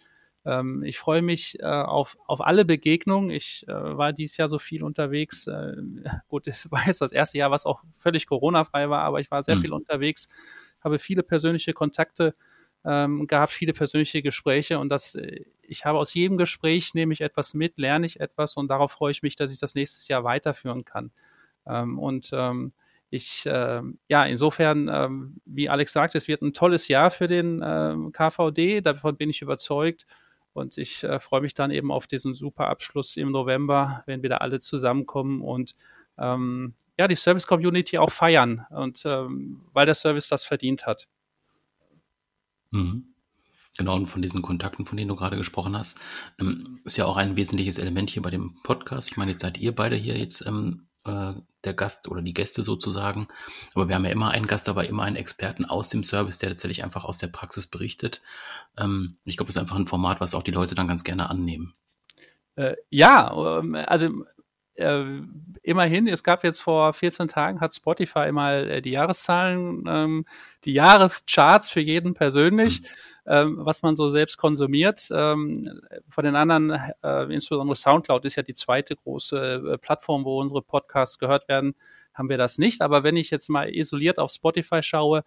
ähm, 0.45 0.84
ich 0.84 0.99
freue 0.99 1.22
mich 1.22 1.60
äh, 1.62 1.66
auf, 1.66 2.18
auf 2.28 2.41
alle 2.41 2.66
Begegnungen. 2.66 3.30
Ich 3.30 3.66
äh, 3.68 3.72
war 3.72 4.12
dieses 4.12 4.36
Jahr 4.38 4.49
so 4.49 4.60
viel 4.60 4.84
unterwegs. 4.84 5.47
Äh, 5.47 5.76
gut, 6.28 6.47
es 6.47 6.70
war 6.72 6.86
jetzt 6.86 7.01
das 7.01 7.14
erste 7.14 7.38
Jahr, 7.38 7.51
was 7.51 7.66
auch 7.66 7.84
völlig 7.91 8.28
Corona-frei 8.28 8.89
war, 8.89 9.04
aber 9.04 9.20
ich 9.20 9.32
war 9.32 9.43
sehr 9.43 9.56
mhm. 9.56 9.62
viel 9.62 9.74
unterwegs, 9.74 10.28
habe 10.82 10.99
viele 10.99 11.24
persönliche 11.24 11.74
Kontakte 11.74 12.36
ähm, 12.86 13.28
gab 13.28 13.49
viele 13.49 13.74
persönliche 13.74 14.22
Gespräche 14.22 14.80
und 14.80 14.89
das, 14.89 15.16
äh, 15.16 15.45
ich 15.68 15.86
habe 15.86 15.99
aus 15.99 16.14
jedem 16.14 16.38
Gespräch 16.38 16.93
nehme 16.93 17.14
ich 17.14 17.22
etwas 17.22 17.53
mit, 17.53 17.78
lerne 17.78 18.05
ich 18.05 18.20
etwas 18.20 18.55
und 18.55 18.68
darauf 18.68 18.91
freue 18.91 19.11
ich 19.11 19.24
mich, 19.24 19.36
dass 19.36 19.51
ich 19.51 19.59
das 19.59 19.76
nächstes 19.76 20.07
Jahr 20.07 20.24
weiterführen 20.24 20.86
kann. 20.86 21.11
Ähm, 21.66 21.99
und 21.99 22.30
ähm, 22.34 22.74
ich, 23.09 23.45
äh, 23.45 23.82
ja, 24.07 24.26
insofern, 24.26 24.89
ähm, 24.91 25.41
wie 25.45 25.70
Alex 25.70 25.93
sagt, 25.93 26.16
es 26.16 26.28
wird 26.28 26.41
ein 26.41 26.53
tolles 26.53 26.88
Jahr 26.88 27.11
für 27.11 27.28
den 27.28 27.61
ähm, 27.64 28.11
KVD, 28.11 28.82
davon 28.82 29.18
bin 29.18 29.30
ich 29.30 29.41
überzeugt. 29.41 30.03
Und 30.53 30.78
ich 30.78 31.03
äh, 31.03 31.20
freue 31.20 31.41
mich 31.41 31.53
dann 31.55 31.72
eben 31.72 31.91
auf 31.91 32.05
diesen 32.07 32.36
super 32.36 32.68
Abschluss 32.68 33.18
im 33.18 33.32
November, 33.32 34.03
wenn 34.05 34.22
wir 34.22 34.30
da 34.30 34.38
alle 34.38 34.59
zusammenkommen 34.59 35.41
und 35.41 35.74
ähm, 36.18 36.76
ja, 36.97 37.07
die 37.07 37.16
Service 37.16 37.47
Community 37.47 37.97
auch 37.97 38.11
feiern 38.11 38.66
und 38.70 39.01
ähm, 39.05 39.66
weil 39.74 39.88
der 39.88 39.95
Service 39.95 40.28
das 40.28 40.43
verdient 40.43 40.86
hat. 40.86 41.07
Mhm. 42.70 43.12
Genau, 43.78 43.95
und 43.95 44.07
von 44.07 44.21
diesen 44.21 44.41
Kontakten, 44.41 44.86
von 44.86 44.97
denen 44.97 45.09
du 45.09 45.15
gerade 45.15 45.38
gesprochen 45.38 45.76
hast, 45.76 45.99
ähm, 46.39 46.80
ist 46.86 46.97
ja 46.97 47.05
auch 47.05 47.17
ein 47.17 47.36
wesentliches 47.36 47.80
Element 47.80 48.09
hier 48.09 48.21
bei 48.21 48.30
dem 48.30 48.55
Podcast. 48.63 49.11
Ich 49.11 49.17
meine, 49.17 49.32
jetzt 49.32 49.41
seid 49.41 49.57
ihr 49.57 49.74
beide 49.74 49.95
hier 49.95 50.17
jetzt 50.17 50.45
ähm, 50.45 50.88
äh, 51.05 51.34
der 51.63 51.74
Gast 51.74 52.07
oder 52.07 52.21
die 52.21 52.34
Gäste 52.34 52.61
sozusagen. 52.61 53.28
Aber 53.74 53.88
wir 53.88 53.95
haben 53.95 54.05
ja 54.05 54.11
immer 54.11 54.32
einen 54.32 54.47
Gast 54.47 54.67
dabei, 54.67 54.86
immer 54.86 55.03
einen 55.03 55.15
Experten 55.15 55.65
aus 55.65 55.89
dem 55.89 56.03
Service, 56.03 56.38
der 56.38 56.49
tatsächlich 56.49 56.84
einfach 56.84 57.05
aus 57.05 57.17
der 57.17 57.28
Praxis 57.28 57.67
berichtet. 57.67 58.21
Ähm, 58.78 59.17
ich 59.26 59.38
glaube, 59.38 59.47
das 59.47 59.55
ist 59.55 59.61
einfach 59.61 59.78
ein 59.78 59.88
Format, 59.88 60.21
was 60.21 60.36
auch 60.36 60.43
die 60.43 60.51
Leute 60.51 60.76
dann 60.76 60.88
ganz 60.88 61.03
gerne 61.03 61.30
annehmen. 61.30 61.74
Äh, 62.55 62.76
ja, 62.89 63.59
ähm, 63.59 63.76
also 63.76 64.26
äh, 64.76 65.05
immerhin, 65.61 66.07
es 66.07 66.24
gab 66.24 66.43
jetzt 66.43 66.59
vor 66.59 66.93
14 66.93 67.28
Tagen, 67.28 67.61
hat 67.61 67.74
Spotify 67.74 68.32
mal 68.32 68.69
äh, 68.69 68.82
die 68.82 68.91
Jahreszahlen, 68.91 69.84
ähm, 69.88 70.26
die 70.65 70.74
Jahrescharts 70.74 71.69
für 71.69 71.82
jeden 71.82 72.13
persönlich, 72.13 72.82
mhm. 72.82 72.88
Ähm, 73.26 73.57
was 73.59 73.82
man 73.82 73.95
so 73.95 74.09
selbst 74.09 74.38
konsumiert. 74.38 75.09
Ähm, 75.11 75.82
von 76.09 76.26
den 76.26 76.36
anderen, 76.36 76.71
äh, 77.03 77.34
insbesondere 77.34 77.76
Soundcloud 77.76 78.26
ist 78.26 78.36
ja 78.36 78.43
die 78.43 78.53
zweite 78.53 78.95
große 78.95 79.74
äh, 79.74 79.78
Plattform, 79.78 80.26
wo 80.26 80.39
unsere 80.39 80.61
Podcasts 80.61 81.19
gehört 81.19 81.47
werden, 81.47 81.76
haben 82.13 82.30
wir 82.30 82.38
das 82.38 82.57
nicht. 82.57 82.82
Aber 82.82 83.03
wenn 83.03 83.17
ich 83.17 83.32
jetzt 83.32 83.49
mal 83.49 83.74
isoliert 83.74 84.19
auf 84.19 84.32
Spotify 84.32 84.84
schaue, 84.84 85.24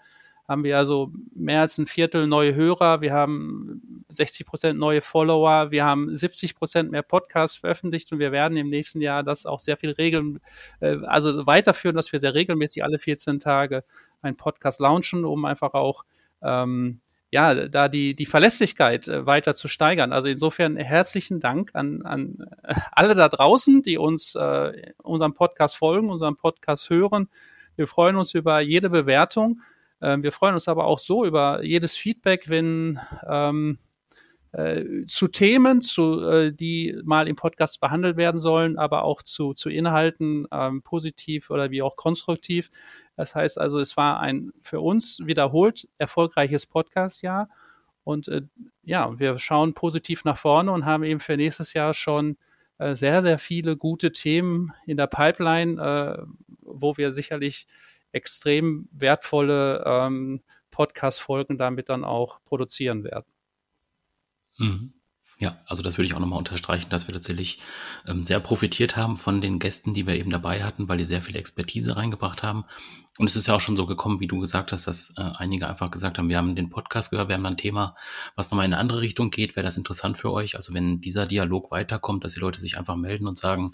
haben 0.49 0.63
wir 0.63 0.79
also 0.79 1.11
mehr 1.35 1.63
als 1.63 1.77
ein 1.79 1.87
Viertel 1.87 2.29
neue 2.29 2.55
Hörer, 2.55 3.01
wir 3.01 3.13
haben 3.13 4.05
60 4.09 4.47
Prozent 4.47 4.79
neue 4.79 5.03
Follower, 5.03 5.73
wir 5.73 5.85
haben 5.85 6.15
70 6.15 6.55
Prozent 6.55 6.91
mehr 6.93 7.03
Podcasts 7.03 7.57
veröffentlicht 7.57 8.13
und 8.13 8.21
wir 8.21 8.31
werden 8.31 8.57
im 8.57 8.69
nächsten 8.69 9.01
Jahr 9.01 9.25
das 9.25 9.45
auch 9.45 9.59
sehr 9.59 9.77
viel 9.77 9.91
regeln, 9.91 10.41
äh, 10.81 10.99
also 11.07 11.47
weiterführen, 11.47 11.97
dass 11.97 12.13
wir 12.13 12.21
sehr 12.21 12.35
regelmäßig 12.35 12.85
alle 12.85 12.99
14 12.99 13.41
Tage 13.41 13.83
einen 14.23 14.37
Podcast 14.37 14.79
launchen, 14.79 15.25
um 15.25 15.45
einfach 15.45 15.75
auch 15.75 16.05
ähm, 16.43 17.01
ja, 17.31 17.69
da 17.69 17.89
die, 17.89 18.15
die 18.15 18.27
Verlässlichkeit 18.27 19.09
äh, 19.09 19.27
weiter 19.27 19.55
zu 19.55 19.69
steigern. 19.69 20.13
Also 20.13 20.29
insofern 20.29 20.77
herzlichen 20.77 21.41
Dank 21.41 21.71
an, 21.75 22.03
an 22.03 22.47
alle 22.93 23.15
da 23.15 23.29
draußen, 23.29 23.83
die 23.83 23.99
uns 23.99 24.35
äh, 24.35 24.93
unserem 25.03 25.35
Podcast 25.35 25.77
folgen, 25.77 26.11
unserem 26.11 26.37
Podcast 26.37 26.89
hören. 26.91 27.29
Wir 27.75 27.87
freuen 27.87 28.17
uns 28.17 28.35
über 28.35 28.61
jede 28.61 28.91
Bewertung. 28.91 29.61
Ähm, 30.01 30.23
wir 30.23 30.33
freuen 30.33 30.55
uns 30.55 30.69
aber 30.69 30.85
auch 30.85 30.99
so 30.99 31.25
über 31.25 31.63
jedes 31.63 31.97
Feedback, 31.97 32.49
wenn 32.49 33.01
ähm, 33.29 33.79
äh, 34.53 35.05
zu 35.07 35.29
Themen, 35.29 35.81
zu, 35.81 36.23
äh, 36.23 36.53
die 36.53 36.97
mal 37.05 37.29
im 37.29 37.37
Podcast 37.37 37.81
behandelt 37.81 38.17
werden 38.17 38.39
sollen, 38.39 38.79
aber 38.79 39.03
auch 39.03 39.23
zu, 39.23 39.53
zu 39.53 39.69
Inhalten, 39.69 40.47
ähm, 40.51 40.83
positiv 40.83 41.51
oder 41.51 41.71
wie 41.71 41.83
auch 41.83 41.97
konstruktiv. 41.97 42.71
Das 43.17 43.35
heißt 43.35 43.59
also, 43.59 43.79
es 43.79 43.97
war 43.97 44.21
ein 44.21 44.53
für 44.63 44.81
uns 44.81 45.23
wiederholt 45.25 45.89
erfolgreiches 45.99 46.67
Podcast-Jahr. 46.67 47.49
Und 48.05 48.29
äh, 48.29 48.43
ja, 48.83 49.19
wir 49.19 49.39
schauen 49.39 49.75
positiv 49.75 50.25
nach 50.25 50.37
vorne 50.37 50.71
und 50.71 50.85
haben 50.85 51.03
eben 51.03 51.21
für 51.21 51.37
nächstes 51.37 51.73
Jahr 51.73 51.95
schon 51.95 52.37
äh, 52.79 52.95
sehr, 52.95 53.23
sehr 53.23 53.39
viele 53.39 53.77
gute 53.77 54.13
Themen 54.13 54.73
in 54.87 54.97
der 54.97 55.07
Pipeline, 55.07 55.81
äh, 55.83 56.23
wo 56.61 56.97
wir 56.97 57.11
sicherlich 57.11 57.67
extrem 58.13 58.89
wertvolle 58.93 59.83
ähm, 59.87 60.43
Podcast-Folgen 60.71 61.59
damit 61.59 61.89
dann 61.89 62.05
auch 62.05 62.41
produzieren 62.45 63.03
werden. 63.03 63.27
Mhm. 64.59 64.93
Ja, 65.39 65.61
also 65.67 65.83
das 65.83 65.99
würde 65.99 66.07
ich 66.07 66.15
auch 66.15 66.19
nochmal 66.19 66.39
unterstreichen, 66.39 66.89
dass 66.89 67.09
wir 67.09 67.15
tatsächlich 67.15 67.59
ähm, 68.07 68.25
sehr 68.25 68.41
profitiert 68.41 68.97
haben 68.97 69.19
von 69.19 69.43
den 69.43 69.59
Gästen, 69.59 69.93
die 69.93 70.07
wir 70.07 70.15
eben 70.15 70.31
dabei 70.31 70.65
hatten, 70.65 70.89
weil 70.89 70.97
die 70.97 71.05
sehr 71.05 71.21
viel 71.21 71.37
Expertise 71.37 71.95
reingebracht 71.95 72.43
haben. 72.43 72.65
Und 73.19 73.29
es 73.29 73.37
ist 73.37 73.47
ja 73.47 73.55
auch 73.55 73.61
schon 73.61 73.77
so 73.77 73.85
gekommen, 73.85 74.21
wie 74.21 74.29
du 74.29 74.41
gesagt 74.41 74.73
hast, 74.73 74.87
dass 74.87 75.15
äh, 75.19 75.23
einige 75.37 75.69
einfach 75.69 75.91
gesagt 75.91 76.17
haben, 76.17 76.31
wir 76.31 76.39
haben 76.39 76.55
den 76.57 76.71
Podcast 76.71 77.11
gehört, 77.11 77.29
wir 77.29 77.35
haben 77.35 77.45
ein 77.45 77.59
Thema, 77.59 77.97
was 78.35 78.51
nochmal 78.51 78.65
in 78.65 78.73
eine 78.73 78.81
andere 78.81 79.01
Richtung 79.03 79.31
geht. 79.31 79.57
Wäre 79.57 79.65
das 79.65 79.77
interessant 79.77 80.17
für 80.17 80.33
euch? 80.33 80.57
Also 80.57 80.73
wenn 80.73 81.03
dieser 81.03 81.27
Dialog 81.27 81.71
weiterkommt, 81.71 82.25
dass 82.25 82.35
die 82.35 82.41
Leute 82.41 82.59
sich 82.59 82.79
einfach 82.79 82.97
melden 82.97 83.27
und 83.27 83.39
sagen, 83.39 83.73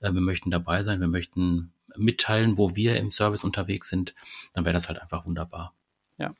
äh, 0.00 0.12
wir 0.12 0.20
möchten 0.22 0.50
dabei 0.50 0.82
sein, 0.82 1.00
wir 1.00 1.08
möchten 1.08 1.72
mitteilen, 1.94 2.56
wo 2.56 2.74
wir 2.74 2.96
im 2.96 3.10
Service 3.10 3.44
unterwegs 3.44 3.88
sind, 3.88 4.14
dann 4.54 4.64
wäre 4.64 4.72
das 4.72 4.88
halt 4.88 5.00
einfach 5.00 5.26
wunderbar. 5.26 5.74
Ja. 6.16 6.34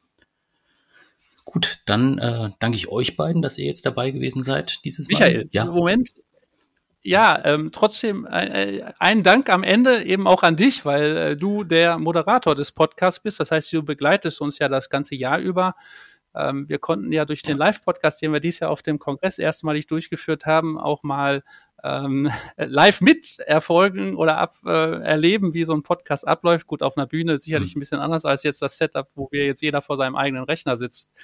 Gut, 1.45 1.80
dann 1.86 2.18
äh, 2.18 2.51
danke 2.61 2.76
ich 2.76 2.88
euch 2.88 3.16
beiden, 3.16 3.43
dass 3.43 3.59
ihr 3.59 3.66
jetzt 3.66 3.84
dabei 3.84 4.11
gewesen 4.11 4.43
seid 4.43 4.84
dieses 4.84 5.09
Mal. 5.09 5.18
Michael, 5.18 5.49
ja. 5.53 5.64
Moment. 5.66 6.12
Ja, 7.05 7.45
ähm, 7.45 7.70
trotzdem 7.72 8.26
äh, 8.26 8.76
äh, 8.78 8.84
ein 9.01 9.24
Dank 9.24 9.51
am 9.51 9.64
Ende 9.64 10.05
eben 10.05 10.28
auch 10.28 10.45
an 10.45 10.57
dich, 10.57 10.84
weil 10.84 11.16
äh, 11.16 11.36
du 11.36 11.64
der 11.64 11.99
Moderator 11.99 12.55
des 12.55 12.70
Podcasts 12.70 13.20
bist. 13.20 13.40
Das 13.40 13.51
heißt, 13.51 13.72
du 13.72 13.82
begleitest 13.82 14.40
uns 14.40 14.61
ja 14.61 14.68
das 14.68 14.88
ganze 14.88 15.16
Jahr 15.16 15.40
über. 15.40 15.74
Ähm, 16.34 16.68
wir 16.68 16.78
konnten 16.78 17.11
ja 17.11 17.24
durch 17.24 17.43
den 17.43 17.59
Live-Podcast, 17.59 18.22
den 18.22 18.32
wir 18.32 18.38
dieses 18.38 18.61
Jahr 18.61 18.70
auf 18.70 18.82
dem 18.82 19.01
Kongress 19.01 19.40
erstmalig 19.40 19.88
durchgeführt 19.88 20.47
haben, 20.47 20.78
auch 20.78 21.03
mal 21.03 21.43
ähm, 21.83 22.30
live 22.57 23.01
mit 23.01 23.39
erfolgen 23.41 24.16
oder 24.16 24.39
ab, 24.39 24.53
äh, 24.64 25.03
erleben, 25.03 25.55
wie 25.55 25.64
so 25.64 25.74
ein 25.74 25.83
Podcast 25.83 26.26
abläuft. 26.26 26.66
Gut, 26.66 26.83
auf 26.83 26.97
einer 26.97 27.07
Bühne 27.07 27.39
sicherlich 27.39 27.74
mhm. 27.74 27.78
ein 27.78 27.80
bisschen 27.80 28.01
anders 28.01 28.24
als 28.24 28.43
jetzt 28.43 28.62
das 28.62 28.76
Setup, 28.76 29.09
wo 29.14 29.28
wir 29.30 29.45
jetzt 29.45 29.62
jeder 29.62 29.83
vor 29.83 29.97
seinem 29.97 30.16
eigenen 30.16 30.45
Rechner 30.45 30.76
sitzt. 30.76 31.14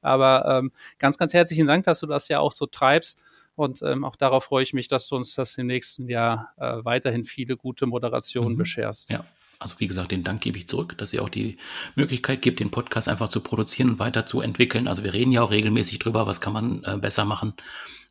Aber 0.00 0.44
ähm, 0.58 0.72
ganz, 0.98 1.16
ganz 1.16 1.32
herzlichen 1.32 1.66
Dank, 1.66 1.84
dass 1.84 2.00
du 2.00 2.06
das 2.06 2.28
ja 2.28 2.40
auch 2.40 2.52
so 2.52 2.66
treibst. 2.66 3.22
Und 3.56 3.82
ähm, 3.82 4.04
auch 4.04 4.16
darauf 4.16 4.44
freue 4.44 4.62
ich 4.64 4.72
mich, 4.72 4.88
dass 4.88 5.08
du 5.08 5.16
uns 5.16 5.34
das 5.34 5.56
im 5.58 5.68
nächsten 5.68 6.08
Jahr 6.08 6.52
äh, 6.56 6.84
weiterhin 6.84 7.24
viele 7.24 7.56
gute 7.56 7.86
Moderationen 7.86 8.54
mhm. 8.54 8.58
bescherst. 8.58 9.10
Ja, 9.10 9.24
also 9.58 9.76
wie 9.78 9.86
gesagt, 9.86 10.12
den 10.12 10.24
Dank 10.24 10.40
gebe 10.40 10.58
ich 10.58 10.68
zurück, 10.68 10.96
dass 10.98 11.12
ihr 11.12 11.22
auch 11.22 11.28
die 11.28 11.58
Möglichkeit 11.94 12.42
gibt, 12.42 12.60
den 12.60 12.70
Podcast 12.70 13.08
einfach 13.08 13.28
zu 13.28 13.40
produzieren 13.40 13.90
und 13.90 13.98
weiterzuentwickeln. 13.98 14.88
Also 14.88 15.04
wir 15.04 15.12
reden 15.12 15.32
ja 15.32 15.42
auch 15.42 15.50
regelmäßig 15.50 15.98
drüber, 15.98 16.26
was 16.26 16.40
kann 16.40 16.52
man 16.52 16.82
äh, 16.84 16.98
besser 16.98 17.24
machen. 17.24 17.54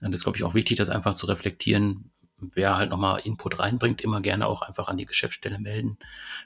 Und 0.02 0.12
das 0.12 0.20
ist, 0.20 0.24
glaube 0.24 0.38
ich, 0.38 0.44
auch 0.44 0.54
wichtig, 0.54 0.78
das 0.78 0.89
einfach 0.89 1.16
zu 1.16 1.26
reflektieren. 1.28 2.12
Wer 2.38 2.76
halt 2.76 2.89
nochmal 2.89 3.22
Input 3.24 3.60
reinbringt, 3.60 4.02
immer 4.02 4.20
gerne 4.20 4.48
auch 4.48 4.64
einfach 4.64 4.89
an 4.89 4.98
die 4.98 5.06
Geschäftsstelle 5.06 5.60
melden, 5.60 5.98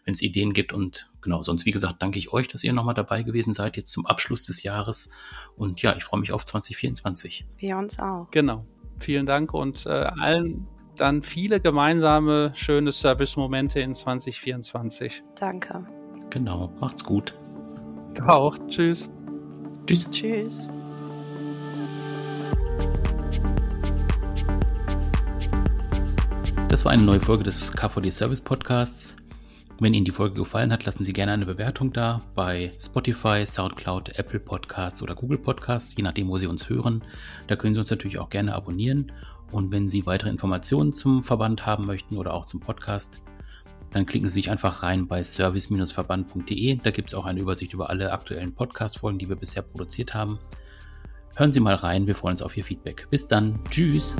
wenn 0.05 0.13
es 0.13 0.21
Ideen 0.21 0.53
gibt. 0.53 0.71
Und 0.71 1.09
genau, 1.21 1.41
sonst, 1.41 1.65
wie 1.65 1.71
gesagt, 1.71 2.03
danke 2.03 2.19
ich 2.19 2.31
euch, 2.31 2.47
dass 2.47 2.63
ihr 2.63 2.71
nochmal 2.71 2.93
dabei 2.93 3.23
gewesen 3.23 3.51
seid, 3.51 3.77
jetzt 3.77 3.91
zum 3.91 4.05
Abschluss 4.05 4.43
des 4.43 4.61
Jahres. 4.61 5.09
Und 5.55 5.81
ja, 5.81 5.95
ich 5.95 6.03
freue 6.03 6.19
mich 6.19 6.31
auf 6.31 6.45
2024. 6.45 7.47
Wir 7.57 7.77
uns 7.77 7.97
auch. 7.97 8.27
Genau. 8.29 8.65
Vielen 8.99 9.25
Dank 9.25 9.53
und 9.53 9.85
äh, 9.87 9.89
allen 9.89 10.67
dann 10.97 11.23
viele 11.23 11.59
gemeinsame 11.59 12.51
schöne 12.53 12.91
Service-Momente 12.91 13.79
in 13.79 13.93
2024. 13.93 15.23
Danke. 15.35 15.85
Genau, 16.29 16.73
macht's 16.79 17.03
gut. 17.03 17.33
Du 18.13 18.23
auch. 18.23 18.57
Tschüss. 18.67 19.11
Tschüss. 19.85 20.09
Tschüss. 20.11 20.67
Das 26.69 26.83
war 26.83 26.91
eine 26.91 27.03
neue 27.03 27.21
Folge 27.21 27.43
des 27.43 27.71
KVD 27.71 28.09
Service 28.11 28.41
Podcasts. 28.41 29.15
Wenn 29.79 29.93
Ihnen 29.93 30.05
die 30.05 30.11
Folge 30.11 30.35
gefallen 30.35 30.71
hat, 30.73 30.85
lassen 30.85 31.03
Sie 31.03 31.13
gerne 31.13 31.31
eine 31.31 31.45
Bewertung 31.45 31.93
da 31.93 32.21
bei 32.33 32.71
Spotify, 32.79 33.45
SoundCloud, 33.45 34.17
Apple 34.17 34.39
Podcasts 34.39 35.03
oder 35.03 35.13
Google 35.13 35.37
Podcasts, 35.37 35.95
je 35.95 36.03
nachdem, 36.03 36.27
wo 36.29 36.37
Sie 36.37 36.47
uns 36.47 36.67
hören. 36.67 37.03
Da 37.45 37.55
können 37.55 37.75
Sie 37.75 37.79
uns 37.79 37.91
natürlich 37.91 38.17
auch 38.17 38.29
gerne 38.29 38.55
abonnieren 38.55 39.11
und 39.51 39.71
wenn 39.71 39.89
Sie 39.89 40.05
weitere 40.05 40.29
Informationen 40.29 40.91
zum 40.91 41.23
Verband 41.23 41.65
haben 41.65 41.85
möchten 41.85 42.17
oder 42.17 42.33
auch 42.33 42.45
zum 42.45 42.59
Podcast, 42.59 43.21
dann 43.91 44.05
klicken 44.05 44.27
Sie 44.27 44.33
sich 44.33 44.49
einfach 44.49 44.83
rein 44.83 45.07
bei 45.07 45.23
service-verband.de. 45.23 46.75
Da 46.83 46.91
gibt 46.91 47.09
es 47.09 47.15
auch 47.15 47.25
eine 47.25 47.39
Übersicht 47.39 47.73
über 47.73 47.89
alle 47.89 48.11
aktuellen 48.11 48.53
Podcast-Folgen, 48.53 49.17
die 49.17 49.29
wir 49.29 49.37
bisher 49.37 49.63
produziert 49.63 50.13
haben. 50.13 50.39
Hören 51.35 51.53
Sie 51.53 51.59
mal 51.59 51.75
rein, 51.75 52.07
wir 52.07 52.15
freuen 52.15 52.33
uns 52.33 52.41
auf 52.41 52.57
Ihr 52.57 52.63
Feedback. 52.63 53.07
Bis 53.09 53.25
dann, 53.25 53.59
tschüss. 53.69 54.15